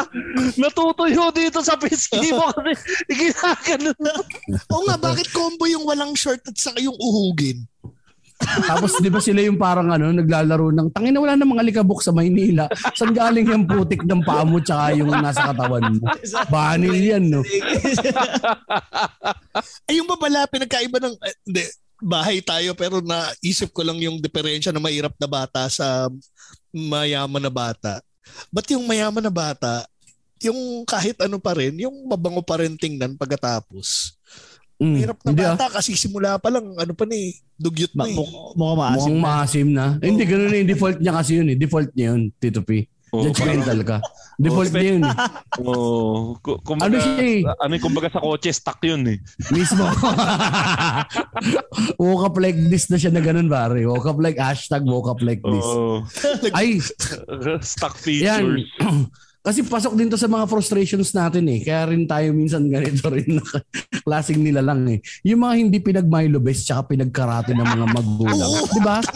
[0.55, 2.79] natutuyo dito sa pisngi mo kasi
[3.11, 4.23] iginaganon.
[4.71, 7.67] Oo nga, bakit combo yung walang short at saka yung uhugin?
[8.37, 12.05] Tapos di ba sila yung parang ano, naglalaro ng tangin na wala na mga alikabok
[12.05, 12.69] sa Maynila.
[12.93, 16.05] Saan galing yung putik ng paa mo tsaka yung nasa katawan mo?
[16.53, 17.41] Banil yan, no?
[19.89, 21.63] Ay, yung ba pala, pinagkaiba ng, eh, hindi,
[21.97, 26.05] bahay tayo pero naisip ko lang yung diferensya ng mahirap na bata sa
[26.69, 28.05] mayaman na bata.
[28.53, 29.81] Ba't yung mayaman na bata,
[30.43, 34.13] yung kahit ano pa rin, yung mabango pa rin tingnan pagkatapos.
[34.77, 35.49] Mm, Mahirap na hindi ah.
[35.57, 38.13] bata kasi simula pa lang, ano pa ni, dugyot na eh.
[38.13, 38.93] mukha, mukha maasim.
[38.93, 39.85] Mukhang maasim na.
[39.97, 41.57] Eh, hindi, ganun na yung default niya kasi yun eh.
[41.57, 42.85] Default niya yun, Tito P.
[43.09, 43.97] Oo, Judgmental ka.
[44.37, 45.15] Default niya yun eh.
[45.65, 47.41] Oh, kumbaga, Ano siya eh?
[47.41, 49.17] ano yung kumbaga sa kotse, stuck yun eh.
[49.57, 49.81] Mismo.
[51.97, 53.81] woke up like this na siya na ganun, pare.
[53.81, 55.65] Woke up like hashtag woke up like this.
[55.65, 56.05] Oo.
[56.53, 56.77] Ay,
[57.65, 58.61] stuck yan.
[59.47, 61.63] Kasi pasok din to sa mga frustrations natin eh.
[61.63, 63.43] Kaya rin tayo minsan ganito rin na
[64.03, 64.99] klaseng nila lang eh.
[65.23, 68.51] Yung mga hindi pinag-Milo best tsaka pinagkarate ng mga magulang.
[68.75, 68.99] Di ba?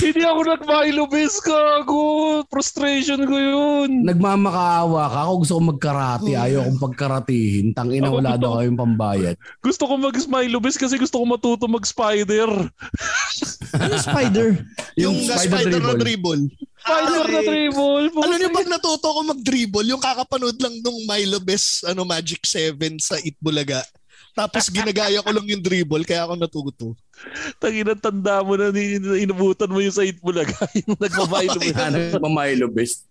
[0.00, 2.04] Hindi ako nag-Milo-base gago.
[2.48, 4.08] Frustration ko yun.
[4.08, 5.18] Nagmamakaawa ka.
[5.28, 6.32] Ako gusto ko magkarate.
[6.40, 7.76] Ayaw kong pagkaratihin.
[7.76, 9.36] Tangina Ako wala daw kayong pambayad.
[9.60, 12.48] Gusto ko mag-Milo-base kasi gusto ko matuto mag-spider.
[13.76, 14.48] Ano spider?
[14.96, 16.48] Yung, spider, na dribble.
[16.80, 17.46] Spider na Ay.
[17.46, 18.06] dribble.
[18.16, 22.98] Alam niyo pag natuto ko mag-dribble, yung kakapanood lang nung Milo Best ano, Magic 7
[22.98, 23.84] sa Itbulaga.
[24.30, 26.86] Tapos ginagaya ko lang yung dribble kaya ako natuto.
[27.60, 28.70] Tangina tanda mo na
[29.18, 30.54] inubutan mo yung sa Itbulaga.
[30.86, 31.76] yung nagmamilo-base.
[31.76, 33.10] Ano Nagma-Milo best.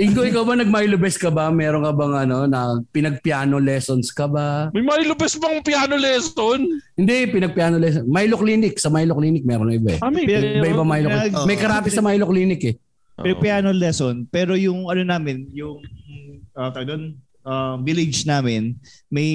[0.00, 1.52] Ingo, ikaw ba nag-Milo best ka ba?
[1.52, 4.72] Meron ka bang ano, na pinag-piano lessons ka ba?
[4.72, 6.64] May Milo-base bang piano lesson?
[6.96, 8.08] Hindi, pinag-piano lesson.
[8.08, 8.80] Milo Clinic.
[8.80, 10.00] Sa Milo Clinic meron na iba eh.
[10.00, 11.44] Ah, may Iba-iba Milo Clinic.
[11.44, 12.76] May karate sa Milo Clinic eh.
[13.20, 15.84] Pero piano lesson, pero yung ano namin, yung
[16.56, 17.14] uh, doon,
[17.44, 18.74] uh, village namin,
[19.12, 19.30] may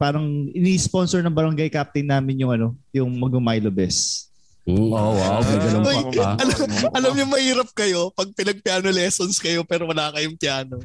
[0.00, 4.31] parang ini-sponsor ng barangay captain namin yung ano, yung mag-Milo Best.
[4.62, 5.42] Oh, wow.
[5.42, 6.26] May ganun pa ka.
[6.38, 6.54] alam,
[6.94, 10.78] alam niyo mahirap kayo pag pinag-piano lessons kayo pero wala kayong piano.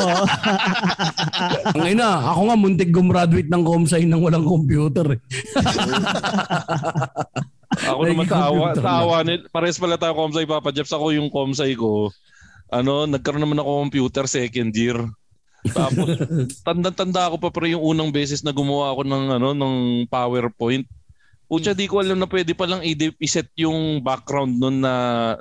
[0.00, 0.24] Oo.
[1.76, 5.04] Ang ina, ako nga muntik gumraduate ng comsci nang walang computer.
[5.12, 5.20] eh.
[7.84, 8.96] Ako naman Naging sa awa, computer sa na.
[9.02, 10.94] awa ni, pares pala tayo Comsci Papa Jeps.
[10.94, 12.06] Ako yung Comsci ko.
[12.70, 14.96] Ano, nagkaroon naman ako computer second year.
[15.66, 16.06] Tapos
[16.66, 19.74] tanda-tanda ako pa pero yung unang beses na gumawa ako ng ano ng
[20.06, 20.86] PowerPoint.
[21.44, 24.94] Pucha, di ko alam na pwede pa lang i- i-set yung background nun na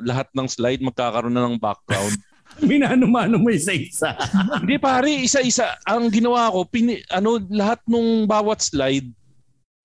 [0.04, 2.20] lahat ng slide magkakaroon na ng background.
[2.70, 4.14] Minano-mano mo isa-isa.
[4.62, 5.80] Hindi pare, isa-isa.
[5.90, 9.10] Ang ginawa ko, pini, ano, lahat nung bawat slide,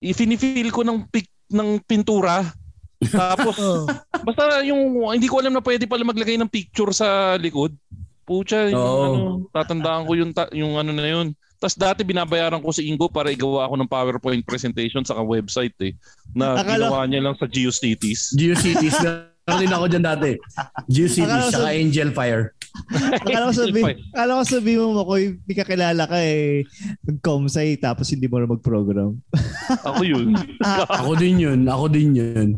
[0.03, 2.45] i-feel ko ng pic, ng pintura.
[3.09, 3.57] Tapos,
[4.27, 7.73] basta yung, hindi ko alam na pwede pala maglagay ng picture sa likod.
[8.27, 9.01] Pucha, yung Oo.
[9.01, 9.19] ano,
[9.49, 11.33] tatandaan ko yung, ta- yung ano na yun.
[11.59, 15.93] Tapos dati binabayaran ko si Ingo para igawa ako ng PowerPoint presentation sa website eh.
[16.31, 18.31] Na Akala- ginawa niya lang sa GeoCities.
[18.33, 18.95] GeoCities.
[19.49, 20.31] Meron din ako dyan dati.
[20.87, 22.43] GeoCities, Akala ko tsaka sa- Angel Fire.
[23.19, 23.79] Akala ko sabi,
[24.13, 26.63] akala ko sabi mo mo, Koy, may kakilala ka eh,
[27.03, 29.19] nag-comsci tapos hindi mo na mag-program.
[29.83, 30.37] Ako yun.
[31.01, 31.59] Ako din yun.
[31.67, 32.49] Ako din yun.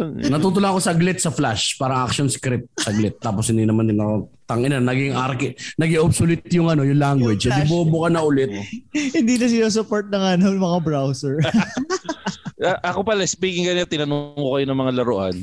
[0.00, 1.76] Natuto lang ako saglit sa Flash.
[1.76, 3.20] Parang action script saglit.
[3.20, 7.44] Tapos hindi naman din ako tangina naging archi naging obsolete yung ano yung language.
[7.44, 8.48] Yung Hindi bobo ka na ulit.
[9.16, 11.44] hindi na sinusupport ng ano, mga browser.
[12.88, 15.34] Ako pala, speaking ganyan, tinanong ko kayo ng mga laruan.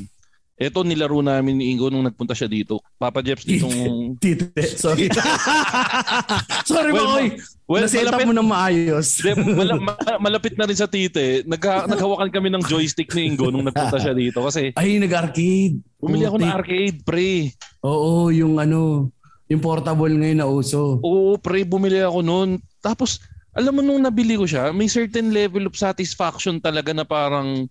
[0.60, 2.84] Ito nilaro namin ni Ingo nung nagpunta siya dito.
[2.94, 3.72] Papa Jeps ditong...
[4.22, 4.52] Tite.
[4.76, 5.08] Sorry.
[6.68, 7.26] Sorry Well, Makoy.
[7.64, 9.08] well, Naset up malapit- mo ng maayos.
[9.18, 11.48] Di, mala- ma- malapit na rin sa tite.
[11.48, 14.44] Nagha- naghawakan kami ng joystick ni Ingo nung nagpunta siya dito.
[14.44, 15.80] Kasi Ay, nag-arcade.
[15.96, 17.56] bumili ako ng arcade, pre.
[17.80, 19.08] Oo, yung ano,
[19.48, 21.00] yung portable ngayon na uso.
[21.00, 22.50] Oo, pre, bumili ako noon.
[22.78, 23.16] Tapos,
[23.50, 27.64] alam mo nung nabili ko siya, may certain level of satisfaction talaga na parang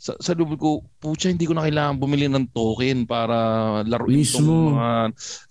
[0.00, 3.36] sa, sa loob ko, pucha, hindi ko na kailangan bumili ng token para
[3.84, 4.40] laruin Mismo.
[4.40, 4.88] tong mga...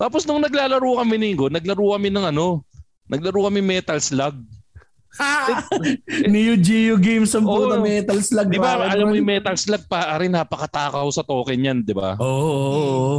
[0.01, 2.65] Tapos nung naglalaro kami ni Ingo, naglaro kami ng ano,
[3.05, 4.41] naglaro kami Metal Slug.
[6.33, 7.85] Neo Geo Games ang puta Oo.
[7.85, 8.49] Metal Slug.
[8.49, 12.17] Di ba, alam mo yung Metal Slug, pare, napakatakaw sa token yan, di ba?
[12.17, 13.17] Oo, oo, oo.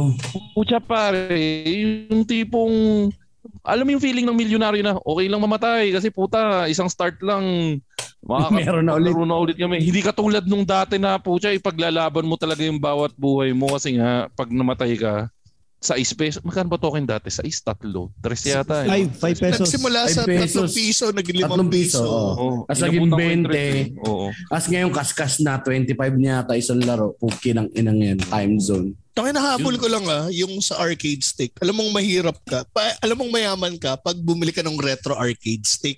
[0.51, 1.31] Pucha pare,
[1.63, 3.07] yung tipong
[3.61, 7.77] alam mo yung feeling ng milyonaryo na okay lang mamatay kasi puta isang start lang
[8.25, 9.13] makaka- Meron na ulit.
[9.13, 9.81] na ulit kami.
[9.81, 14.29] Hindi katulad nung dati na pucha ipaglalaban mo talaga yung bawat buhay mo kasi nga
[14.33, 15.29] pag namatay ka
[15.81, 16.37] sa peso.
[16.45, 17.33] Magkano ba token dati?
[17.33, 18.13] Sa is tatlo.
[18.21, 18.85] Tres yata.
[18.85, 19.01] eh.
[19.01, 19.65] Ay, 5 pesos.
[19.65, 20.69] Nagsimula sa Five 3 pesos.
[20.71, 22.01] piso, nag-5 Tatlong piso, piso.
[22.05, 22.31] oo.
[22.37, 22.57] Oo.
[22.69, 23.49] As naging ko yung 20.
[23.49, 23.85] tres eh.
[24.05, 24.27] Oo.
[24.47, 27.17] As ngayon kaskas na 25 niya yata isang laro.
[27.17, 28.21] Puki ng inang yan.
[28.21, 28.93] Time zone.
[29.11, 31.51] Tangin nahabol ko lang ah, yung sa arcade stick.
[31.59, 32.61] Alam mong mahirap ka.
[32.69, 35.97] Pa, alam mong mayaman ka pag bumili ka ng retro arcade stick.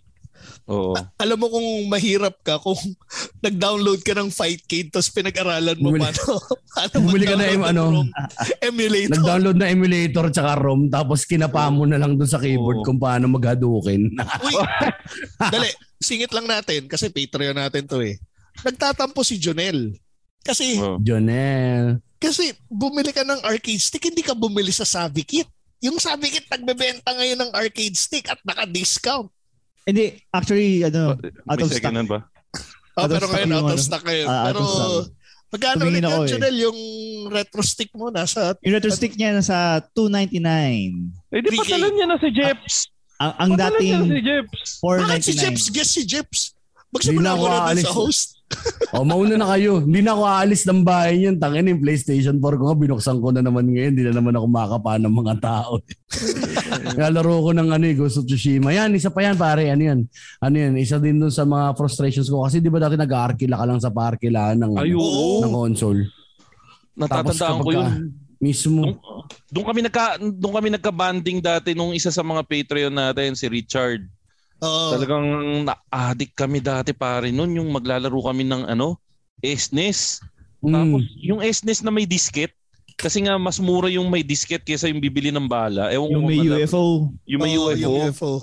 [0.63, 0.95] Oo.
[1.19, 2.79] Alam mo kung mahirap ka kung
[3.45, 6.39] nag-download ka ng Fightcade tapos pinag-aralan mo Bumili- paano,
[6.71, 7.83] paano Bumili ka na yung ng ano,
[8.63, 9.11] emulator.
[9.11, 12.85] Nag-download na emulator tsaka ROM tapos kinapa mo na lang doon sa keyboard Oo.
[12.87, 14.07] kung paano maghadukin.
[14.39, 14.55] Uy,
[15.53, 15.67] dali,
[15.99, 18.15] singit lang natin kasi Patreon natin to eh.
[18.63, 19.99] Nagtatampo si Jonel.
[20.39, 20.99] Kasi Oo.
[21.03, 21.99] Jonel.
[22.19, 25.49] kasi bumili ka ng arcade stick, hindi ka bumili sa Savvy Kit.
[25.83, 29.27] Yung Savvy Kit nagbebenta ngayon ng arcade stick at naka-discount.
[29.83, 31.93] Hindi, actually, ano, out of stock.
[32.07, 32.19] ba?
[32.93, 33.81] Oh, pero ngayon out of ano.
[33.81, 34.27] stock ngayon.
[34.29, 34.63] Ah, out pero
[35.53, 36.29] magkano ulit yan, eh.
[36.29, 36.57] Jonel?
[36.65, 36.79] Yung
[37.29, 41.29] retro stick mo nasa Yung retro stick niya nasa 299.
[41.29, 41.57] Eh di 3K.
[41.61, 42.75] patalan niya na si Jeps.
[43.21, 44.61] Ang, ang niya dating na si Jeps.
[44.81, 45.41] Bakit si 499.
[45.41, 45.63] Jeps?
[45.69, 46.39] Guess si Jeps.
[46.93, 48.29] Magsimula ako na sa host.
[48.93, 49.81] O, mauna na kayo.
[49.81, 51.41] Hindi na ako aalis ng bahay niyan.
[51.41, 53.97] Tangin yung PlayStation 4 ko nga, binuksan ko na naman ngayon.
[53.97, 55.81] Hindi na naman ako makakapa ng mga tao.
[56.99, 58.71] Nalaro ko ng ano, eh, Ghost of Tsushima.
[58.71, 59.69] Yan, isa pa yan pare.
[59.69, 59.99] Ano yan?
[60.39, 60.73] Ano yan?
[60.77, 62.45] Isa din dun sa mga frustrations ko.
[62.45, 66.07] Kasi di ba dati nag-arkila ka lang sa parkilaan ng, Ay, ng console.
[66.93, 67.89] Natatandaan ko yun.
[68.43, 68.81] Mismo.
[68.83, 68.99] Doon,
[69.55, 74.03] doon kami nagka doon kami nagka-banding dati nung isa sa mga Patreon natin si Richard.
[74.59, 74.91] Oo.
[74.91, 75.23] Talagang
[75.63, 78.99] na-addict kami dati pare noon yung maglalaro kami ng ano,
[79.39, 80.19] SNES.
[80.63, 81.23] Tapos Mm.
[81.23, 82.51] yung SNES na may disket
[82.95, 85.91] kasi nga mas mura yung may disket kaysa yung bibili ng bala.
[85.93, 87.11] Ewan Yung may UFO.
[87.27, 87.79] Yung may Oo, UFO.
[87.79, 88.33] yung UFO.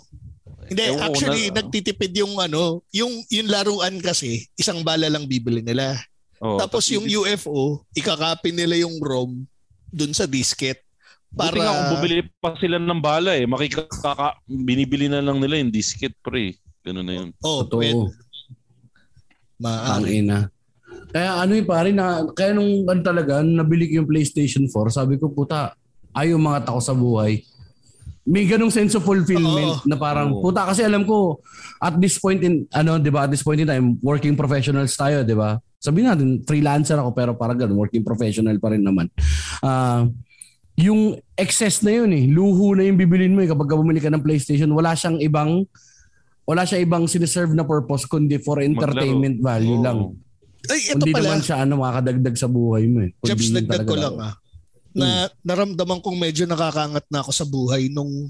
[0.71, 5.67] Hindi, Ewan actually, na- nagtitipid yung ano, yung, yung laruan kasi, isang bala lang bibili
[5.67, 5.99] nila.
[6.39, 9.45] Oh, Tapos yung UFO, ikakopy nila yung ROM
[9.91, 10.79] dun sa disket.
[11.35, 11.53] Para...
[11.53, 13.45] Para, nga kung bumili pa sila ng bala eh.
[13.51, 16.55] Makikaka, binibili na lang nila yung disket pre.
[16.87, 17.29] Ganun na yun.
[17.45, 17.83] oh, Totoo.
[17.83, 18.09] pwede.
[19.61, 20.25] Maaari.
[21.11, 25.19] Kaya ano yung pare na kaya nung ano talaga nabili ko yung PlayStation 4, sabi
[25.19, 25.75] ko puta,
[26.15, 27.43] ayaw mga tao sa buhay.
[28.31, 29.87] May ganong sense of fulfillment Oo.
[29.91, 30.45] na parang Oo.
[30.45, 31.43] puta kasi alam ko
[31.83, 35.27] at this point in ano 'di ba at this point in time working professionals tayo
[35.27, 35.59] 'di ba?
[35.81, 39.11] Sabi natin freelancer ako pero parang ganun working professional pa rin naman.
[39.65, 40.07] Ah
[40.81, 44.25] yung excess na yun eh, luho na yung bibilin mo eh kapag bumili ka ng
[44.25, 45.69] PlayStation, wala siyang ibang
[46.49, 49.85] wala siya ibang siniserve na purpose kundi for entertainment value Oo.
[49.85, 49.99] lang.
[50.69, 51.25] Ay, ito Hindi pala.
[51.25, 53.11] naman siya ano, makakadagdag sa buhay mo eh.
[53.25, 54.35] Chaps, Kundi dagdag talaga ko lang ah.
[54.91, 55.09] Na
[55.47, 58.29] naramdaman kong medyo nakakangat na ako sa buhay nung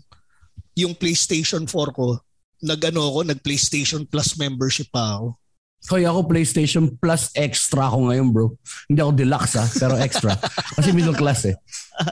[0.78, 2.20] yung PlayStation 4 ko.
[2.60, 5.40] Nag-ano ako, nag-PlayStation Plus membership pa ako.
[5.88, 8.52] Hoy, ako PlayStation Plus extra ako ngayon bro.
[8.84, 10.36] Hindi ako deluxe ah, pero extra.
[10.76, 11.56] Kasi middle class eh.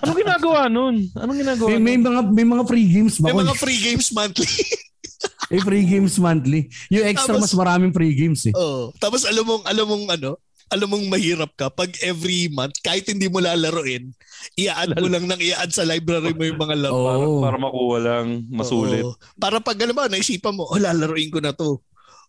[0.01, 1.05] Anong ginagawa nun?
[1.13, 3.29] Anong ginagawa May, may mga may mga free games ba?
[3.29, 4.49] May mga free games monthly.
[5.49, 6.69] May free games monthly.
[6.93, 8.55] Yung extra Tapos- mas maraming free games eh.
[8.55, 8.93] oh.
[9.01, 10.31] Tapos alam mong, alam mong ano,
[10.69, 14.13] alam mong mahirap ka pag every month, kahit hindi mo lalaroin,
[14.61, 16.93] i-add mo lang ng i-add sa library mo yung mga laro.
[16.93, 17.41] Para, Oo.
[17.41, 19.01] para makuha lang, masulit.
[19.01, 19.17] Oo.
[19.41, 21.81] Para pag alam mo, naisipan mo, oh, lalaroin ko na to.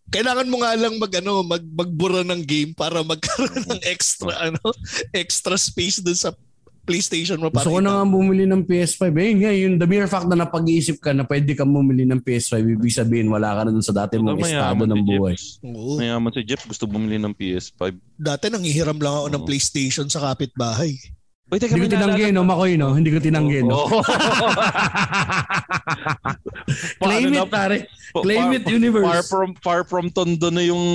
[0.09, 4.57] Kailangan mo nga lang mag ano, mag magbura ng game para magkaroon ng extra ano,
[5.13, 6.33] extra space dun sa
[6.89, 9.03] PlayStation mo para Gusto ko na nga bumili ng PS5.
[9.13, 12.53] Eh, nga, yung the mere fact na napag-iisip ka na pwede kang bumili ng PS5,
[12.65, 15.37] ibig sabihin wala ka na dun sa dati mong estado ng buhay.
[15.37, 15.61] Jeps.
[15.61, 16.01] Oo.
[16.01, 17.93] Mayaman si Jeff, gusto bumili ng PS5.
[18.17, 19.47] Dati nanghihiram lang ako ng Oo.
[19.47, 20.97] PlayStation sa kapitbahay.
[21.49, 22.93] Wait, teka, Hindi ko may tinanggi, no, Makoy, no?
[22.93, 23.89] Hindi ko tinanggi, no?
[27.01, 27.89] Claim it, na- pare.
[28.13, 29.05] Pa- Claim far- it, universe.
[29.09, 30.85] Far from far from Tondo na yung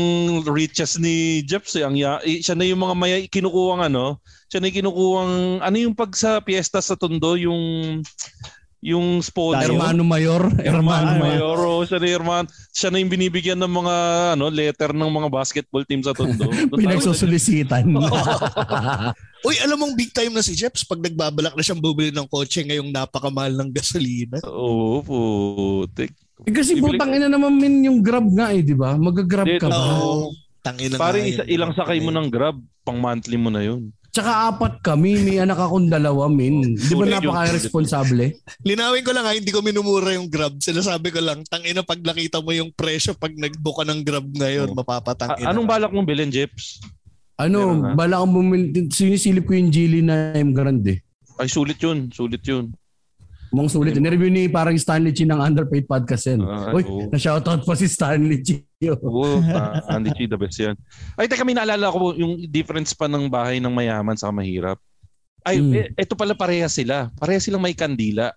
[0.47, 1.67] riches ni Jeff.
[1.75, 1.83] Eh.
[1.83, 4.23] Ang eh, siya na yung mga maya kinukuwang ano.
[4.49, 5.33] Siya na yung kinukuwang
[5.65, 8.01] ano yung pag sa piyesta sa Tondo yung
[8.85, 9.65] yung sponsor.
[9.65, 10.45] Hermano Mayor.
[10.61, 11.41] Hermano Mayor.
[11.41, 11.59] Mayor.
[11.65, 13.97] oh, Siya na, yung hermano, siya na yung binibigyan ng mga
[14.37, 16.53] ano letter ng mga basketball team sa Tondo.
[16.77, 17.89] Pinagsusulisitan.
[19.49, 22.61] Uy, alam mong big time na si Jeps pag nagbabalak na siyang bumili ng kotse
[22.61, 24.37] ngayong napakamahal ng gasolina.
[24.45, 26.13] Oo, putik.
[26.45, 29.01] Eh, kasi putang ina naman min yung grab nga eh, di ba?
[29.01, 29.81] Mag-grab ka ba?
[30.05, 30.37] Oo.
[30.65, 32.57] Tangin na Pare, isa, ilang sakay mo ng Grab,
[32.89, 33.93] pang monthly mo na yun.
[34.15, 36.79] Tsaka apat kami, may anak akong dalawa, min.
[36.79, 38.39] Di ba napaka-responsable?
[38.63, 40.63] Linawin ko lang ha, hindi ko minumura yung Grab.
[40.63, 44.79] Sinasabi ko lang, tangina pag nakita mo yung presyo pag nagbuka ng Grab ngayon, Oo.
[44.79, 46.79] mapapatang A- anong balak mong bilhin, Jeps?
[47.35, 47.93] Ano, Meron nga.
[47.99, 51.03] bala kang bumili, sinisilip ko yung Geely na M Grande.
[51.35, 52.07] Ay, sulit yun.
[52.15, 52.71] Sulit yun.
[53.55, 53.95] Mong sulit.
[53.95, 56.43] Nireview ni parang Stanley Chi ng Underpaid Podcast yan.
[56.43, 57.07] Ah, Uy, oo.
[57.07, 58.67] na-shoutout pa si Stanley Chi.
[58.85, 60.75] Oo, uh, Andy Chi, the best yan.
[61.15, 64.77] Ay, teka, may naalala ko yung difference pa ng bahay ng mayaman sa mahirap.
[65.41, 65.73] Ay, Hmm.
[65.73, 67.15] eh, eto pala parehas sila.
[67.15, 68.35] Parehas silang may kandila.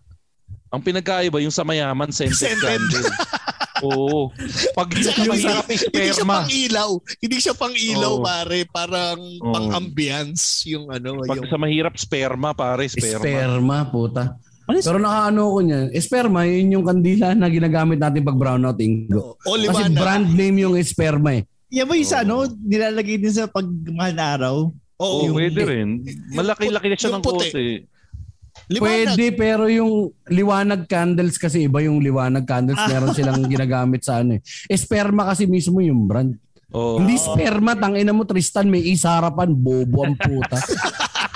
[0.70, 3.08] Ang pinagkaiba yung sa mayaman, scented candle.
[3.78, 4.34] Oo.
[4.74, 6.34] Pag yung sa mahirap, hindi siya sperma.
[6.34, 6.90] pang ilaw.
[7.22, 8.26] Hindi siya pang ilaw, Oo.
[8.26, 8.60] pare.
[8.68, 9.54] Parang Oo.
[9.54, 11.22] pang ambience yung ano.
[11.24, 11.50] Pag yung...
[11.50, 13.22] sa mahirap, sperma, pare, sperma.
[13.22, 14.24] Sperma, puta.
[14.68, 15.86] Ano Pero nakaano ko niyan.
[15.96, 19.40] Sperma, yun yung kandila na ginagamit natin pag brownout ingo.
[19.48, 21.48] O, Kasi brand name yung sperma eh.
[21.72, 24.56] Yan ba yung sa ano, nilalagay din sa pagmahal na araw?
[25.00, 26.04] Oo, yung- pwede rin.
[26.36, 27.48] Malaki-laki na siya ng puti.
[27.48, 27.64] kotse.
[28.68, 29.16] Liwanag.
[29.16, 32.82] Pwede, pero yung liwanag candles kasi iba yung liwanag candles.
[32.92, 34.42] Meron silang ginagamit sa ano eh.
[34.76, 36.36] Sperma kasi mismo yung brand.
[36.76, 37.00] Oo.
[37.00, 40.60] Hindi sperma, tangina mo Tristan, may isa harapan, bobo ang puta.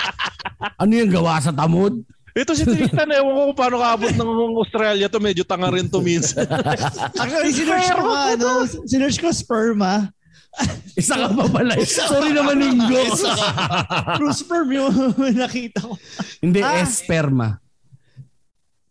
[0.82, 2.04] ano yung gawa sa tamod?
[2.32, 5.20] Ito si Tristan, ewan ko kung paano kaabot ng Australia to.
[5.20, 6.48] Medyo tanga rin to minsan.
[7.20, 8.48] Actually, sinerch ko nga, ano,
[8.84, 10.08] sinerch ko sperma.
[11.00, 11.76] Isa ka pa pala.
[11.80, 13.00] Sorry naman, Ingo.
[14.16, 14.92] True sperm yung
[15.34, 15.96] nakita ko.
[16.40, 16.84] Hindi, Ah.
[16.84, 17.48] sperma.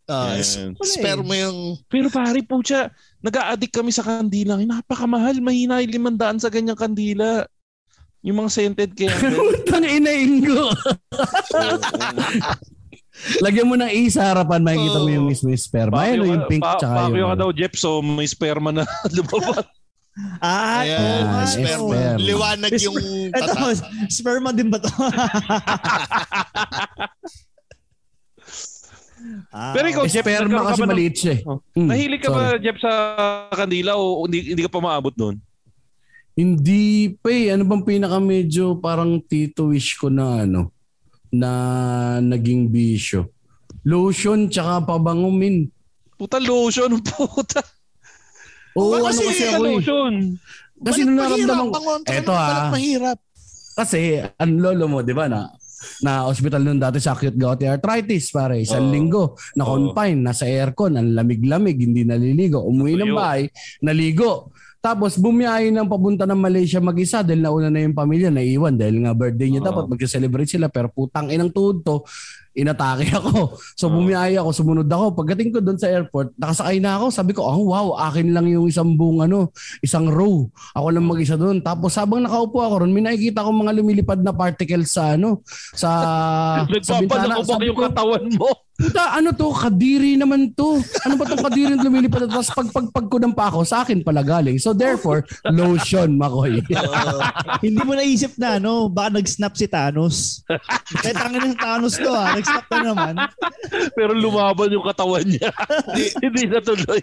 [0.05, 0.43] Ah, Yan.
[0.43, 0.91] s- Wala eh.
[0.91, 1.59] sperma yung...
[1.87, 2.89] Pero pare po siya,
[3.21, 4.57] nag-a-addict kami sa kandila.
[4.57, 7.45] Ay, Napakamahal, mahina yung limandaan sa ganyang kandila.
[8.21, 9.13] Yung mga scented kaya.
[9.33, 10.69] Utang inainggo.
[13.39, 16.01] Lagyan mo ng A sa harapan, makikita mo yung mismo yung sperma.
[16.01, 17.37] Ayun, yung pink pa, tsaka Pakyo ka yung...
[17.37, 18.83] daw, Jeff, so may sperma na
[19.15, 19.65] lumabas.
[20.39, 21.87] Ah, Ayan, nga, sperma.
[21.87, 22.19] sperma.
[22.19, 22.97] Liwanag yung
[23.29, 23.71] Ito, tata.
[24.17, 24.89] sperma din ba to?
[29.51, 31.41] ah, Pero ikaw, Jeff, sperma kasi ba ng- maliit siya eh.
[31.45, 31.59] Oh.
[31.71, 32.39] Hmm, Nahilig ka sorry.
[32.41, 32.91] ba, Jeff, sa
[33.53, 35.35] kandila o hindi, hindi ka pa maabot doon?
[36.31, 36.83] Hindi
[37.15, 37.51] pa eh.
[37.51, 40.71] Ano bang pinaka medyo parang tito wish ko na ano
[41.31, 41.51] na
[42.19, 43.31] naging bisyo?
[43.81, 45.65] Lotion tsaka pabango min.
[46.13, 47.63] Puta lotion, puta.
[48.77, 49.71] Oo, Baka ano kasi kasi Puta ako eh.
[49.75, 50.13] lotion.
[50.81, 51.79] Kasi nung naramdaman ko,
[52.09, 53.17] eto balat ah, mahirap.
[53.71, 55.45] kasi ang lolo mo, di ba na,
[56.01, 58.93] na hospital nun dati sa acute gouty arthritis pare, isang Oo.
[58.93, 63.45] linggo, na confine, nasa aircon, ang lamig-lamig, hindi naliligo, umuwi ng bahay,
[63.81, 64.49] naligo.
[64.81, 69.13] Tapos bumiyahe ng papunta ng Malaysia mag-isa dahil nauna na yung pamilya, naiwan dahil nga
[69.13, 69.69] birthday niya Oo.
[69.69, 72.01] dapat mag-celebrate sila pero putang inang tuhod to,
[72.57, 73.61] inatake ako.
[73.77, 74.01] So Oo.
[74.01, 75.13] bumiyahe ako, sumunod ako.
[75.13, 77.13] Pagdating ko doon sa airport, nakasakay na ako.
[77.13, 79.53] Sabi ko, oh wow, akin lang yung isang buong ano,
[79.85, 80.49] isang row.
[80.73, 81.61] Ako lang mag-isa doon.
[81.61, 85.45] Tapos habang nakaupo ako ron, may nakikita ko mga lumilipad na particles sa ano,
[85.77, 85.89] sa
[86.81, 87.37] sa bintana.
[87.37, 88.49] Nagpapanakubak yung katawan mo.
[88.77, 89.51] Puta, ano to?
[89.53, 90.81] Kadiri naman to.
[91.05, 92.25] Ano ba tong kadiri na lumilipad?
[92.25, 94.57] Tapos pagpagpag ko ng pako, sa akin pala galing.
[94.57, 96.63] So therefore, lotion, Makoy.
[97.65, 98.89] hindi mo naisip na, no?
[98.89, 100.41] Baka nag-snap si Thanos.
[101.03, 102.35] Kaya tangin ng Thanos to, ha?
[102.35, 103.13] Nag-snap na naman.
[103.93, 105.53] Pero lumaban yung katawan niya.
[105.93, 107.01] Di, hindi natuloy.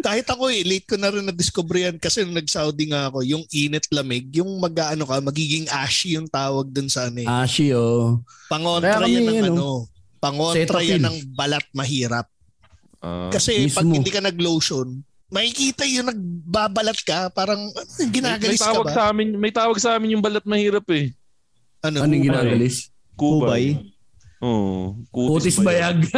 [0.00, 3.44] kahit ako eh, late ko na rin na-discover yan kasi nung nag-Saudi nga ako, yung
[3.52, 7.28] init lamig, yung mag-ano ka, magiging ashy yung tawag dun sa ano eh.
[7.28, 8.24] Ashi, oh.
[8.48, 9.91] Pangontra yan ng ano, ano,
[10.22, 12.30] pangontra yan ng balat mahirap.
[13.02, 13.98] Ah, Kasi pag mismo.
[13.98, 15.02] hindi ka nag-lotion,
[15.34, 18.94] makikita yung nagbabalat ka, parang ano, may ginagalis ka tawag ba?
[18.94, 21.10] sa amin, may tawag sa amin yung balat mahirap eh.
[21.82, 22.06] Ano?
[22.06, 22.94] Ano yung ginagalis?
[23.18, 23.74] Kubay.
[24.42, 24.98] Oo.
[25.10, 26.02] Kutis bayag.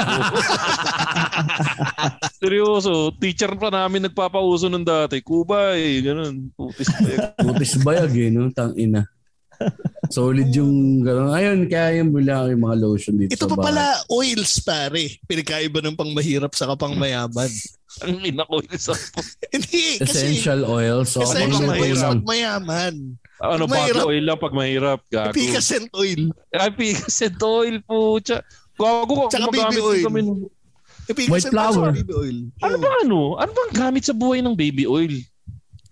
[2.40, 5.20] Seryoso, teacher pa namin nagpapauso nun dati.
[5.20, 6.48] Kubay, ganun.
[6.56, 7.32] Kutis bayag.
[7.36, 8.48] Kutis bayag eh, no?
[8.52, 9.08] Tang ina.
[10.08, 11.32] Solid yung gano'n.
[11.32, 13.66] Ayun, kaya yung bila yung mga lotion dito Ito sa pa bahay.
[13.66, 15.04] pala, oils pare.
[15.24, 17.50] Pinagkaiba ng pang mahirap sa kapang mayaman.
[18.00, 18.90] Ang ina ko isa.
[19.48, 21.08] Hindi, kasi Essential oils.
[21.10, 22.94] So, essential oils pag mayaman.
[23.38, 24.06] Ano, Mahirap.
[24.06, 24.98] oil lang pag mahirap.
[25.08, 25.30] Gago.
[25.30, 26.30] Epicacent oil.
[26.50, 28.18] Ay, Picascent oil po.
[28.18, 28.38] Tsa.
[28.74, 29.24] Gago ko.
[29.28, 30.04] Tsaka baby oil.
[30.04, 30.20] Kami.
[31.04, 31.90] Epicacent White flower.
[31.92, 32.36] baby oil.
[32.60, 33.18] Ano ba ano?
[33.36, 35.12] Ano bang gamit sa buhay ng baby oil?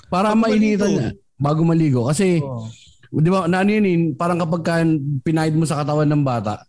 [0.08, 1.10] Para mainitan niya.
[1.36, 2.06] Bago maligo.
[2.06, 2.70] Kasi, Oh.
[3.12, 4.80] Di ba, na ano yun, eh, parang kapag ka
[5.20, 6.64] pinahid mo sa katawan ng bata,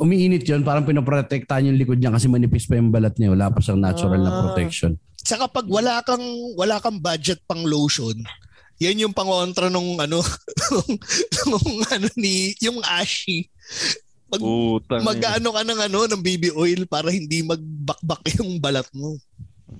[0.00, 3.36] umiinit yun, parang pinoprotektahan yung likod niya kasi manipis pa yung balat niya.
[3.36, 4.38] Wala pa siyang natural na Ah.
[4.48, 4.96] protection.
[5.20, 6.24] Tsaka pag wala kang
[6.56, 8.16] wala kang budget pang lotion,
[8.80, 10.18] yan yung pangontra nung ano
[11.52, 13.46] nung ano ni yung ashy.
[14.26, 15.04] Pag Putang.
[15.04, 19.14] mag-ano ka ng ano ng baby oil para hindi magbakbak yung balat mo.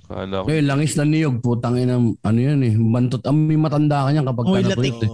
[0.03, 0.47] Kala ko.
[0.47, 4.47] Ngayon, langis na niyog, putang ina, ano yan eh, bantot, amoy matanda ka niyan kapag
[4.47, 4.97] Amoy latik.
[4.99, 5.13] eh.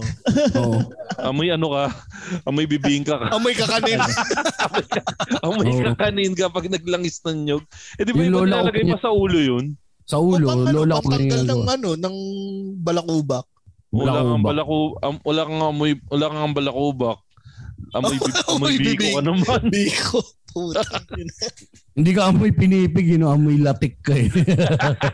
[0.57, 0.79] Oo.
[1.29, 1.83] Amoy ano ka?
[2.43, 3.27] Amoy bibingka ka.
[3.35, 3.99] Amoy kakanin.
[5.45, 7.63] Amoy kakanin kapag naglangis ng nyog.
[7.95, 9.65] Eh di ba Yung niya- pa sa ulo yun?
[10.03, 12.15] Sa ulo, o pang, ano, lola ko na pangtanggal ng ano ng
[12.81, 13.45] balakubak.
[13.89, 14.45] Wala kang Balakubak.
[14.45, 17.17] balako, am, wala kang amoy, wala kang balakubak.
[17.89, 19.13] Amoy, bib, Amoy amoy biko bibing.
[19.13, 19.61] ka naman.
[19.69, 20.19] Biko.
[20.49, 20.81] Puta.
[21.93, 24.29] Hindi ka amoy pinipig, you know, amoy latik ka eh.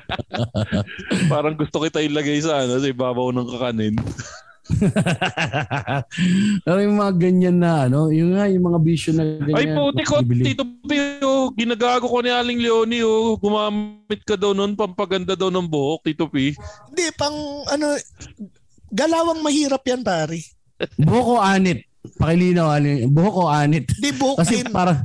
[1.31, 3.95] Parang gusto kita ilagay sa ano, sa ibabaw ng kakanin.
[6.65, 9.57] Pero yung mga ganyan na, ano, yung nga, yung mga bisyo na ganyan.
[9.57, 10.15] Ay puti ko.
[10.25, 13.37] Tito Pio, ginagago ko ni Aling Leonie, oh.
[13.37, 16.57] Gumamit ka daw nun, pampaganda daw ng buhok, Tito P.
[16.89, 17.37] Hindi pang
[17.69, 17.93] ano
[18.89, 20.39] galawang mahirap yan pare.
[20.99, 21.85] Buhok o anit?
[22.17, 23.09] Pakilinaw, alin.
[23.09, 23.89] Buhok o anit?
[23.97, 25.03] Hindi buhok Kasi para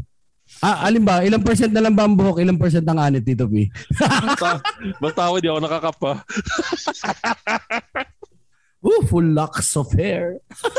[0.60, 1.24] Ah, alin ba?
[1.24, 2.36] Ilang percent na lang ba ang buhok?
[2.36, 3.72] Ilang percent ang anit dito, P?
[3.96, 4.60] Basta,
[5.00, 6.20] basta ako, di ako nakakapa.
[8.80, 10.40] Ooh, full locks of hair.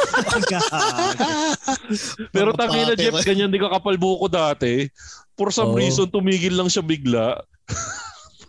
[2.33, 4.73] Pero Mga tangina pate Jeff, ganyan di ka kapal buhok ko dati.
[5.37, 5.77] For some Oo.
[5.77, 7.37] reason, tumigil lang siya bigla.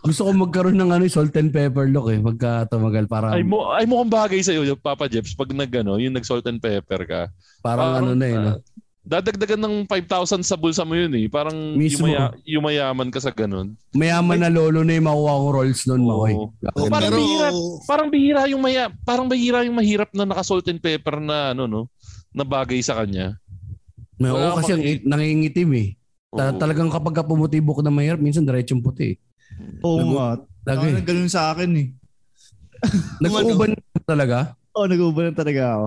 [0.03, 2.17] Gusto ko magkaroon ng ano, salt and pepper look eh.
[2.17, 3.05] Pagka tumagal.
[3.05, 6.25] Parang, Ay mo ay mukhang bagay sa iyo, Papa Jeps, pag nag ano, yung nag
[6.25, 7.21] salt and pepper ka.
[7.61, 8.35] parang ano na eh.
[8.35, 8.57] No?
[9.03, 11.27] Dadagdagan ng 5,000 sa bulsa mo yun eh.
[11.27, 12.07] Parang Mismo.
[12.07, 13.75] yumaya, yumayaman ka sa ganun.
[13.91, 16.07] Mayaman na lolo na yung makuha kong rolls noon, Oo.
[16.07, 16.33] Makoy.
[16.33, 16.47] Oh,
[16.87, 17.47] Parang pero bihira.
[17.83, 21.67] Parang bihira yung maya, parang bihira yung mahirap na naka salt and pepper na ano
[21.67, 21.81] no,
[22.31, 23.35] na bagay sa kanya.
[24.17, 25.03] Oo, Wala kasi ang makikita.
[25.05, 25.87] nangingitim eh.
[26.29, 26.57] Ta- Oo.
[26.57, 29.13] talagang kapag ka pumutibok na mahirap, minsan diretsong puti.
[29.13, 29.17] eh.
[29.83, 30.39] Oo nga.
[30.63, 30.89] Lagi.
[30.89, 31.87] Ano, ganun sa akin eh.
[33.19, 34.55] Nag-uuban talaga.
[34.73, 35.85] Oo, oh, nag-uuban talaga ako.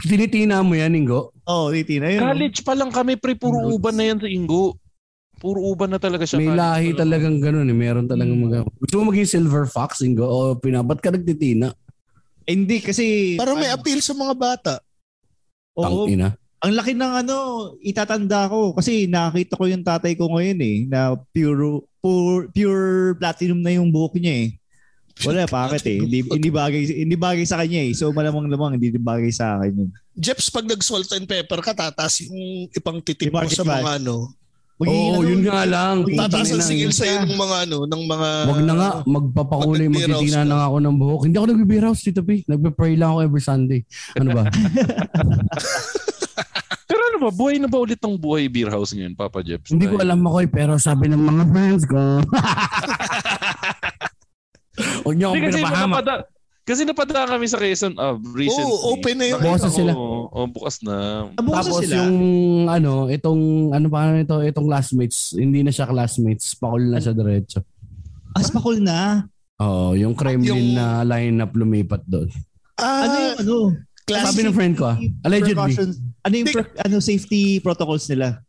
[0.00, 1.36] Tinitina mo yan, Ingo?
[1.44, 2.24] Oo, oh, titina yun.
[2.24, 4.80] College pa lang kami, pre, puro uban na yan sa Ingo.
[5.36, 6.40] Puro uban na talaga siya.
[6.40, 7.76] May lahi talagang ganun eh.
[7.76, 10.24] Meron talagang mag- Gusto mo maging silver fox, Ingo?
[10.24, 11.76] O pina, ba't ka nagtitina?
[12.48, 13.36] Eh, hindi, kasi...
[13.36, 14.74] Parang may ano, appeal sa mga bata.
[15.76, 16.34] Oo, Tangina.
[16.62, 17.36] ang laki ng ano,
[17.84, 18.72] itatanda ko.
[18.72, 23.92] Kasi nakita ko yung tatay ko ngayon eh, na pure, pure, pure platinum na yung
[23.92, 24.61] buhok niya eh.
[25.22, 25.98] Wala, bakit eh?
[26.00, 27.92] Hindi, hindi, bagay, hindi bagay sa kanya eh.
[27.92, 29.90] So malamang lamang hindi bagay sa akin yun.
[30.16, 34.32] Jeps, pag nag-salt and pepper ka, tataas yung ipang titik mo sa mga ano.
[34.82, 36.02] Oo, ano, yun nga lang.
[36.02, 36.96] Tataas ang Tangina, singil yun.
[36.96, 38.28] sa'yo ng mga ano, ng mga...
[38.50, 41.22] Wag na nga, magpapakulay, magtitina na nga ako ng buhok.
[41.28, 42.42] Hindi ako nagbe-beer house, Tito P.
[42.50, 43.80] Nagpe-pray lang ako every Sunday.
[44.18, 44.44] Ano ba?
[46.92, 49.72] Pero ano ba, buhay na ba ulit ang buhay beer house ngayon, Papa Jeps?
[49.72, 51.96] Hindi ko alam ako eh, pero sabi ng mga friends ko.
[55.02, 55.88] Huwag niyo akong pinapahamak.
[56.00, 56.14] napada,
[56.62, 58.70] kasi napadaan kami sa Quezon uh, recently.
[58.70, 59.36] Oo, open na yun.
[59.36, 59.92] Nakita Bukas sila.
[59.92, 60.96] Oh, bukas na.
[61.32, 61.94] Nabukas na Tapos sila.
[61.98, 62.16] yung
[62.66, 67.12] ano, itong ano pa ano ito, itong classmates, hindi na siya classmates, pakul na siya
[67.12, 67.60] diretso.
[68.32, 69.26] Aspakol na.
[69.58, 72.30] Oo, yung Kremlin Yung- na lineup lumipat doon.
[72.74, 73.56] Ah, Ano yung ano?
[74.02, 74.26] classic.
[74.32, 75.72] Sabi ng friend ko ah, allegedly.
[76.22, 78.40] Ano yung pre- ano safety protocols nila?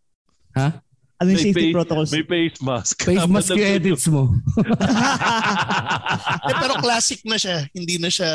[0.54, 0.80] Ha?
[1.24, 2.10] Ano yung May safety face- protocols?
[2.12, 2.96] May face mask.
[3.02, 4.24] Face mask yung edits mo.
[6.44, 7.66] Eh, pero classic na siya.
[7.72, 8.30] Hindi na siya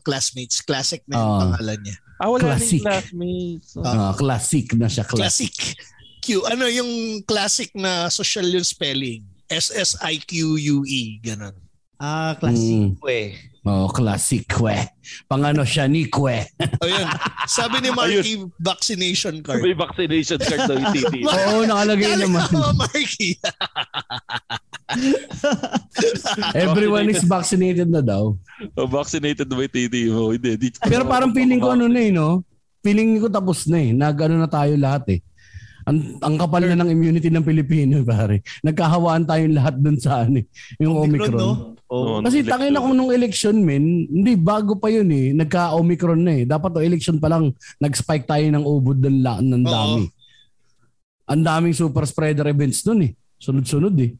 [0.00, 0.60] classmates.
[0.60, 1.40] Classic na yung Ah.
[1.48, 1.96] pangalan niya.
[2.14, 2.78] Ah, wala Classic.
[2.78, 3.68] rin classmates.
[3.76, 5.50] Ah, classic na siya, classic.
[5.50, 5.80] Classic.
[6.20, 6.44] Q.
[6.46, 6.90] Ano yung
[7.24, 9.24] classic na social yung spelling?
[9.46, 10.84] S-S-I-Q-U-E.
[10.86, 11.20] E.
[11.20, 11.52] Ganon.
[11.96, 13.08] Ah, classic Mm.
[13.08, 13.28] eh.
[13.64, 14.76] Oh, classic kwe.
[15.24, 16.44] Pangano siya ni kwe.
[16.80, 17.08] O yun.
[17.48, 19.64] Sabi ni Marky, vaccination card.
[19.64, 21.24] May vaccination card daw yung titi.
[21.32, 22.44] Oo, nakalagay naman.
[22.44, 23.40] ako, Marky.
[26.52, 28.36] Everyone is vaccinated na daw.
[28.76, 30.36] Oh, vaccinated na ba yung titi mo?
[30.36, 30.50] Hindi.
[30.60, 32.44] di- Pero parang feeling ko ano na eh, no?
[32.84, 33.96] Feeling ko tapos na eh.
[33.96, 35.20] Nag-ano na tayo lahat eh.
[35.84, 38.40] Ang, ang kapal na ng immunity ng Pilipino, pare.
[38.60, 40.40] Nagkahawaan tayong lahat dun sa ano.
[40.76, 41.32] Yung Omicron.
[41.32, 41.50] no?
[41.86, 42.18] Oo, Oh.
[42.18, 44.08] Kasi tangin ako nung election, men.
[44.08, 45.30] Hindi, bago pa yun eh.
[45.30, 46.44] Nagka-Omicron na eh.
[46.44, 50.02] Dapat o election pa lang, nag-spike tayo ng ubod ng, la- ng dami.
[51.24, 53.12] Ang daming super spreader events dun eh.
[53.36, 54.10] Sunod-sunod eh.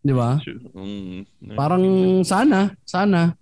[0.00, 0.36] Di ba?
[0.72, 1.84] Mm, Parang
[2.22, 3.32] sana, sana.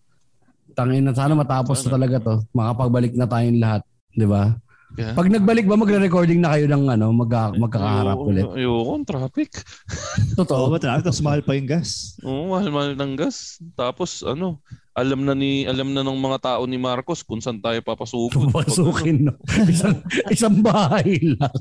[0.72, 2.34] Tangin na sana matapos na talaga to.
[2.50, 4.54] Makapagbalik na tayong lahat, 'di ba?
[4.96, 5.12] Yeah.
[5.12, 8.44] Pag nagbalik ba magre-recording na kayo ng ano, magka, magkakaharap Ayoko, ulit.
[8.56, 9.50] Ayoko, traffic.
[9.60, 10.72] Oo, Totoo.
[10.72, 11.12] ba talaga?
[11.12, 12.16] Tapos mahal pa yung gas.
[12.24, 13.60] Oo, mahal-mahal ng gas.
[13.76, 14.64] Tapos ano,
[14.98, 18.42] alam na ni alam na ng mga tao ni Marcos kung saan tayo papasukin.
[18.50, 19.34] Papasukin, no?
[19.70, 21.54] Isang, isang bahay lang.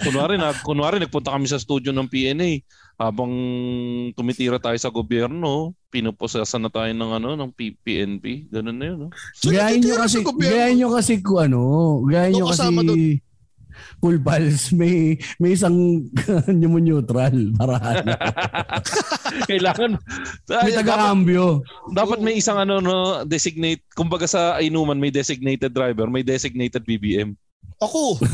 [0.00, 2.64] kunwari, nag, kunwari nagpunta kami sa studio ng PNA
[2.98, 3.30] habang
[4.16, 8.50] tumitira tayo sa gobyerno, pinuposesan na tayo ng ano ng PNP.
[8.50, 9.08] Ganun na 'yun, no?
[9.38, 11.60] So, gayahin natitira kasi, gayahin nyo kasi kung ano,
[12.10, 13.27] gayahin Doon kasi doon.
[13.98, 16.06] Full pals, may, may isang
[16.58, 17.76] nyo mo neutral para.
[19.50, 19.98] Kailangan
[20.48, 21.62] May dapat, taga-cambio.
[21.92, 27.36] dapat may isang ano no designate kumbaga sa Inuman may designated driver, may designated BBM.
[27.78, 28.18] Ako.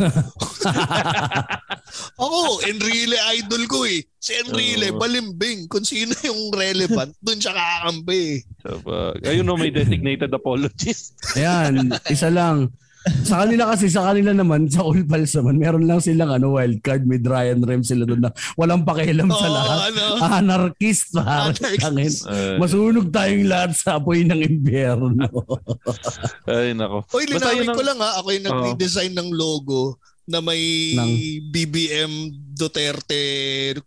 [2.24, 4.00] ako, Enrile idol ko eh.
[4.16, 4.96] Si Enrile, Oo.
[4.96, 5.68] balimbing.
[5.68, 8.36] Kung sino yung relevant, dun siya kakampi eh.
[8.64, 11.20] So, pag, ayun no, may designated apologist.
[11.36, 12.72] Ayan, isa lang.
[13.04, 16.80] Sa kanila kasi, sa kanila naman, sa All Pals naman, meron lang silang ano, wild
[16.80, 19.78] card, may dry and rem sila doon na walang pakialam sa Oo, lahat.
[19.92, 20.04] ano.
[20.24, 21.52] Anarchist pa.
[21.52, 21.84] Anarchist.
[21.84, 22.12] Tangin.
[22.24, 25.20] Uh, Masunog tayong lahat sa apoy ng impyerno.
[26.48, 27.04] ay nako.
[27.12, 28.10] Oy, Basta linawin ko lang ha.
[28.18, 32.12] Ako yung nag-redesign ng logo na may Ng- BBM
[32.54, 33.18] Duterte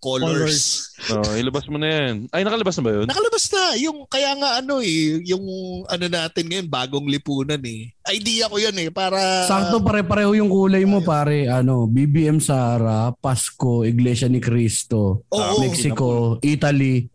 [0.03, 0.91] colors.
[1.07, 2.27] Oh, ilabas mo na yan.
[2.35, 3.07] Ay, nakalabas na ba yun?
[3.07, 3.63] Nakalabas na.
[3.79, 5.45] Yung, kaya nga ano eh, yung
[5.87, 7.95] ano natin ngayon, bagong lipunan eh.
[8.11, 9.47] Idea ko yan eh, para...
[9.47, 11.47] Sakto pare-pareho yung kulay mo pare.
[11.47, 15.63] Ano, BBM Sara, Pasko, Iglesia ni Cristo, Oo.
[15.63, 17.07] Mexico, Italy.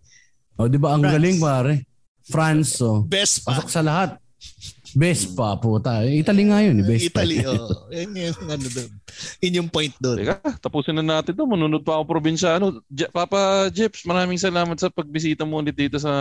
[0.57, 1.13] O, di ba ang France.
[1.13, 1.73] galing pare?
[2.23, 3.05] France, oh.
[3.05, 3.53] Best pa.
[3.53, 4.22] Pasok sa lahat.
[4.93, 6.05] Best pa, puta.
[6.05, 7.25] Italy nga yun, eh, best pa.
[7.25, 7.89] Italy, oh.
[7.89, 8.91] Yan yung ano doon.
[9.41, 10.17] Yun yung point doon.
[10.21, 11.49] Teka, tapusin na natin to.
[11.49, 12.85] Manunod pa ako probinsyano.
[12.93, 16.13] Je- Papa Jeps, maraming salamat sa pagbisita mo ulit dito sa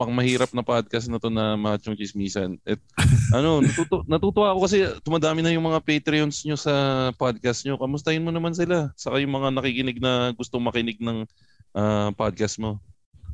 [0.00, 2.56] pangmahirap na podcast na to na Machong Chismisan.
[2.64, 2.80] At
[3.36, 6.74] ano, natuto, natutuwa ako kasi tumadami na yung mga Patreons nyo sa
[7.16, 7.76] podcast nyo.
[7.76, 8.92] Kamustahin mo naman sila?
[8.96, 11.28] Saka yung mga nakikinig na gustong makinig ng
[11.76, 12.80] ah, podcast mo.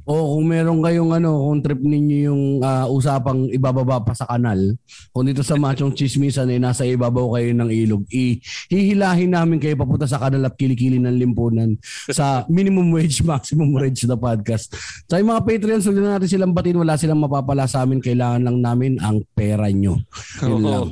[0.08, 4.76] O kung meron kayong ano, kung trip ninyo yung ah, usapang ibababa pa sa kanal,
[5.12, 8.40] kung dito sa Machong Chismisan ay nasa ibabaw kayo ng ilog, i
[8.72, 11.76] hihilahin namin kayo papunta sa kanal at kilikili ng limpunan
[12.08, 14.72] sa minimum wage, maximum wage na podcast.
[15.06, 18.40] Sa yung mga Patreons, huwag na natin silang batin, wala silang mapapala sa amin, kailangan
[18.40, 20.00] lang namin ang pera nyo.
[20.40, 20.88] Yun lang.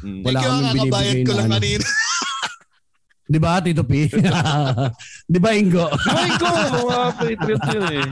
[0.00, 0.20] Mm.
[0.24, 1.54] Wala Thank you, kaming kakabayad binibigay ko na lang ano.
[1.60, 1.86] kanina.
[3.26, 4.06] Di ba, Tito P?
[5.34, 5.90] Di ba, Ingo?
[6.06, 8.06] Ay, ko, mga Patriot yun eh.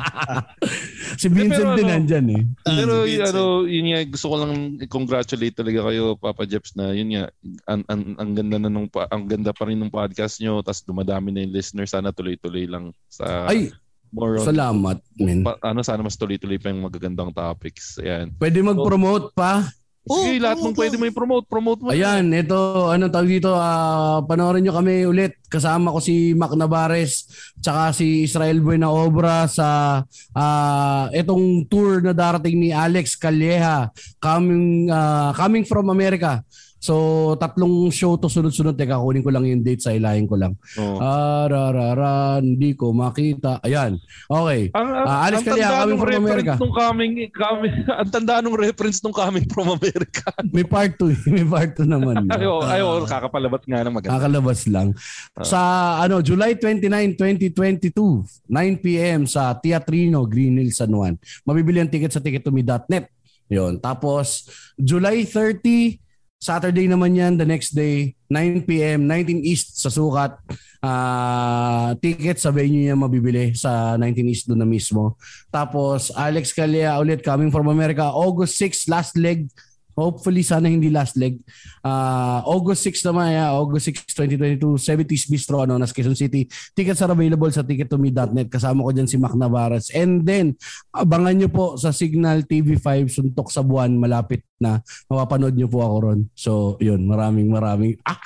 [1.15, 2.43] si Vincent Pero din ano, nandyan eh.
[2.67, 3.31] Pero si y- Vincent.
[3.31, 7.31] ano, yun nga, gusto ko lang i-congratulate talaga kayo, Papa Jeps, na yun nga,
[7.71, 10.83] ang, ang, ang ganda na nung, pa- ang ganda pa rin ng podcast nyo, tas
[10.83, 13.71] dumadami na yung listeners, sana tuloy-tuloy lang sa Ay,
[14.11, 15.47] more on, salamat, men.
[15.47, 18.03] pa- ano, sana mas tuloy-tuloy pa yung magagandang topics.
[18.03, 18.35] Ayan.
[18.35, 19.63] Pwede mag-promote pa.
[20.05, 21.89] Sige, lahat mong pwede mo i-promote, promote mo.
[21.89, 25.41] Ayan, ito, ano tawag dito, ah, panoorin nyo kami ulit.
[25.49, 27.25] Kasama ko si Mac Navares,
[27.57, 30.05] tsaka si Israel Buena Obra sa
[30.37, 33.89] ah, itong tour na darating ni Alex Calleja,
[34.21, 36.45] coming, ah, coming from America.
[36.85, 38.77] So, tatlong show to sunod-sunod.
[38.77, 40.53] Teka, kunin ko lang yung date sa ilahin ko lang.
[40.77, 41.01] Oo.
[41.01, 43.65] Ararara, hindi ko makita.
[43.65, 43.97] Ayan.
[44.29, 44.69] Okay.
[44.77, 46.53] Ang, ang, Ah, ang Calleja, tanda coming from reference America.
[46.61, 47.73] Nung coming, coming,
[48.05, 50.29] ang tanda nung reference nung coming from America.
[50.53, 51.33] May part 2.
[51.33, 52.29] May part 2 naman.
[52.37, 54.13] ayo, ayo, kakapalabat nga ng maganda.
[54.21, 54.93] Kakalabas lang.
[55.41, 55.61] Sa
[56.05, 57.97] ano July 29, 2022,
[58.45, 59.25] 9 p.m.
[59.25, 61.17] sa Teatrino, Green Hills, San Juan.
[61.49, 63.09] Mabibili ang ticket sa tickettome.net.
[63.49, 63.81] Yon.
[63.81, 66.04] Tapos July 30,
[66.45, 70.37] Saturday naman yan, the next day, 9 p.m., 19 East sa Sukat.
[70.85, 75.17] Ah, ticket sa venue niya mabibili sa 19 East doon na mismo.
[75.49, 79.49] Tapos Alex Calea ulit coming from America, August 6, last leg.
[79.95, 81.39] Hopefully sana hindi last leg.
[81.81, 86.47] Ah, August 6 naman, yeah, August 6, 2022, 70s Bistro, ano, nas Quezon City.
[86.75, 88.51] Tickets are available sa tickettome.net.
[88.51, 89.95] Kasama ko dyan si Mac Navaras.
[89.95, 90.59] And then,
[90.91, 94.83] abangan nyo po sa Signal TV5, Suntok sa Buwan, malapit na.
[95.07, 96.21] Mapapanood nyo po ako ron.
[96.35, 98.19] So, yun, maraming maraming, ah!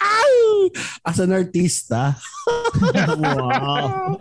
[1.05, 2.17] As an artista.
[3.23, 4.17] wow.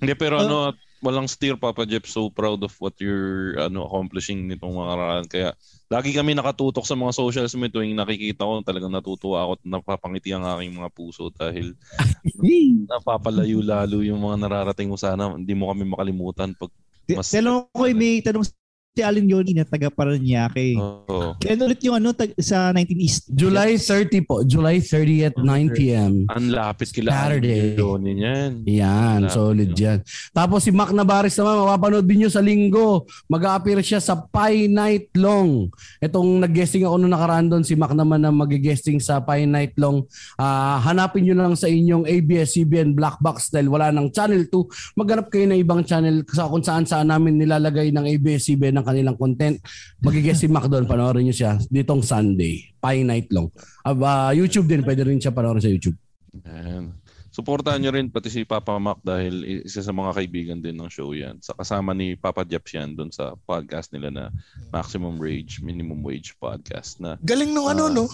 [0.00, 0.72] Hindi, pero ano,
[1.04, 2.08] walang steer, Papa Jeff.
[2.08, 5.24] So proud of what you're ano, accomplishing nitong mga karaan.
[5.28, 5.50] Kaya,
[5.94, 10.34] lagi kami nakatutok sa mga socials mo tuwing nakikita ko, talagang natutuwa ako at napapangiti
[10.34, 11.78] ang aking mga puso dahil
[12.90, 15.30] napapalayo lalo yung mga nararating mo sana.
[15.38, 16.74] Hindi mo kami makalimutan pag
[17.06, 17.68] Mas- Mas...
[17.70, 18.48] ko, may tanong
[18.94, 20.78] si Alin Yoli na taga Paranaque.
[20.78, 21.34] Oo.
[21.42, 23.26] Kailan ulit yung ano tag, sa 19 East?
[23.34, 24.46] July 30 po.
[24.46, 26.12] July 30 at 9 p.m.
[26.30, 27.74] Ang lapit kila Saturday.
[27.74, 28.62] Johnny niyan.
[28.62, 29.98] Yan, solid yun.
[29.98, 29.98] yan.
[30.30, 33.02] Tapos si Mac Navares naman, mapapanood din nyo sa linggo.
[33.26, 35.74] Mag-a-appear siya sa Pie Night Long.
[35.98, 40.06] Itong nag-guesting ako nung nakaraan doon, si Mac naman na mag-guesting sa Pie Night Long.
[40.38, 44.94] Ah, hanapin nyo lang sa inyong ABS-CBN Black Box dahil wala ng Channel 2.
[45.02, 49.16] Maghanap kayo ng ibang channel sa kung saan saan namin nilalagay ng ABS-CBN ng kanilang
[49.16, 49.56] content.
[49.98, 52.70] Mag-guest si Mac doon, panoorin nyo siya ditong Sunday.
[52.76, 53.48] Pie Night Long.
[53.80, 55.96] Ah, ah, YouTube din, pwede rin siya panoorin sa YouTube.
[56.44, 56.92] Ayan.
[57.28, 61.10] Supportahan nyo rin pati si Papa Mac dahil isa sa mga kaibigan din ng show
[61.10, 61.42] yan.
[61.42, 64.24] Sa kasama ni Papa Jeps yan doon sa podcast nila na
[64.70, 67.92] Maximum Rage, Minimum Wage Podcast na Galing nung ano, Ah.
[67.92, 68.06] no?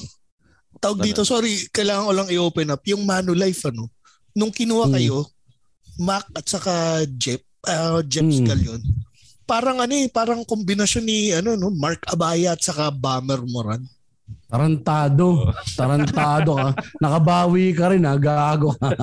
[0.81, 2.81] Tawag dito, sorry, kailangan ko lang i-open up.
[2.89, 3.93] Yung Manulife, ano?
[4.33, 4.95] Nung kinuha Hmm.
[4.97, 5.19] kayo,
[6.01, 6.73] Mac at saka
[7.13, 8.49] Jep, uh, Jeps Hmm.
[8.49, 8.81] Galion,
[9.51, 13.83] parang ano eh, parang kombinasyon ni ano no, Mark Abaya at saka Bomber Moran.
[14.47, 15.51] Tarantado.
[15.75, 16.71] Tarantado ka.
[17.03, 18.15] Nakabawi ka rin ha.
[18.15, 18.95] Gago ka.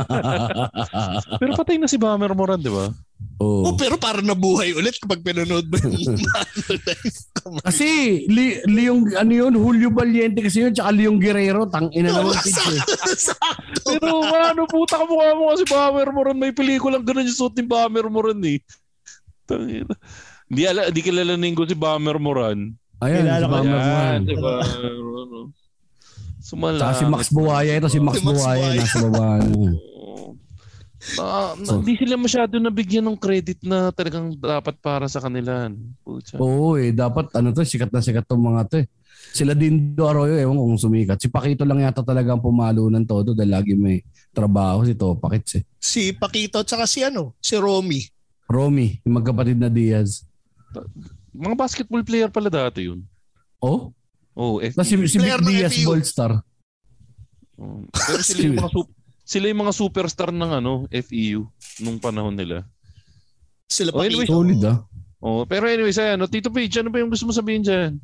[1.44, 2.88] Pero patay na si Bomber Moran, di ba?
[3.42, 3.74] Oh, oh.
[3.74, 6.22] pero parang nabuhay ulit kapag pinanood mo yung.
[7.66, 12.38] Kasi li, Leong, ano yun, Julio Valiente kasi yun, tsaka Leong Guerrero, tang ina naman
[12.38, 12.82] pitch eh.
[13.90, 16.38] Pero ano, puta ka mukha mo kasi Bomber Moran.
[16.38, 18.62] May pelikulang ganun yung suit ni Bomber Moran eh.
[19.50, 19.96] Tangina.
[20.48, 22.72] Di, ala, di kilala ninggo si Bomber Moran.
[23.04, 23.68] Ayan, Kilala si ko yan.
[23.68, 24.20] Juan.
[24.24, 24.54] di ba?
[26.40, 26.82] Sumalangit.
[26.82, 28.80] Tsaka si Max Buhaya, ito si Max Si Max Buhaya, Buhaya.
[28.80, 29.26] nasa baba.
[31.08, 35.72] Na, na, hindi sila masyado nabigyan ng credit na talagang dapat para sa kanila.
[36.04, 36.36] Pucha.
[36.36, 38.88] Oo eh, dapat ano to, sikat na sikat tong mga to eh.
[39.32, 41.16] Sila din do Arroyo, ko kung sumikat.
[41.24, 44.04] Si Pakito lang yata talagang pumalo ng todo dahil lagi may
[44.36, 45.64] trabaho si Topakits eh.
[45.80, 48.04] si Paquito at saka si ano, si Romy.
[48.52, 50.27] Romy, yung magkapatid na Diaz.
[51.34, 53.06] Mga basketball player pala dati yun.
[53.62, 53.94] Oh?
[54.38, 55.88] Oh, eh, si, si Player Vic Diaz, FEU.
[55.90, 56.32] Ballstar.
[57.58, 57.82] oh.
[57.90, 58.96] Pero sila yung mga sup-
[59.28, 61.50] sila yung mga superstar ng ano, FEU
[61.82, 62.64] nung panahon nila.
[63.68, 64.40] Sila Oh, anyway, Paquito.
[64.46, 64.78] Solid ah.
[65.18, 67.98] Oh, pero anyway, sa ano, Tito Page, ano ba yung gusto mo sabihin diyan?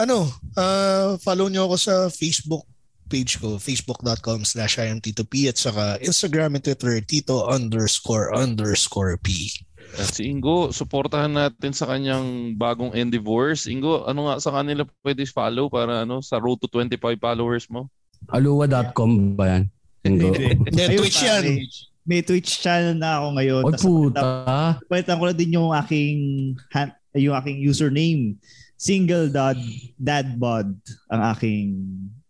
[0.00, 0.24] ano,
[0.56, 2.64] ah, follow nyo ako sa Facebook
[3.12, 9.52] page ko, facebook.com slash imtitop at saka Instagram and Twitter, tito underscore underscore p.
[10.00, 13.68] At si Ingo, suportahan natin sa kanyang bagong endeavors.
[13.68, 17.92] Ingo, ano nga sa kanila pwede follow para ano sa road to 25 followers mo?
[18.32, 19.64] Aluwa.com ba yan?
[20.08, 20.32] Ingo.
[20.32, 21.44] Hindi, Twitch yan.
[22.02, 23.62] May Twitch channel na ako ngayon.
[23.62, 24.22] Oy Tas puta.
[24.90, 26.18] Palitan ko na din yung aking
[27.14, 28.34] yung aking username.
[28.74, 29.60] Single dad
[29.94, 30.74] dadbod
[31.06, 31.78] ang aking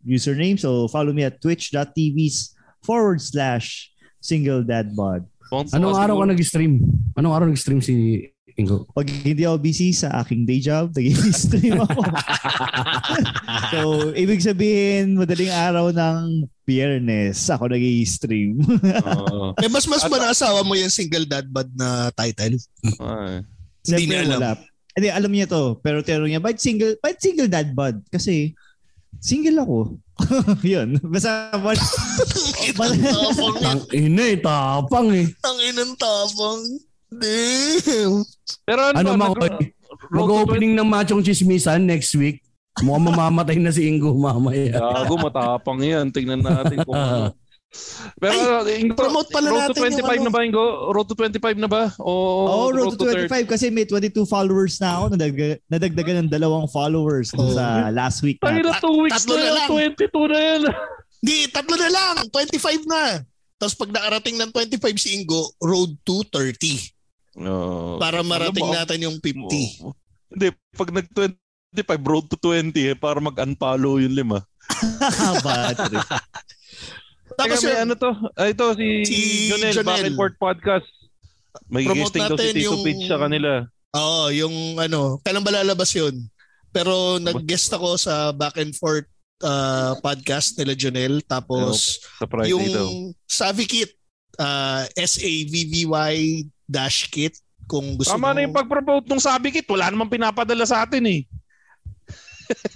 [0.05, 0.61] username.
[0.61, 2.17] So follow me at twitch.tv
[2.85, 3.89] forward slash
[4.21, 4.93] single dad
[5.53, 5.69] bod.
[5.77, 6.81] Anong araw ka nag-stream?
[7.13, 8.25] Anong araw nag-stream si
[8.57, 8.89] Ingo?
[8.97, 12.01] Pag hindi ako busy sa aking day job, nag-stream ako.
[13.73, 13.79] so,
[14.17, 18.65] ibig sabihin, madaling araw ng biyernes, ako nag-stream.
[19.05, 19.53] Oo.
[19.61, 22.57] Eh, mas mas ba naasawa mo yung single dad bod na title?
[22.97, 23.45] Ay.
[23.85, 24.41] Hindi niya alam.
[24.41, 24.51] wala.
[24.93, 25.81] Hindi, alam niya to.
[25.81, 28.01] Pero tinanong niya, bakit single, bakit single dad bod?
[28.13, 28.53] Kasi,
[29.23, 29.79] single ako.
[30.67, 30.99] Yun.
[31.01, 31.79] Basta, one,
[32.83, 35.27] Ang tapang Tang ina eh, tapang eh.
[35.31, 36.61] Ang inang tapang.
[37.13, 38.15] Damn.
[38.65, 39.51] Pero ano, Ano ba, mga nag- koy?
[39.53, 39.71] road to
[40.11, 42.43] Mag-opening ng Machong Chismisan next week.
[42.81, 44.73] Mukhang mamamatay na si Ingo mamaya.
[44.75, 46.09] Gago, matapang yan.
[46.09, 47.37] Tingnan natin kung ano.
[48.21, 50.25] Pero, Ingo, promote pala road to natin yung 25 ano.
[50.29, 50.65] na ba, Ingo?
[50.93, 51.83] Road to 25 na ba?
[51.99, 52.13] O
[52.45, 55.05] oh, road to 25 kasi may 22 followers na ako.
[55.17, 57.57] Nadag- nadagdagan ng dalawang followers Oh.
[57.57, 58.77] sa last week Tayo natin.
[58.77, 59.69] na 2 weeks Tatlo na na lang.
[59.73, 60.61] 22 na yan.
[61.23, 62.15] Di, tatlo na lang.
[62.29, 63.03] 25 na.
[63.57, 66.77] Tapos pag nakarating ng 25 si Ingo, road to 30.
[67.41, 69.87] Oh, Para marating ano natin yung 50.
[69.87, 69.97] Oh.
[70.29, 74.45] Hindi, pag nag-25, road to 20 eh, para mag-unfollow yung lima.
[75.47, 76.05] Bad trip.
[77.37, 78.11] Tapos Teka, may ano to?
[78.35, 79.17] Ah, ito, si, Si
[79.51, 79.87] Jonel, Jonel.
[79.89, 80.89] Back and Forth Podcast.
[81.69, 83.51] May Promote guesting daw si Tito yung- Pitch sa kanila.
[83.93, 86.17] Oo, yung ano, kailan ba lalabas yun?
[86.73, 89.05] Pero nag-guest ako sa Back and Forth
[89.45, 91.21] uh, podcast nila Jonel.
[91.21, 92.89] Tapos Friday yung daw.
[93.29, 93.93] Savvy Kit,
[94.41, 96.15] uh, S-A-V-V-Y
[96.65, 97.37] dash kit.
[97.69, 99.69] Kung gusto Tama mo, na yung pag-promote nung sabi kit.
[99.69, 101.21] Wala namang pinapadala sa atin eh.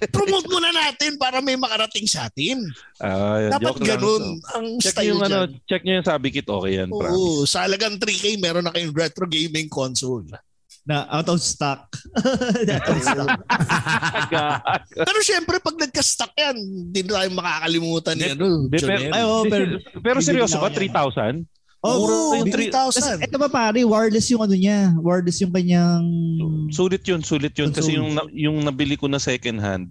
[0.08, 2.60] Promote muna natin para may makarating sa atin.
[2.96, 3.88] Ah, Dapat joke lang.
[3.92, 5.50] ganun ang Check style yung, ano, dyan.
[5.64, 6.44] check nyo yung sabi kit.
[6.44, 6.88] Okay yan.
[6.88, 7.12] promise.
[7.12, 10.24] Oo, sa halagang 3K, meron na kayong retro gaming console.
[10.84, 11.90] na out of stock.
[12.70, 13.40] out of stock.
[15.02, 19.00] Pero syempre, pag nagka-stock yan, hindi na tayo makakalimutan ni ano, Di, pero.
[19.10, 19.64] Ay, oo, pero
[19.98, 20.70] pero seryoso ba?
[20.70, 21.55] bibigyan ako 3,000?
[21.84, 23.22] Oh, Oo, yung 3,000.
[23.22, 24.96] Ito ba pare, wireless yung ano niya.
[24.98, 26.04] Wireless yung kanyang...
[26.72, 27.70] Sulit yun, sulit yun.
[27.70, 29.84] Kasi yung, na- yung nabili ko na second hand,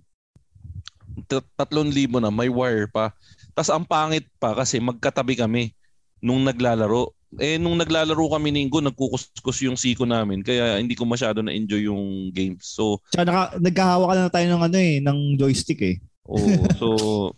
[1.30, 3.16] tat- tatlong libo na, may wire pa.
[3.56, 5.72] Tapos ang pangit pa kasi magkatabi kami
[6.20, 7.16] nung naglalaro.
[7.36, 10.40] Eh, nung naglalaro kami ni Ingo, nagkukuskus yung siko namin.
[10.44, 12.76] Kaya hindi ko masyado na-enjoy yung games.
[12.76, 15.95] So, Tsaka naka, nagkahawa ka na tayo ng ano eh, ng joystick eh.
[16.28, 16.64] Oo.
[16.80, 16.88] so,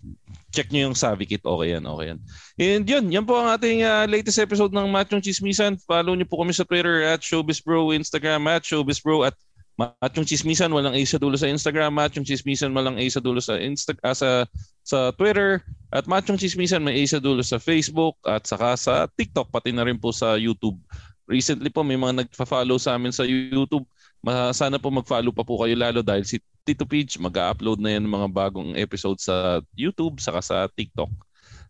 [0.57, 1.45] check nyo yung Savvy Kit.
[1.45, 2.19] Okay yan, okay yan.
[2.57, 5.77] And yun, yan po ang ating ah, latest episode ng Machong Chismisan.
[5.85, 9.37] Follow nyo po kami sa Twitter at ShowbizBro, Instagram at ShowbizBro at
[9.77, 10.73] Machong Chismisan.
[10.73, 11.93] Walang A sa dulo sa Instagram.
[11.93, 14.49] Machong Chismisan, walang A sa dulo sa, Insta- ah, sa,
[14.81, 15.61] sa Twitter.
[15.93, 19.85] At Machong Chismisan, may A sa dulo sa Facebook at saka sa TikTok, pati na
[19.85, 20.81] rin po sa YouTube.
[21.29, 23.85] Recently po, may mga nagfa-follow sa amin sa YouTube.
[24.23, 28.03] Ma- sana po mag-follow pa po kayo lalo dahil si Tito Peach mag-upload na yan
[28.03, 31.11] ng mga bagong episode sa YouTube saka sa TikTok.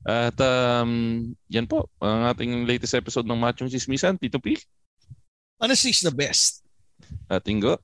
[0.08, 1.22] At um,
[1.52, 4.56] yan po, ang ating latest episode ng Machong Chismisan, Tito P.
[5.60, 6.64] Honestly, is the best.
[7.28, 7.78] At Ingo.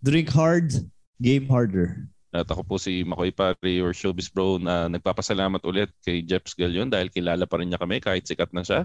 [0.00, 0.72] Drink hard,
[1.20, 2.08] game harder.
[2.34, 6.90] At ako po si Makoy Pari or Showbiz Bro na nagpapasalamat ulit kay Jeps Galion
[6.90, 8.80] dahil kilala pa rin niya kami kahit sikat na siya.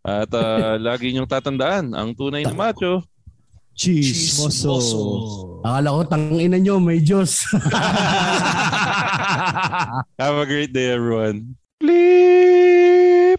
[0.00, 3.04] At ah, lagi niyong tatandaan, ang tunay na macho,
[3.74, 5.60] Chismoso.
[5.64, 7.44] Akala ko, tangina nyo, may Diyos.
[10.18, 11.56] Have a great day, everyone.
[11.82, 13.38] Bleep!